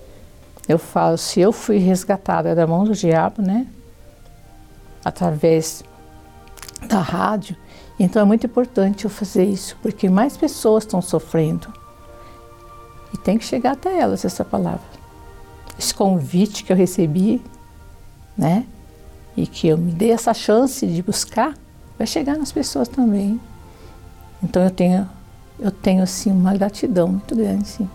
Eu 0.68 0.78
falo, 0.78 1.16
se 1.16 1.40
eu 1.40 1.52
fui 1.52 1.78
resgatada 1.78 2.54
da 2.54 2.66
mão 2.66 2.84
do 2.84 2.94
diabo, 2.94 3.40
né, 3.40 3.66
através 5.04 5.82
da 6.86 7.00
rádio, 7.00 7.56
então 7.98 8.22
é 8.22 8.24
muito 8.24 8.46
importante 8.46 9.04
eu 9.04 9.10
fazer 9.10 9.44
isso, 9.44 9.76
porque 9.82 10.08
mais 10.08 10.36
pessoas 10.36 10.84
estão 10.84 11.02
sofrendo. 11.02 11.72
E 13.12 13.18
tem 13.18 13.36
que 13.36 13.44
chegar 13.44 13.72
até 13.72 13.98
elas 13.98 14.24
essa 14.24 14.44
palavra. 14.44 14.80
Esse 15.78 15.94
convite 15.94 16.62
que 16.64 16.72
eu 16.72 16.76
recebi, 16.76 17.42
né? 18.36 18.64
E 19.36 19.46
que 19.46 19.68
eu 19.68 19.78
me 19.78 19.92
dei 19.92 20.10
essa 20.10 20.34
chance 20.34 20.86
de 20.86 21.02
buscar, 21.02 21.54
vai 21.96 22.06
chegar 22.06 22.36
nas 22.36 22.52
pessoas 22.52 22.88
também. 22.88 23.40
Então 24.42 24.62
eu 24.62 24.70
tenho 24.70 25.08
eu 25.58 25.70
tenho 25.70 26.02
assim 26.02 26.32
uma 26.32 26.54
gratidão 26.54 27.08
muito 27.08 27.36
grande, 27.36 27.68
sim. 27.68 27.88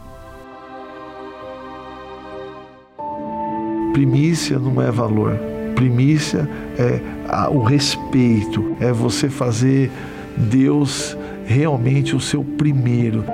Primícia 3.91 4.59
não 4.59 4.81
é 4.81 4.91
valor. 4.91 5.39
Primícia 5.73 6.47
é 6.77 7.49
o 7.49 7.63
respeito, 7.63 8.77
é 8.79 8.91
você 8.91 9.29
fazer 9.29 9.91
Deus 10.37 11.17
realmente 11.45 12.15
o 12.15 12.19
seu 12.19 12.43
primeiro. 12.43 13.25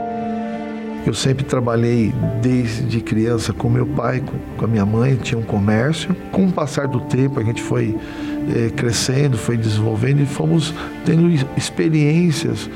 Eu 1.05 1.15
sempre 1.15 1.43
trabalhei 1.43 2.13
desde 2.41 3.01
criança 3.01 3.51
com 3.51 3.69
meu 3.69 3.87
pai, 3.87 4.23
com 4.55 4.65
a 4.65 4.67
minha 4.67 4.85
mãe, 4.85 5.15
tinha 5.15 5.39
um 5.39 5.43
comércio. 5.43 6.15
Com 6.31 6.45
o 6.45 6.51
passar 6.51 6.87
do 6.87 6.99
tempo, 7.01 7.39
a 7.39 7.43
gente 7.43 7.61
foi 7.61 7.97
é, 8.55 8.69
crescendo, 8.69 9.35
foi 9.37 9.57
desenvolvendo 9.57 10.21
e 10.21 10.25
fomos 10.25 10.73
tendo 11.03 11.27
experiências 11.57 12.69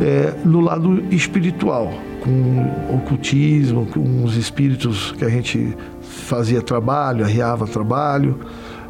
é, 0.00 0.34
no 0.44 0.60
lado 0.60 1.04
espiritual, 1.10 1.92
com 2.20 2.94
ocultismo, 2.94 3.86
com 3.86 4.24
os 4.24 4.36
espíritos 4.36 5.12
que 5.12 5.24
a 5.24 5.28
gente 5.30 5.74
fazia 6.02 6.60
trabalho, 6.60 7.24
arriava 7.24 7.66
trabalho. 7.66 8.40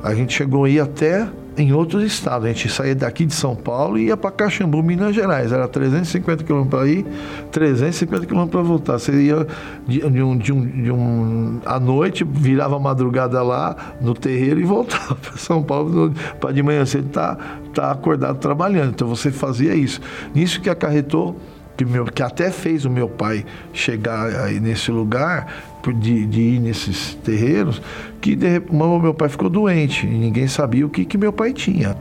A 0.02 0.14
gente 0.14 0.34
chegou 0.34 0.64
aí 0.64 0.80
até 0.80 1.28
em 1.56 1.72
outros 1.72 2.02
estados. 2.02 2.46
A 2.46 2.52
gente 2.52 2.68
saía 2.68 2.94
daqui 2.94 3.24
de 3.24 3.34
São 3.34 3.54
Paulo 3.54 3.98
e 3.98 4.06
ia 4.06 4.16
para 4.16 4.30
Caxambu, 4.30 4.82
Minas 4.82 5.14
Gerais. 5.14 5.52
Era 5.52 5.68
350 5.68 6.44
quilômetros 6.44 6.80
para 6.80 6.88
ir, 6.88 7.06
350 7.50 8.26
quilômetros 8.26 8.52
para 8.52 8.68
voltar. 8.68 8.98
Você 8.98 9.12
ia 9.12 9.46
de, 9.86 10.00
de, 10.10 10.22
um, 10.22 10.36
de, 10.36 10.52
um, 10.52 10.66
de 10.66 10.90
um 10.90 11.60
à 11.64 11.78
noite, 11.78 12.24
virava 12.24 12.78
madrugada 12.78 13.42
lá 13.42 13.76
no 14.00 14.14
terreiro 14.14 14.60
e 14.60 14.64
voltava 14.64 15.14
para 15.20 15.36
São 15.36 15.62
Paulo 15.62 16.12
para 16.40 16.52
de 16.52 16.62
manhã 16.62 16.84
cedo 16.84 17.08
estar 17.08 17.36
tá, 17.36 17.58
tá 17.74 17.90
acordado 17.90 18.38
trabalhando. 18.38 18.90
Então 18.90 19.08
você 19.08 19.30
fazia 19.30 19.74
isso. 19.74 20.00
Nisso 20.34 20.60
que 20.60 20.68
acarretou 20.70 21.36
que, 21.76 21.84
meu, 21.84 22.04
que 22.04 22.22
até 22.22 22.50
fez 22.50 22.84
o 22.84 22.90
meu 22.90 23.08
pai 23.08 23.44
chegar 23.72 24.28
aí 24.44 24.60
nesse 24.60 24.90
lugar, 24.90 25.80
de, 25.98 26.26
de 26.26 26.40
ir 26.40 26.60
nesses 26.60 27.14
terreiros, 27.22 27.82
que 28.20 28.34
de, 28.34 28.60
meu 28.70 29.12
pai 29.12 29.28
ficou 29.28 29.50
doente 29.50 30.06
e 30.06 30.10
ninguém 30.10 30.48
sabia 30.48 30.86
o 30.86 30.88
que, 30.88 31.04
que 31.04 31.18
meu 31.18 31.32
pai 31.32 31.52
tinha. 31.52 31.96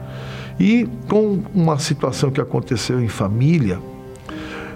E 0.58 0.88
com 1.08 1.40
uma 1.54 1.78
situação 1.78 2.30
que 2.30 2.40
aconteceu 2.40 3.02
em 3.02 3.08
família, 3.08 3.78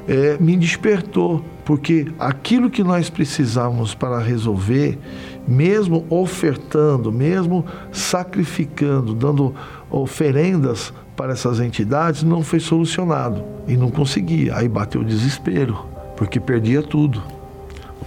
é, 0.08 0.36
me 0.40 0.56
despertou, 0.56 1.44
porque 1.64 2.06
aquilo 2.18 2.70
que 2.70 2.82
nós 2.82 3.10
precisávamos 3.10 3.94
para 3.94 4.18
resolver, 4.18 4.98
mesmo 5.46 6.04
ofertando, 6.08 7.12
mesmo 7.12 7.64
sacrificando, 7.92 9.14
dando 9.14 9.54
oferendas 9.90 10.92
para 11.18 11.32
essas 11.32 11.58
entidades, 11.58 12.22
não 12.22 12.44
foi 12.44 12.60
solucionado 12.60 13.42
e 13.66 13.76
não 13.76 13.90
conseguia. 13.90 14.54
Aí 14.54 14.68
bateu 14.68 15.00
o 15.00 15.04
desespero, 15.04 15.84
porque 16.16 16.38
perdia 16.38 16.80
tudo. 16.80 17.20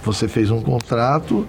Você 0.02 0.26
fez 0.26 0.50
um 0.50 0.62
contrato 0.62 1.46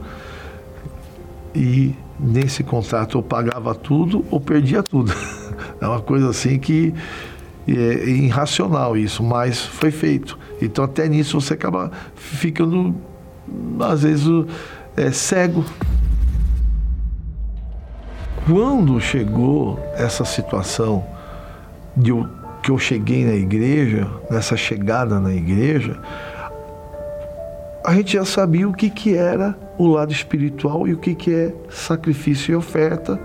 e 1.56 1.96
nesse 2.20 2.66
contrato 2.66 3.16
ou 3.16 3.24
pagava 3.24 3.74
tudo 3.74 4.26
ou 4.30 4.42
perdia 4.42 4.84
tudo. 4.84 5.14
É 5.80 5.88
uma 5.88 6.02
coisa 6.02 6.30
assim 6.30 6.58
que 6.58 6.94
é 7.68 8.10
irracional 8.10 8.96
isso, 8.96 9.22
mas 9.22 9.62
foi 9.62 9.92
feito. 9.92 10.40
Então 10.62 10.86
até 10.86 11.10
nisso 11.10 11.40
você 11.40 11.56
acaba 11.56 11.92
ficando 12.16 12.96
às 13.82 14.04
vezes 14.04 14.28
é, 14.96 15.12
cego. 15.12 15.66
Quando 18.46 19.00
chegou 19.02 19.78
essa 19.98 20.24
situação 20.24 21.13
de 21.96 22.12
eu, 22.12 22.28
que 22.62 22.72
eu 22.72 22.78
cheguei 22.78 23.26
na 23.26 23.34
igreja, 23.34 24.08
nessa 24.30 24.58
chegada 24.58 25.20
na 25.20 25.34
igreja, 25.34 26.00
a 27.86 27.94
gente 27.94 28.14
já 28.14 28.24
sabia 28.24 28.68
o 28.68 28.74
que, 28.74 28.90
que 28.90 29.16
era 29.16 29.58
o 29.78 29.88
lado 29.88 30.12
espiritual 30.12 30.88
e 30.88 30.94
o 30.94 30.98
que, 30.98 31.14
que 31.14 31.34
é 31.34 31.54
sacrifício 31.70 32.54
e 32.54 32.56
oferta 32.56 33.20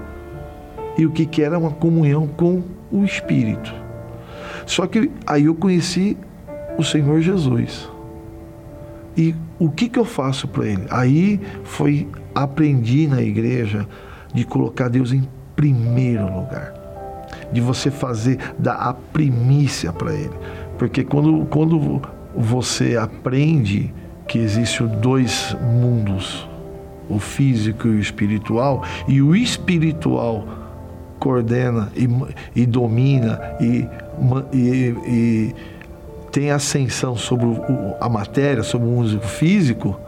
e 0.96 1.06
o 1.06 1.12
que, 1.12 1.24
que 1.24 1.42
era 1.42 1.56
uma 1.56 1.70
comunhão 1.70 2.26
com 2.26 2.62
o 2.90 3.04
Espírito. 3.04 3.72
Só 4.66 4.86
que 4.86 5.10
aí 5.24 5.44
eu 5.44 5.54
conheci 5.54 6.16
o 6.76 6.82
Senhor 6.82 7.20
Jesus. 7.20 7.88
E 9.16 9.34
o 9.58 9.70
que, 9.70 9.88
que 9.88 9.98
eu 9.98 10.04
faço 10.04 10.48
para 10.48 10.66
Ele? 10.66 10.84
Aí 10.90 11.40
foi, 11.62 12.08
aprendi 12.34 13.06
na 13.06 13.22
igreja 13.22 13.86
de 14.34 14.44
colocar 14.44 14.88
Deus 14.88 15.12
em 15.12 15.26
primeiro 15.54 16.24
lugar. 16.24 16.77
De 17.52 17.60
você 17.60 17.90
fazer, 17.90 18.38
dar 18.58 18.74
a 18.74 18.92
primícia 18.92 19.92
para 19.92 20.12
Ele. 20.12 20.34
Porque 20.78 21.02
quando, 21.02 21.46
quando 21.46 22.00
você 22.36 22.96
aprende 22.96 23.92
que 24.26 24.38
existem 24.38 24.86
dois 24.86 25.56
mundos, 25.60 26.48
o 27.08 27.18
físico 27.18 27.88
e 27.88 27.92
o 27.92 27.98
espiritual, 27.98 28.84
e 29.08 29.22
o 29.22 29.34
espiritual 29.34 30.46
coordena 31.18 31.90
e, 31.96 32.08
e 32.54 32.66
domina 32.66 33.40
e, 33.60 33.86
e, 34.52 34.94
e, 35.06 35.54
tem 36.30 36.50
ascensão 36.50 37.16
sobre 37.16 37.46
o, 37.46 37.96
a 38.00 38.08
matéria, 38.08 38.62
sobre 38.62 38.86
o 38.86 38.90
mundo 38.90 39.20
físico, 39.20 39.98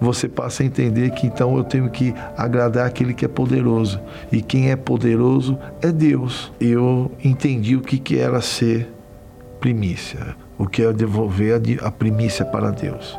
você 0.00 0.28
passa 0.28 0.62
a 0.62 0.66
entender 0.66 1.10
que 1.10 1.26
então 1.26 1.56
eu 1.56 1.64
tenho 1.64 1.88
que 1.88 2.14
agradar 2.36 2.86
aquele 2.86 3.14
que 3.14 3.24
é 3.24 3.28
poderoso. 3.28 4.00
E 4.30 4.42
quem 4.42 4.70
é 4.70 4.76
poderoso 4.76 5.58
é 5.80 5.90
Deus. 5.90 6.52
Eu 6.60 7.10
entendi 7.22 7.76
o 7.76 7.80
que, 7.80 7.98
que 7.98 8.18
era 8.18 8.40
ser 8.40 8.92
primícia, 9.60 10.36
o 10.58 10.66
que 10.66 10.82
é 10.82 10.92
devolver 10.92 11.60
a, 11.82 11.90
primícia 11.90 12.44
para 12.44 12.70
Deus 12.70 13.18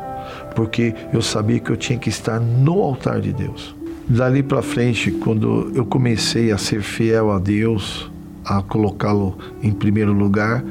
porque 0.54 0.94
eu 1.12 1.22
sabia 1.22 1.60
que 1.60 1.70
eu 1.70 1.76
tinha 1.76 1.98
que 1.98 2.08
estar 2.08 2.40
no 2.40 2.82
altar 2.82 3.20
de 3.20 3.32
Deus. 3.32 3.74
Dali 4.08 4.42
para 4.42 4.62
frente, 4.62 5.10
quando 5.10 5.70
eu 5.74 5.84
comecei 5.84 6.52
a 6.52 6.58
ser 6.58 6.80
fiel 6.80 7.30
a 7.32 7.38
Deus, 7.38 8.10
a 8.44 8.62
colocá-lo 8.62 9.36
em 9.62 9.72
primeiro 9.72 10.12
lugar, 10.12 10.64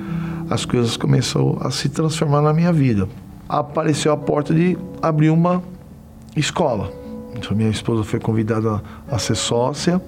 as 0.49 0.63
coisas 0.63 0.95
começaram 0.95 1.57
a 1.59 1.69
se 1.69 1.89
transformar 1.89 2.41
na 2.41 2.53
minha 2.53 2.71
vida. 2.71 3.07
Apareceu 3.47 4.11
a 4.11 4.17
porta 4.17 4.53
de 4.53 4.77
abrir 5.01 5.29
uma 5.29 5.61
escola. 6.35 6.91
Então, 7.35 7.55
minha 7.55 7.69
esposa 7.69 8.03
foi 8.03 8.19
convidada 8.19 8.81
a 9.07 9.19
ser 9.19 9.35
sócia 9.35 10.01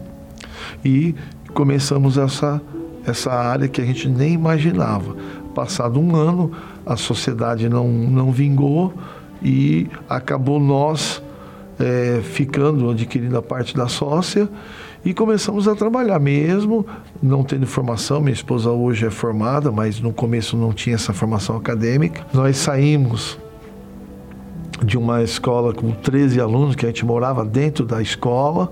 e 0.84 1.14
começamos 1.54 2.18
essa, 2.18 2.62
essa 3.06 3.32
área 3.32 3.68
que 3.68 3.82
a 3.82 3.86
gente 3.86 4.08
nem 4.08 4.34
imaginava. 4.34 5.16
Passado 5.54 6.00
um 6.00 6.16
ano, 6.16 6.52
a 6.86 6.96
sociedade 6.96 7.68
não, 7.68 7.88
não 7.88 8.32
vingou 8.32 8.94
e 9.42 9.88
acabou 10.08 10.60
nós 10.60 11.22
é, 11.80 12.22
ficando, 12.24 12.90
adquirindo 12.90 13.38
a 13.38 13.42
parte 13.42 13.76
da 13.76 13.88
sócia 13.88 14.50
e 15.04 15.14
começamos 15.14 15.68
a 15.68 15.76
trabalhar 15.76 16.20
mesmo, 16.20 16.86
não 17.22 17.44
tendo 17.44 17.66
formação. 17.66 18.20
Minha 18.20 18.34
esposa 18.34 18.72
hoje 18.72 19.06
é 19.06 19.10
formada, 19.10 19.72
mas 19.72 20.00
no 20.00 20.12
começo 20.12 20.58
não 20.58 20.74
tinha 20.74 20.96
essa 20.96 21.14
formação 21.14 21.56
acadêmica. 21.56 22.26
Nós 22.34 22.58
saímos 22.58 23.38
de 24.84 24.98
uma 24.98 25.24
escola 25.24 25.74
com 25.74 25.92
13 25.92 26.40
alunos, 26.40 26.76
que 26.76 26.86
a 26.86 26.90
gente 26.90 27.06
morava 27.06 27.44
dentro 27.44 27.86
da 27.86 28.02
escola, 28.02 28.72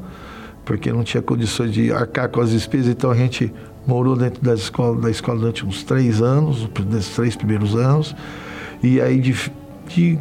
porque 0.64 0.91
não 0.91 1.03
tinha 1.03 1.22
condições 1.22 1.72
de 1.72 1.91
arcar 1.91 2.30
com 2.30 2.41
as 2.41 2.51
despesas, 2.51 2.88
então 2.88 3.12
a 3.12 3.16
gente 3.16 3.51
morou 3.86 4.16
dentro 4.16 4.43
da 4.43 4.53
escola, 4.53 4.99
da 4.99 5.10
escola 5.10 5.39
durante 5.39 5.66
uns 5.66 5.84
três 5.84 6.22
anos, 6.22 6.68
nesses 6.89 7.16
três 7.16 7.36
primeiros 7.36 7.76
anos, 7.76 8.16
e 8.82 8.99
aí 8.99 9.20
de, 9.20 9.36
de 9.88 10.20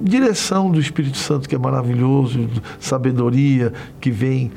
direção 0.00 0.70
do 0.70 0.80
Espírito 0.80 1.18
Santo, 1.18 1.48
que 1.48 1.54
é 1.54 1.58
maravilhoso, 1.58 2.48
sabedoria 2.78 3.72
que 4.00 4.10
vem 4.10 4.50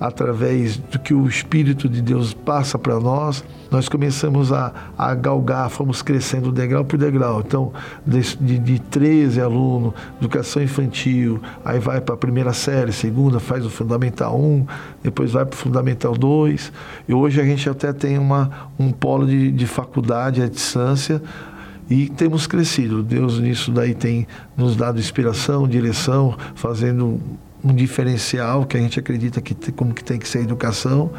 através 0.00 0.78
do 0.78 0.98
que 0.98 1.12
o 1.12 1.28
Espírito 1.28 1.86
de 1.86 2.00
Deus 2.00 2.32
passa 2.32 2.78
para 2.78 2.98
nós, 2.98 3.44
nós 3.70 3.86
começamos 3.86 4.50
a, 4.50 4.72
a 4.96 5.14
galgar, 5.14 5.68
fomos 5.68 6.00
crescendo 6.00 6.50
degrau 6.50 6.84
por 6.86 6.98
degrau. 6.98 7.40
Então, 7.46 7.70
de, 8.06 8.36
de, 8.36 8.58
de 8.58 8.78
13 8.78 9.42
alunos, 9.42 9.92
educação 10.18 10.62
infantil, 10.62 11.38
aí 11.62 11.78
vai 11.78 12.00
para 12.00 12.14
a 12.14 12.18
primeira 12.18 12.54
série, 12.54 12.92
segunda, 12.92 13.38
faz 13.38 13.66
o 13.66 13.70
Fundamental 13.70 14.40
1, 14.40 14.66
depois 15.02 15.32
vai 15.32 15.44
para 15.44 15.54
o 15.54 15.58
Fundamental 15.58 16.16
2. 16.16 16.72
E 17.06 17.12
hoje 17.12 17.38
a 17.38 17.44
gente 17.44 17.68
até 17.68 17.92
tem 17.92 18.18
uma, 18.18 18.70
um 18.78 18.90
polo 18.90 19.26
de, 19.26 19.52
de 19.52 19.66
faculdade 19.66 20.42
à 20.42 20.48
distância, 20.48 21.22
e 21.90 22.08
temos 22.08 22.46
crescido. 22.46 23.02
Deus 23.02 23.40
nisso 23.40 23.72
daí 23.72 23.94
tem 23.94 24.26
nos 24.56 24.76
dado 24.76 25.00
inspiração, 25.00 25.66
direção, 25.66 26.36
fazendo 26.54 27.20
um 27.62 27.74
diferencial 27.74 28.64
que 28.64 28.76
a 28.76 28.80
gente 28.80 28.98
acredita 28.98 29.40
que 29.40 29.54
como 29.72 29.94
que 29.94 30.02
tem 30.02 30.18
que 30.18 30.28
ser 30.28 30.38
a 30.38 30.42
educação. 30.42 31.10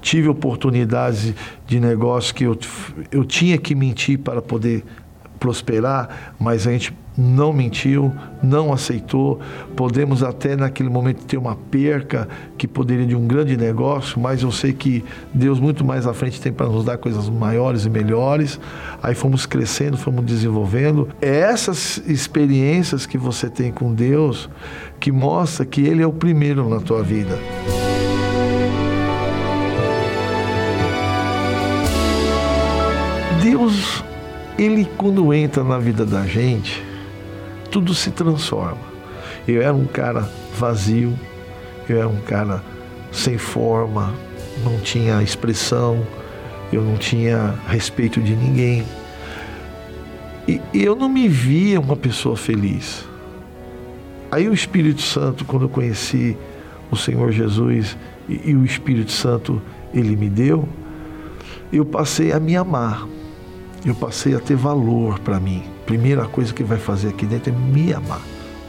Tive 0.00 0.28
oportunidades 0.28 1.34
de 1.66 1.78
negócio 1.78 2.34
que 2.34 2.44
eu, 2.44 2.58
eu 3.10 3.24
tinha 3.24 3.58
que 3.58 3.74
mentir 3.74 4.18
para 4.18 4.40
poder 4.40 4.84
prosperar, 5.40 6.34
mas 6.38 6.66
a 6.66 6.70
gente 6.70 6.94
não 7.16 7.52
mentiu, 7.52 8.14
não 8.42 8.72
aceitou. 8.72 9.40
Podemos 9.74 10.22
até 10.22 10.54
naquele 10.54 10.88
momento 10.88 11.24
ter 11.24 11.36
uma 11.36 11.56
perca 11.56 12.28
que 12.56 12.68
poderia 12.68 13.06
de 13.06 13.16
um 13.16 13.26
grande 13.26 13.56
negócio, 13.56 14.20
mas 14.20 14.42
eu 14.42 14.52
sei 14.52 14.72
que 14.72 15.04
Deus 15.32 15.58
muito 15.58 15.84
mais 15.84 16.06
à 16.06 16.14
frente 16.14 16.40
tem 16.40 16.52
para 16.52 16.66
nos 16.66 16.84
dar 16.84 16.98
coisas 16.98 17.28
maiores 17.28 17.84
e 17.84 17.90
melhores. 17.90 18.60
Aí 19.02 19.14
fomos 19.14 19.46
crescendo, 19.46 19.96
fomos 19.96 20.24
desenvolvendo. 20.24 21.08
É 21.20 21.40
essas 21.40 21.98
experiências 22.06 23.06
que 23.06 23.18
você 23.18 23.48
tem 23.48 23.72
com 23.72 23.92
Deus 23.92 24.48
que 25.00 25.10
mostra 25.10 25.64
que 25.64 25.80
Ele 25.80 26.02
é 26.02 26.06
o 26.06 26.12
primeiro 26.12 26.68
na 26.68 26.80
tua 26.80 27.02
vida. 27.02 27.38
Deus, 33.42 34.04
Ele 34.60 34.86
quando 34.98 35.32
entra 35.32 35.64
na 35.64 35.78
vida 35.78 36.04
da 36.04 36.26
gente, 36.26 36.84
tudo 37.70 37.94
se 37.94 38.10
transforma. 38.10 38.90
Eu 39.48 39.62
era 39.62 39.72
um 39.72 39.86
cara 39.86 40.30
vazio, 40.54 41.18
eu 41.88 41.96
era 41.96 42.06
um 42.06 42.20
cara 42.20 42.62
sem 43.10 43.38
forma, 43.38 44.12
não 44.62 44.78
tinha 44.80 45.22
expressão, 45.22 46.06
eu 46.70 46.82
não 46.82 46.98
tinha 46.98 47.58
respeito 47.68 48.20
de 48.20 48.36
ninguém. 48.36 48.84
E 50.46 50.60
eu 50.74 50.94
não 50.94 51.08
me 51.08 51.26
via 51.26 51.80
uma 51.80 51.96
pessoa 51.96 52.36
feliz. 52.36 53.08
Aí 54.30 54.46
o 54.46 54.52
Espírito 54.52 55.00
Santo, 55.00 55.42
quando 55.46 55.62
eu 55.62 55.68
conheci 55.70 56.36
o 56.90 56.96
Senhor 56.96 57.32
Jesus 57.32 57.96
e, 58.28 58.50
e 58.50 58.54
o 58.54 58.62
Espírito 58.62 59.10
Santo 59.10 59.62
ele 59.94 60.14
me 60.16 60.28
deu, 60.28 60.68
eu 61.72 61.86
passei 61.86 62.30
a 62.30 62.38
me 62.38 62.54
amar. 62.56 63.08
Eu 63.84 63.94
passei 63.94 64.34
a 64.34 64.40
ter 64.40 64.56
valor 64.56 65.18
para 65.20 65.38
mim. 65.40 65.62
Primeira 65.86 66.26
coisa 66.26 66.52
que 66.52 66.62
vai 66.62 66.76
fazer 66.78 67.08
aqui 67.08 67.24
dentro 67.24 67.50
é 67.50 67.56
me 67.56 67.94
amar. 67.94 68.20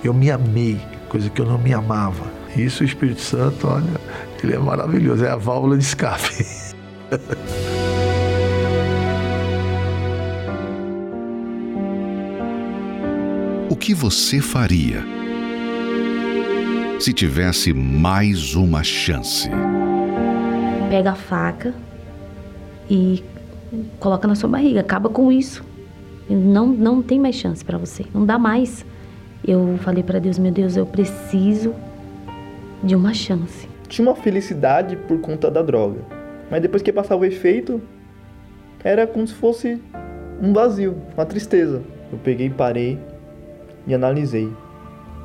Eu 0.04 0.14
me 0.14 0.32
amei, 0.32 0.80
coisa 1.10 1.30
que 1.30 1.42
eu 1.42 1.46
não 1.46 1.58
me 1.58 1.74
amava. 1.74 2.24
Isso 2.56 2.84
o 2.84 2.86
Espírito 2.86 3.20
Santo, 3.22 3.68
olha, 3.68 3.92
ele 4.42 4.56
é 4.56 4.58
maravilhoso, 4.58 5.26
é 5.26 5.30
a 5.30 5.36
válvula 5.36 5.78
de 5.78 5.84
escape. 5.84 6.46
o 13.70 13.76
que 13.76 13.94
você 13.94 14.40
faria 14.42 15.04
se 17.00 17.14
tivesse 17.14 17.74
mais 17.74 18.56
uma 18.56 18.84
chance? 18.84 19.48
Pega 20.90 21.12
a 21.12 21.16
faca 21.16 21.76
e 22.90 23.24
coloca 24.00 24.28
na 24.28 24.36
sua 24.36 24.50
barriga, 24.50 24.80
acaba 24.82 25.10
com 25.10 25.32
isso. 25.32 25.64
Não, 26.30 26.68
não 26.68 27.02
tem 27.02 27.20
mais 27.20 27.36
chance 27.36 27.64
para 27.64 27.78
você, 27.78 28.06
não 28.14 28.26
dá 28.26 28.38
mais. 28.38 28.86
Eu 29.46 29.78
falei 29.82 30.04
para 30.04 30.20
Deus, 30.20 30.38
meu 30.38 30.52
Deus, 30.52 30.78
eu 30.78 30.86
preciso 30.86 31.74
de 32.84 32.96
uma 32.96 33.14
chance. 33.14 33.68
Tinha 33.88 34.08
uma 34.08 34.16
felicidade 34.16 34.96
por 34.96 35.20
conta 35.20 35.50
da 35.50 35.62
droga, 35.62 36.00
mas 36.50 36.62
depois 36.62 36.82
que 36.82 36.94
passava 36.94 37.22
o 37.22 37.26
efeito, 37.26 37.82
era 38.84 39.06
como 39.06 39.28
se 39.28 39.34
fosse 39.34 39.82
um 40.42 40.54
vazio, 40.54 40.98
uma 41.16 41.26
tristeza. 41.26 41.82
Eu 42.12 42.18
peguei, 42.18 42.50
parei 42.50 43.00
e 43.86 43.94
analisei. 43.94 44.52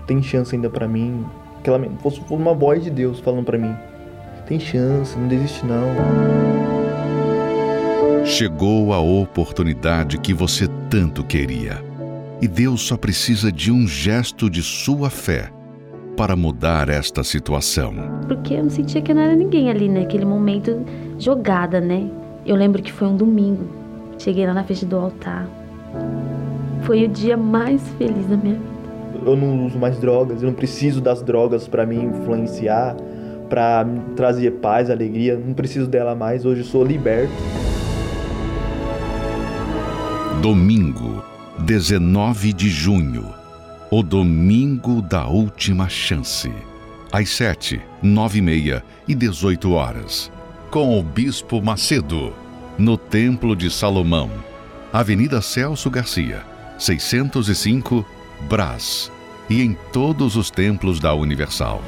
Tem 0.06 0.22
chance 0.22 0.54
ainda 0.54 0.70
para 0.70 0.86
mim, 0.86 1.24
aquela 1.58 1.80
fosse 2.00 2.22
uma 2.30 2.54
voz 2.54 2.82
de 2.82 2.90
Deus 2.90 3.20
falando 3.20 3.44
para 3.44 3.58
mim: 3.58 3.74
tem 4.46 4.58
chance, 4.58 5.18
não 5.18 5.28
desiste 5.28 5.64
não. 5.66 5.86
Chegou 8.26 8.92
a 8.92 8.98
oportunidade 8.98 10.18
que 10.18 10.34
você 10.34 10.68
tanto 10.90 11.24
queria. 11.24 11.80
E 12.42 12.48
Deus 12.48 12.82
só 12.82 12.96
precisa 12.96 13.52
de 13.52 13.70
um 13.70 13.86
gesto 13.86 14.50
de 14.50 14.62
sua 14.62 15.08
fé 15.08 15.50
para 16.16 16.34
mudar 16.34 16.88
esta 16.88 17.22
situação. 17.22 17.94
Porque 18.26 18.54
eu 18.54 18.64
não 18.64 18.70
sentia 18.70 19.00
que 19.00 19.14
não 19.14 19.22
era 19.22 19.36
ninguém 19.36 19.70
ali 19.70 19.88
naquele 19.88 20.24
momento 20.24 20.84
jogada, 21.18 21.80
né? 21.80 22.10
Eu 22.44 22.56
lembro 22.56 22.82
que 22.82 22.92
foi 22.92 23.06
um 23.06 23.16
domingo. 23.16 23.68
Cheguei 24.18 24.44
lá 24.44 24.52
na 24.52 24.64
frente 24.64 24.84
do 24.84 24.96
altar. 24.96 25.48
Foi 26.82 27.04
o 27.04 27.08
dia 27.08 27.36
mais 27.36 27.80
feliz 27.96 28.26
da 28.26 28.36
minha 28.36 28.54
vida 28.54 28.76
eu 29.24 29.36
não 29.36 29.66
uso 29.66 29.76
mais 29.76 29.98
drogas, 29.98 30.40
eu 30.40 30.46
não 30.46 30.54
preciso 30.54 31.00
das 31.00 31.20
drogas 31.20 31.66
para 31.66 31.84
me 31.84 31.96
influenciar, 31.96 32.96
para 33.48 33.84
trazer 34.14 34.52
paz, 34.52 34.88
alegria, 34.88 35.36
não 35.36 35.52
preciso 35.52 35.88
dela 35.88 36.14
mais, 36.14 36.44
hoje 36.44 36.60
eu 36.60 36.64
sou 36.64 36.84
liberto. 36.84 37.32
Domingo, 40.48 41.24
19 41.58 42.52
de 42.52 42.68
junho, 42.68 43.34
o 43.90 44.00
domingo 44.00 45.02
da 45.02 45.26
última 45.26 45.88
chance. 45.88 46.52
Às 47.10 47.30
7, 47.30 47.80
9 48.00 48.38
e 48.38 48.40
meia 48.40 48.84
e 49.08 49.14
18 49.16 49.72
horas, 49.72 50.30
com 50.70 50.96
o 50.96 51.02
Bispo 51.02 51.60
Macedo, 51.60 52.32
no 52.78 52.96
Templo 52.96 53.56
de 53.56 53.68
Salomão, 53.68 54.30
Avenida 54.92 55.42
Celso 55.42 55.90
Garcia, 55.90 56.44
605, 56.78 58.06
Brás 58.48 59.10
e 59.50 59.60
em 59.60 59.76
todos 59.92 60.36
os 60.36 60.48
templos 60.48 61.00
da 61.00 61.12
Universal. 61.12 61.82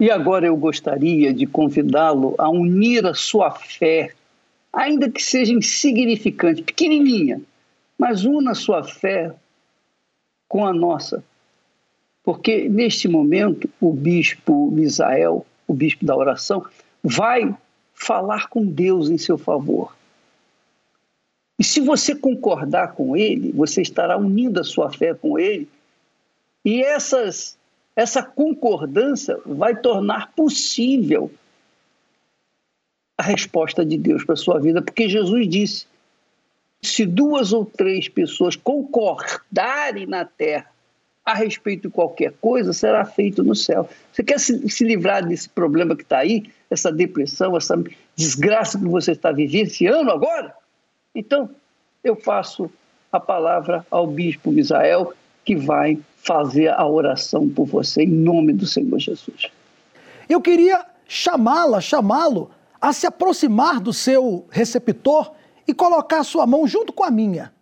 E 0.00 0.10
agora 0.10 0.46
eu 0.46 0.56
gostaria 0.56 1.34
de 1.34 1.44
convidá-lo 1.44 2.34
a 2.38 2.48
unir 2.48 3.04
a 3.04 3.12
sua 3.12 3.50
fé, 3.50 4.14
ainda 4.76 5.10
que 5.10 5.22
seja 5.22 5.54
insignificante, 5.54 6.62
pequenininha, 6.62 7.40
mas 7.98 8.26
una 8.26 8.54
sua 8.54 8.84
fé 8.84 9.34
com 10.46 10.66
a 10.66 10.72
nossa. 10.72 11.24
Porque 12.22 12.68
neste 12.68 13.08
momento 13.08 13.70
o 13.80 13.90
bispo 13.90 14.70
Misael, 14.70 15.46
o 15.66 15.72
bispo 15.72 16.04
da 16.04 16.14
oração, 16.14 16.66
vai 17.02 17.56
falar 17.94 18.48
com 18.48 18.66
Deus 18.66 19.08
em 19.08 19.16
seu 19.16 19.38
favor. 19.38 19.96
E 21.58 21.64
se 21.64 21.80
você 21.80 22.14
concordar 22.14 22.92
com 22.92 23.16
ele, 23.16 23.52
você 23.52 23.80
estará 23.80 24.18
unindo 24.18 24.60
a 24.60 24.64
sua 24.64 24.92
fé 24.92 25.14
com 25.14 25.38
ele. 25.38 25.66
E 26.62 26.82
essas 26.82 27.56
essa 27.94 28.22
concordância 28.22 29.40
vai 29.46 29.74
tornar 29.74 30.32
possível 30.32 31.30
a 33.18 33.22
resposta 33.22 33.84
de 33.84 33.96
Deus 33.96 34.24
para 34.24 34.34
a 34.34 34.36
sua 34.36 34.60
vida, 34.60 34.82
porque 34.82 35.08
Jesus 35.08 35.48
disse: 35.48 35.86
se 36.82 37.06
duas 37.06 37.52
ou 37.52 37.64
três 37.64 38.08
pessoas 38.08 38.56
concordarem 38.56 40.06
na 40.06 40.24
terra 40.24 40.70
a 41.24 41.34
respeito 41.34 41.88
de 41.88 41.94
qualquer 41.94 42.32
coisa, 42.40 42.72
será 42.72 43.04
feito 43.04 43.42
no 43.42 43.54
céu. 43.54 43.88
Você 44.12 44.22
quer 44.22 44.38
se, 44.38 44.68
se 44.68 44.84
livrar 44.84 45.26
desse 45.26 45.48
problema 45.48 45.96
que 45.96 46.02
está 46.02 46.18
aí, 46.18 46.44
essa 46.70 46.92
depressão, 46.92 47.56
essa 47.56 47.82
desgraça 48.14 48.78
que 48.78 48.86
você 48.86 49.12
está 49.12 49.32
vivenciando 49.32 50.12
agora? 50.12 50.54
Então, 51.12 51.50
eu 52.04 52.14
faço 52.14 52.70
a 53.10 53.18
palavra 53.18 53.84
ao 53.90 54.06
bispo 54.06 54.52
Misael, 54.52 55.12
que 55.44 55.56
vai 55.56 55.98
fazer 56.18 56.68
a 56.68 56.86
oração 56.86 57.48
por 57.48 57.66
você, 57.66 58.02
em 58.02 58.08
nome 58.08 58.52
do 58.52 58.66
Senhor 58.66 58.98
Jesus. 58.98 59.46
Eu 60.28 60.40
queria 60.40 60.84
chamá-la, 61.08 61.80
chamá-lo 61.80 62.50
a 62.86 62.92
se 62.92 63.04
aproximar 63.04 63.80
do 63.80 63.92
seu 63.92 64.46
receptor 64.48 65.32
e 65.66 65.74
colocar 65.74 66.20
a 66.20 66.24
sua 66.24 66.46
mão 66.46 66.68
junto 66.68 66.92
com 66.92 67.02
a 67.02 67.10
minha. 67.10 67.52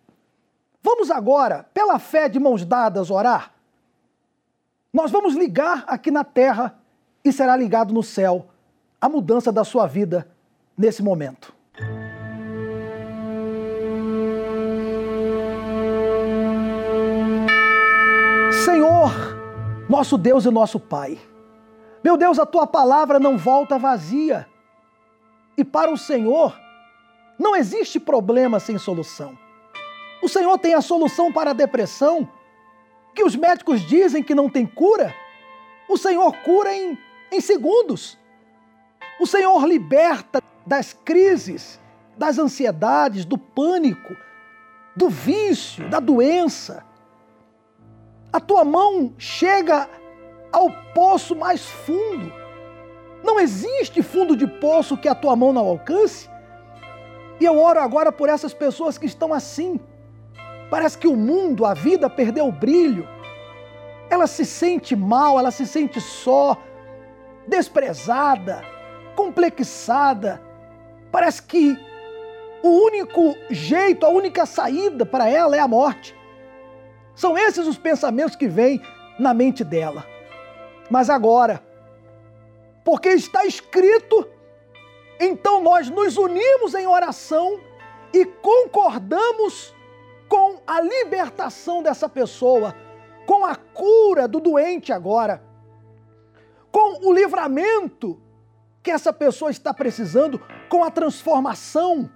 Vamos 0.83 1.09
agora, 1.09 1.65
pela 1.73 1.97
fé 1.97 2.29
de 2.29 2.39
mãos 2.39 2.63
dadas, 2.63 3.09
orar? 3.09 3.51
Nós 4.93 5.09
vamos 5.09 5.33
ligar 5.33 5.83
aqui 5.87 6.11
na 6.11 6.23
terra 6.23 6.77
e 7.23 7.33
será 7.33 7.57
ligado 7.57 7.91
no 7.91 8.03
céu 8.03 8.45
a 9.01 9.09
mudança 9.09 9.51
da 9.51 9.63
sua 9.63 9.87
vida 9.87 10.27
nesse 10.77 11.01
momento. 11.01 11.55
Senhor, 18.63 19.11
nosso 19.89 20.19
Deus 20.19 20.45
e 20.45 20.51
nosso 20.51 20.79
Pai, 20.79 21.17
meu 22.03 22.15
Deus, 22.15 22.37
a 22.37 22.45
tua 22.45 22.67
palavra 22.67 23.19
não 23.19 23.39
volta 23.39 23.79
vazia. 23.79 24.47
E 25.57 25.63
para 25.63 25.91
o 25.91 25.97
Senhor, 25.97 26.57
não 27.39 27.55
existe 27.55 27.99
problema 27.99 28.59
sem 28.59 28.77
solução. 28.77 29.37
O 30.21 30.27
Senhor 30.27 30.57
tem 30.57 30.73
a 30.73 30.81
solução 30.81 31.31
para 31.31 31.51
a 31.51 31.53
depressão, 31.53 32.27
que 33.13 33.23
os 33.23 33.35
médicos 33.35 33.81
dizem 33.81 34.23
que 34.23 34.35
não 34.35 34.49
tem 34.49 34.65
cura. 34.65 35.13
O 35.87 35.97
Senhor 35.97 36.35
cura 36.37 36.73
em, 36.73 36.97
em 37.31 37.39
segundos. 37.39 38.17
O 39.19 39.25
Senhor 39.25 39.65
liberta 39.65 40.41
das 40.65 40.93
crises, 40.93 41.79
das 42.17 42.37
ansiedades, 42.37 43.23
do 43.23 43.37
pânico, 43.37 44.15
do 44.95 45.09
vício, 45.09 45.87
da 45.89 45.99
doença. 45.99 46.83
A 48.31 48.39
tua 48.39 48.65
mão 48.65 49.13
chega 49.17 49.89
ao 50.51 50.69
poço 50.93 51.35
mais 51.35 51.65
fundo. 51.65 52.44
Não 53.25 53.39
existe 53.39 54.03
fundo 54.03 54.37
de 54.37 54.45
poço 54.45 54.95
que 54.95 55.09
a 55.09 55.15
tua 55.15 55.35
mão 55.35 55.51
não 55.51 55.65
alcance. 55.65 56.29
E 57.39 57.43
eu 57.43 57.59
oro 57.59 57.79
agora 57.79 58.11
por 58.11 58.29
essas 58.29 58.53
pessoas 58.53 58.99
que 58.99 59.07
estão 59.07 59.33
assim. 59.33 59.79
Parece 60.69 60.95
que 60.95 61.07
o 61.07 61.15
mundo, 61.15 61.65
a 61.65 61.73
vida 61.73 62.07
perdeu 62.07 62.47
o 62.47 62.51
brilho. 62.51 63.07
Ela 64.11 64.27
se 64.27 64.45
sente 64.45 64.95
mal, 64.95 65.39
ela 65.39 65.49
se 65.49 65.65
sente 65.65 65.99
só, 65.99 66.55
desprezada, 67.47 68.61
complexada. 69.15 70.39
Parece 71.11 71.41
que 71.41 71.75
o 72.61 72.69
único 72.85 73.35
jeito, 73.49 74.05
a 74.05 74.09
única 74.09 74.45
saída 74.45 75.03
para 75.03 75.27
ela 75.27 75.55
é 75.55 75.59
a 75.59 75.67
morte. 75.67 76.15
São 77.15 77.35
esses 77.35 77.65
os 77.65 77.77
pensamentos 77.77 78.35
que 78.35 78.47
vêm 78.47 78.81
na 79.17 79.33
mente 79.33 79.63
dela. 79.63 80.05
Mas 80.91 81.09
agora, 81.09 81.63
porque 82.85 83.09
está 83.09 83.45
escrito 83.45 84.29
então 85.19 85.61
nós 85.61 85.89
nos 85.89 86.17
unimos 86.17 86.73
em 86.73 86.87
oração 86.87 87.59
e 88.13 88.25
concordamos 88.25 89.73
com 90.27 90.59
a 90.65 90.81
libertação 90.81 91.81
dessa 91.81 92.09
pessoa, 92.09 92.75
com 93.25 93.45
a 93.45 93.55
cura 93.55 94.27
do 94.27 94.39
doente 94.39 94.91
agora, 94.91 95.41
com 96.71 97.07
o 97.07 97.13
livramento 97.13 98.21
que 98.83 98.91
essa 98.91 99.11
pessoa 99.11 99.49
está 99.49 99.73
precisando, 99.73 100.39
com 100.69 100.83
a 100.83 100.91
transformação, 100.91 102.09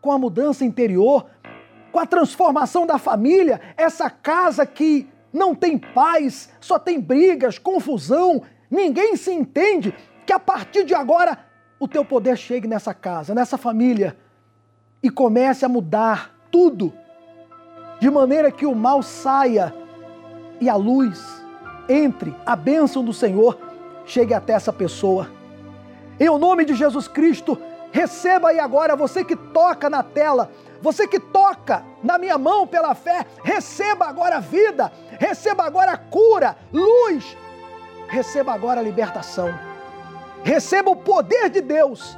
com 0.00 0.10
a 0.10 0.18
mudança 0.18 0.64
interior, 0.64 1.26
com 1.92 1.98
a 2.00 2.06
transformação 2.06 2.86
da 2.86 2.98
família, 2.98 3.60
essa 3.76 4.10
casa 4.10 4.66
que 4.66 5.08
não 5.32 5.54
tem 5.54 5.78
paz, 5.78 6.50
só 6.60 6.78
tem 6.78 7.00
brigas, 7.00 7.58
confusão, 7.58 8.42
ninguém 8.70 9.16
se 9.16 9.32
entende, 9.32 9.94
que 10.26 10.32
a 10.32 10.38
partir 10.38 10.84
de 10.84 10.94
agora 10.94 11.38
o 11.78 11.86
teu 11.86 12.04
poder 12.04 12.36
chegue 12.36 12.66
nessa 12.66 12.92
casa, 12.92 13.34
nessa 13.34 13.56
família 13.56 14.16
e 15.02 15.10
comece 15.10 15.64
a 15.64 15.68
mudar 15.68 16.34
tudo, 16.50 16.92
de 18.00 18.10
maneira 18.10 18.50
que 18.50 18.66
o 18.66 18.74
mal 18.74 19.02
saia 19.02 19.72
e 20.60 20.68
a 20.68 20.74
luz 20.74 21.22
entre, 21.88 22.34
a 22.44 22.56
bênção 22.56 23.04
do 23.04 23.12
Senhor 23.12 23.58
chegue 24.04 24.34
até 24.34 24.54
essa 24.54 24.72
pessoa. 24.72 25.30
Em 26.18 26.28
o 26.28 26.38
nome 26.38 26.64
de 26.64 26.74
Jesus 26.74 27.06
Cristo, 27.06 27.58
receba 27.92 28.48
aí 28.48 28.58
agora 28.58 28.96
você 28.96 29.24
que 29.24 29.36
toca 29.36 29.88
na 29.88 30.02
tela, 30.02 30.50
você 30.82 31.06
que 31.06 31.20
toca 31.20 31.84
na 32.02 32.18
minha 32.18 32.38
mão 32.38 32.66
pela 32.66 32.94
fé, 32.94 33.26
receba 33.44 34.06
agora 34.06 34.40
vida, 34.40 34.92
receba 35.18 35.64
agora 35.64 35.96
cura, 35.96 36.56
luz, 36.72 37.36
receba 38.08 38.52
agora 38.52 38.82
libertação. 38.82 39.52
Receba 40.42 40.90
o 40.90 40.96
poder 40.96 41.50
de 41.50 41.60
Deus 41.60 42.16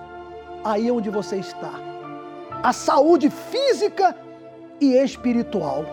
aí 0.65 0.91
onde 0.91 1.11
você 1.11 1.37
está. 1.37 1.73
A 2.63 2.73
saúde 2.73 3.31
física 3.31 4.17
e 4.81 4.95
espiritual. 4.95 5.85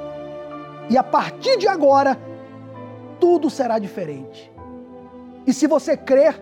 E 0.89 0.97
a 0.97 1.03
partir 1.03 1.57
de 1.57 1.67
agora, 1.67 2.19
tudo 3.19 3.49
será 3.49 3.79
diferente. 3.79 4.51
E 5.47 5.53
se 5.53 5.67
você 5.67 5.95
crer, 5.95 6.39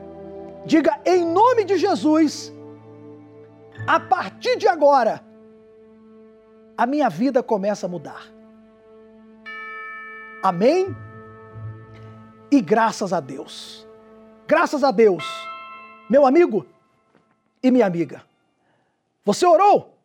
diga 0.65 0.99
em 1.05 1.25
nome 1.25 1.63
de 1.63 1.77
Jesus, 1.77 2.51
a 3.87 3.99
partir 3.99 4.57
de 4.57 4.67
agora, 4.67 5.21
a 6.77 6.85
minha 6.85 7.09
vida 7.09 7.43
começa 7.43 7.85
a 7.85 7.89
mudar. 7.89 8.33
Amém? 10.41 10.95
E 12.53 12.61
graças 12.61 13.11
a 13.11 13.19
Deus. 13.19 13.83
Graças 14.45 14.83
a 14.83 14.91
Deus 14.91 15.23
meu 16.07 16.23
amigo 16.27 16.67
e 17.63 17.71
minha 17.71 17.87
amiga, 17.87 18.23
você 19.25 19.47
orou? 19.47 19.97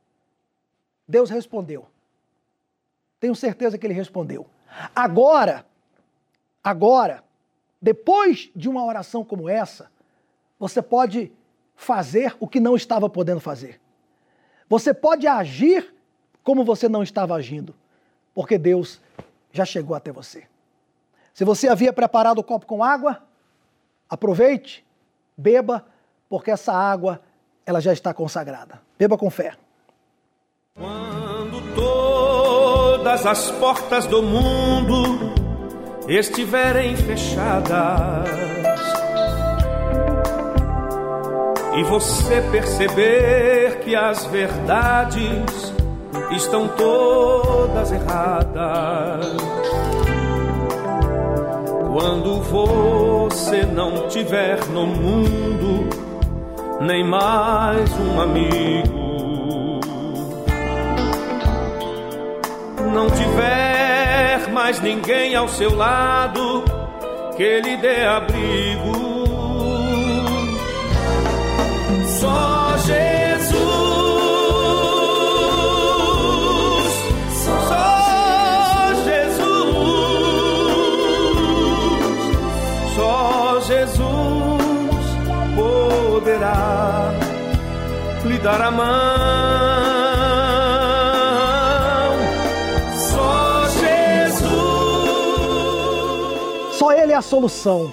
Deus 1.07 1.29
respondeu. 1.29 1.87
Tenho 3.21 3.37
certeza 3.37 3.77
que 3.77 3.87
ele 3.87 3.93
respondeu. 3.93 4.47
Agora, 4.97 5.67
agora, 6.65 7.23
depois 7.83 8.51
de 8.57 8.71
uma 8.71 8.83
oração 8.83 9.23
como 9.23 9.51
essa, 9.51 9.91
você 10.59 10.81
pode 10.81 11.31
fazer 11.77 12.35
o 12.41 12.49
que 12.49 12.59
não 12.59 12.75
estava 12.75 13.11
podendo 13.11 13.41
fazer. 13.41 13.79
Você 14.71 14.95
pode 14.95 15.27
agir 15.27 15.95
como 16.43 16.65
você 16.65 16.89
não 16.89 17.03
estava 17.03 17.35
agindo, 17.35 17.75
porque 18.33 18.57
Deus 18.57 18.99
já 19.53 19.67
chegou 19.67 19.95
até 19.95 20.11
você. 20.11 20.47
Se 21.39 21.45
você 21.45 21.69
havia 21.69 21.93
preparado 21.93 22.39
o 22.39 22.43
copo 22.43 22.67
com 22.67 22.83
água, 22.83 23.23
aproveite, 24.11 24.85
beba 25.37 25.85
porque 26.29 26.51
essa 26.51 26.73
água 26.73 27.21
ela 27.65 27.81
já 27.81 27.93
está 27.93 28.13
consagrada. 28.13 28.81
Beba 28.99 29.17
com 29.17 29.31
fé. 29.31 29.53
Quando 30.75 31.75
todas 31.77 33.25
as 33.25 33.53
portas 33.53 34.05
do 34.07 34.21
mundo 34.21 35.33
estiverem 36.09 36.97
fechadas 36.97 38.29
e 41.77 41.85
você 41.85 42.43
perceber 42.51 43.79
que 43.79 43.95
as 43.95 44.27
verdades 44.27 45.73
estão 46.33 46.67
todas 46.67 47.93
erradas. 47.93 49.68
Quando 52.01 52.41
você 52.43 53.63
não 53.65 54.07
tiver 54.07 54.65
no 54.69 54.87
mundo 54.87 55.89
nem 56.81 57.05
mais 57.05 57.91
um 57.99 58.21
amigo. 58.21 59.81
Não 62.95 63.11
tiver 63.11 64.49
mais 64.53 64.81
ninguém 64.81 65.35
ao 65.35 65.49
seu 65.49 65.75
lado 65.75 66.63
que 67.37 67.61
lhe 67.63 67.77
dê 67.79 68.05
abrigo. 68.05 68.93
Só 72.21 72.48
dar 88.39 88.63
a 88.63 88.71
mão. 88.71 88.87
Só 93.11 93.69
Jesus. 93.69 94.49
Só 96.77 96.93
Ele 96.93 97.13
é 97.13 97.17
a 97.17 97.23
solução. 97.23 97.93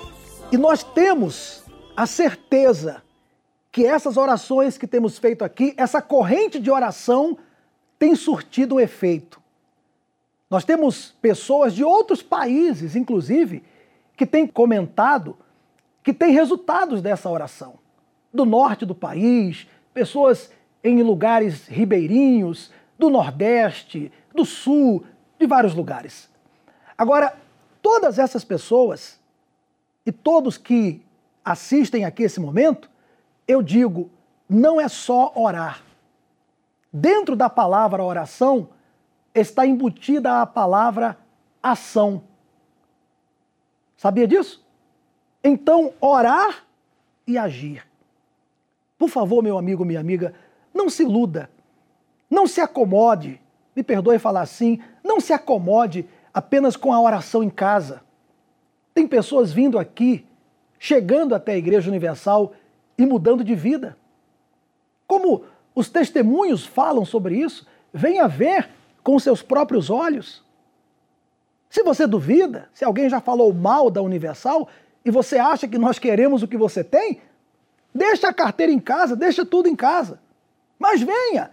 E 0.51 0.57
nós 0.57 0.83
temos 0.83 1.63
a 1.95 2.05
certeza 2.05 3.01
que 3.71 3.85
essas 3.85 4.17
orações 4.17 4.77
que 4.77 4.87
temos 4.87 5.17
feito 5.17 5.43
aqui, 5.43 5.73
essa 5.77 6.01
corrente 6.01 6.59
de 6.59 6.71
oração, 6.71 7.37
tem 7.97 8.15
surtido 8.15 8.75
um 8.75 8.79
efeito. 8.79 9.41
Nós 10.49 10.63
temos 10.63 11.13
pessoas 11.21 11.73
de 11.73 11.83
outros 11.83 12.21
países, 12.21 12.95
inclusive, 12.95 13.63
que 14.15 14.25
têm 14.25 14.47
comentado 14.47 15.37
que 16.05 16.13
têm 16.13 16.31
resultados 16.31 17.01
dessa 17.01 17.27
oração. 17.27 17.79
Do 18.31 18.45
norte 18.45 18.85
do 18.85 18.93
país, 18.93 19.67
pessoas 19.95 20.51
em 20.83 21.01
lugares 21.01 21.67
ribeirinhos, 21.67 22.69
do 22.99 23.09
nordeste, 23.09 24.11
do 24.33 24.45
sul, 24.45 25.05
de 25.39 25.47
vários 25.47 25.73
lugares. 25.73 26.29
Agora, 26.97 27.35
todas 27.81 28.19
essas 28.19 28.43
pessoas 28.43 29.19
e 30.05 30.11
todos 30.11 30.57
que 30.57 31.01
assistem 31.43 32.03
aqui 32.03 32.23
esse 32.23 32.41
momento, 32.41 32.89
eu 33.47 33.63
digo, 33.63 34.09
não 34.49 34.79
é 34.79 34.89
só 34.89 35.31
orar. 35.33 35.81
Dentro 36.91 37.35
da 37.35 37.49
palavra 37.49 38.03
oração 38.03 38.69
está 39.33 39.65
embutida 39.65 40.41
a 40.41 40.45
palavra 40.45 41.17
ação. 41.63 42.21
Sabia 43.95 44.27
disso? 44.27 44.63
Então, 45.41 45.93
orar 46.01 46.65
e 47.25 47.37
agir. 47.37 47.85
Por 48.97 49.09
favor, 49.09 49.43
meu 49.43 49.57
amigo, 49.57 49.83
minha 49.83 49.99
amiga, 49.99 50.33
não 50.73 50.89
se 50.89 51.03
iluda, 51.03 51.49
não 52.29 52.47
se 52.47 52.61
acomode, 52.61 53.41
me 53.75 53.83
perdoe 53.83 54.19
falar 54.19 54.41
assim, 54.41 54.79
não 55.03 55.19
se 55.19 55.33
acomode 55.33 56.07
apenas 56.33 56.75
com 56.75 56.93
a 56.93 57.01
oração 57.01 57.43
em 57.43 57.49
casa. 57.49 58.01
Tem 58.93 59.07
pessoas 59.07 59.51
vindo 59.51 59.77
aqui, 59.77 60.25
chegando 60.79 61.35
até 61.35 61.53
a 61.53 61.57
Igreja 61.57 61.89
Universal 61.89 62.53
e 62.97 63.05
mudando 63.05 63.43
de 63.43 63.55
vida. 63.55 63.97
Como 65.05 65.43
os 65.73 65.89
testemunhos 65.89 66.65
falam 66.65 67.03
sobre 67.03 67.37
isso, 67.37 67.67
venha 67.93 68.27
ver 68.27 68.69
com 69.03 69.19
seus 69.19 69.41
próprios 69.41 69.89
olhos. 69.89 70.43
Se 71.69 71.83
você 71.83 72.07
duvida, 72.07 72.69
se 72.73 72.85
alguém 72.85 73.09
já 73.09 73.19
falou 73.19 73.53
mal 73.53 73.91
da 73.91 74.01
Universal 74.01 74.67
e 75.03 75.11
você 75.11 75.37
acha 75.37 75.67
que 75.67 75.77
nós 75.77 75.99
queremos 75.99 76.41
o 76.41 76.47
que 76.47 76.57
você 76.57 76.83
tem, 76.83 77.21
deixa 77.95 78.27
a 78.27 78.33
carteira 78.33 78.71
em 78.71 78.79
casa, 78.79 79.15
deixa 79.15 79.45
tudo 79.45 79.69
em 79.69 79.75
casa. 79.75 80.19
Mas 80.77 81.01
venha! 81.01 81.51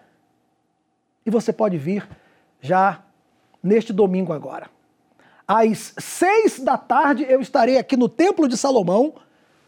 E 1.24 1.30
você 1.30 1.52
pode 1.52 1.78
vir 1.78 2.06
já 2.60 3.00
neste 3.62 3.92
domingo 3.92 4.32
agora. 4.32 4.68
Às 5.46 5.94
seis 5.98 6.58
da 6.58 6.76
tarde 6.76 7.24
eu 7.28 7.40
estarei 7.40 7.78
aqui 7.78 7.96
no 7.96 8.08
Templo 8.08 8.48
de 8.48 8.56
Salomão, 8.56 9.14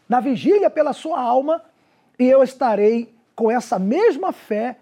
na 0.07 0.19
vigília 0.19 0.69
pela 0.69 0.91
sua 0.91 1.19
alma, 1.19 1.63
e 2.19 2.25
eu 2.25 2.43
estarei 2.43 3.15
com 3.33 3.49
essa 3.49 3.79
mesma 3.79 4.33
fé 4.33 4.77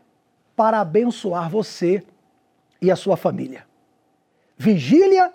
para 0.56 0.80
abençoar 0.80 1.50
você 1.50 2.04
e 2.82 2.90
a 2.90 2.96
sua 2.96 3.16
família. 3.16 3.66
Vigília 4.58 5.32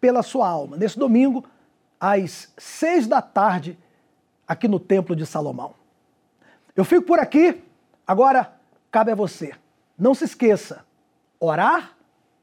pela 0.00 0.22
sua 0.22 0.48
alma, 0.48 0.76
nesse 0.76 0.98
domingo, 0.98 1.44
às 2.00 2.52
seis 2.56 3.06
da 3.06 3.20
tarde, 3.20 3.78
aqui 4.46 4.66
no 4.66 4.80
Templo 4.80 5.14
de 5.14 5.26
Salomão. 5.26 5.79
Eu 6.80 6.84
fico 6.86 7.02
por 7.02 7.18
aqui, 7.18 7.60
agora 8.06 8.54
cabe 8.90 9.10
a 9.10 9.14
você. 9.14 9.52
Não 9.98 10.14
se 10.14 10.24
esqueça, 10.24 10.82
orar 11.38 11.94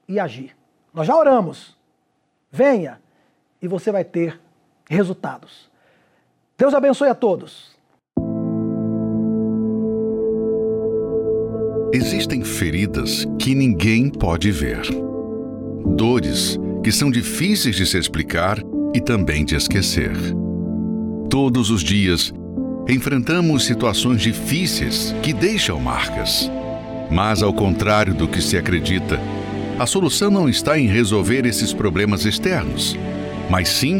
e 0.07 0.19
agir. 0.19 0.55
Nós 0.93 1.07
já 1.07 1.15
oramos. 1.15 1.75
Venha 2.51 3.01
e 3.59 3.67
você 3.67 3.91
vai 3.91 4.03
ter 4.03 4.39
resultados. 4.87 5.71
Deus 6.55 6.75
abençoe 6.75 7.09
a 7.09 7.15
todos. 7.15 7.75
Existem 11.91 12.43
feridas 12.43 13.25
que 13.39 13.55
ninguém 13.55 14.07
pode 14.07 14.51
ver. 14.51 14.83
Dores 15.95 16.59
que 16.83 16.91
são 16.91 17.09
difíceis 17.09 17.75
de 17.75 17.87
se 17.87 17.97
explicar 17.97 18.59
e 18.93 19.01
também 19.01 19.43
de 19.43 19.55
esquecer. 19.55 20.15
Todos 21.27 21.71
os 21.71 21.81
dias, 21.81 22.31
enfrentamos 22.87 23.65
situações 23.65 24.21
difíceis 24.21 25.13
que 25.21 25.33
deixam 25.33 25.79
marcas. 25.79 26.49
Mas, 27.11 27.43
ao 27.43 27.53
contrário 27.53 28.13
do 28.13 28.27
que 28.27 28.41
se 28.41 28.57
acredita, 28.57 29.19
a 29.77 29.85
solução 29.85 30.31
não 30.31 30.47
está 30.47 30.79
em 30.79 30.87
resolver 30.87 31.45
esses 31.45 31.73
problemas 31.73 32.25
externos, 32.25 32.97
mas 33.49 33.69
sim 33.69 33.99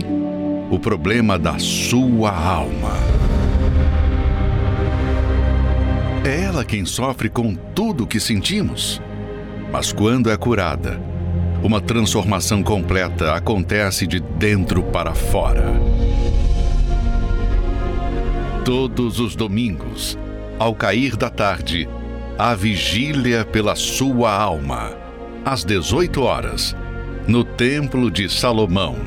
o 0.70 0.80
problema 0.80 1.38
da 1.38 1.60
sua 1.60 2.32
alma. 2.32 2.94
É 6.26 6.44
ela 6.44 6.66
quem 6.66 6.86
sofre 6.86 7.30
com 7.30 7.56
tudo 7.56 8.04
o 8.04 8.08
que 8.08 8.20
sentimos. 8.20 9.02
Mas 9.72 9.94
quando 9.94 10.30
é 10.30 10.38
curada, 10.38 11.00
uma 11.62 11.80
transformação 11.80 12.64
completa 12.64 13.34
acontece 13.34 14.08
de 14.08 14.20
dentro 14.20 14.84
para 14.84 15.14
fora. 15.14 15.74
Todos 18.68 19.22
os 19.22 19.34
domingos, 19.34 20.20
ao 20.60 20.76
cair 20.76 21.16
da 21.16 21.30
tarde, 21.30 21.88
a 22.38 22.54
vigília 22.54 23.46
pela 23.46 23.78
sua 23.78 24.30
alma, 24.30 24.92
às 25.46 25.64
18 25.64 26.22
horas, 26.22 26.76
no 27.26 27.46
Templo 27.46 28.12
de 28.12 28.28
Salomão, 28.28 28.98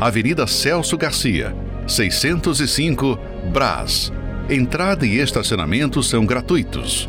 Avenida 0.00 0.44
Celso 0.48 0.98
Garcia, 0.98 1.54
605, 1.86 3.16
Brás. 3.52 4.12
Entrada 4.50 5.06
e 5.06 5.20
estacionamento 5.20 6.02
são 6.02 6.26
gratuitos. 6.26 7.08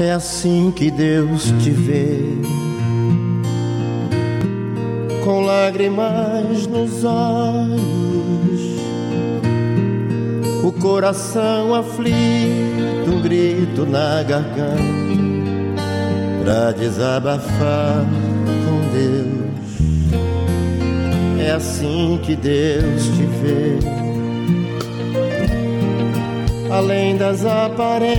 É 0.00 0.10
assim 0.10 0.72
que 0.72 0.90
Deus 0.90 1.54
te 1.62 1.70
vê, 1.70 2.18
com 5.22 5.42
lágrimas 5.42 6.66
nos 6.66 7.04
olhos, 7.04 8.69
o 10.62 10.72
coração 10.72 11.74
aflito, 11.74 13.10
um 13.10 13.20
grito 13.20 13.86
na 13.86 14.22
garganta, 14.22 14.82
pra 16.42 16.72
desabafar 16.72 18.04
com 18.64 18.80
Deus. 18.92 19.40
É 21.40 21.52
assim 21.52 22.20
que 22.22 22.36
Deus 22.36 23.04
te 23.04 23.24
vê 23.42 23.78
além 26.70 27.16
das 27.16 27.44
aparências. 27.44 28.10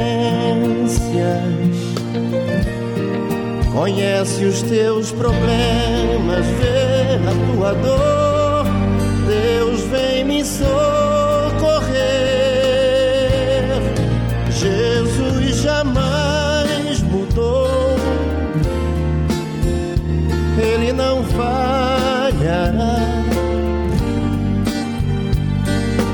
Conhece 3.71 4.45
os 4.45 4.61
teus 4.63 5.11
problemas, 5.11 6.45
vê 6.59 7.17
a 7.27 7.55
tua 7.55 7.73
dor. 7.73 8.65
Deus 9.27 9.81
vem 9.83 10.25
me 10.25 10.43
socorrer. 10.43 11.10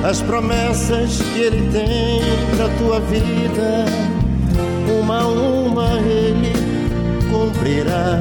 As 0.08 0.22
promessas 0.22 1.22
que 1.22 1.42
Ele 1.42 1.70
tem 1.70 2.22
pra 2.56 2.70
tua 2.78 3.02
vida, 3.02 3.86
uma 5.02 5.20
a 5.20 5.28
uma 5.28 6.00
Ele 6.00 6.54
cumprirá. 7.30 8.18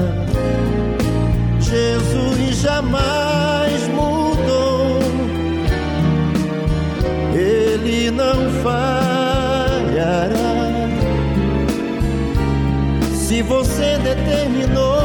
Jesus 1.61 2.57
jamais 2.57 3.87
mudou, 3.89 4.99
Ele 7.33 8.11
não 8.11 8.51
falhará. 8.65 10.37
Se 13.15 13.43
você 13.43 13.97
determinou 13.99 14.96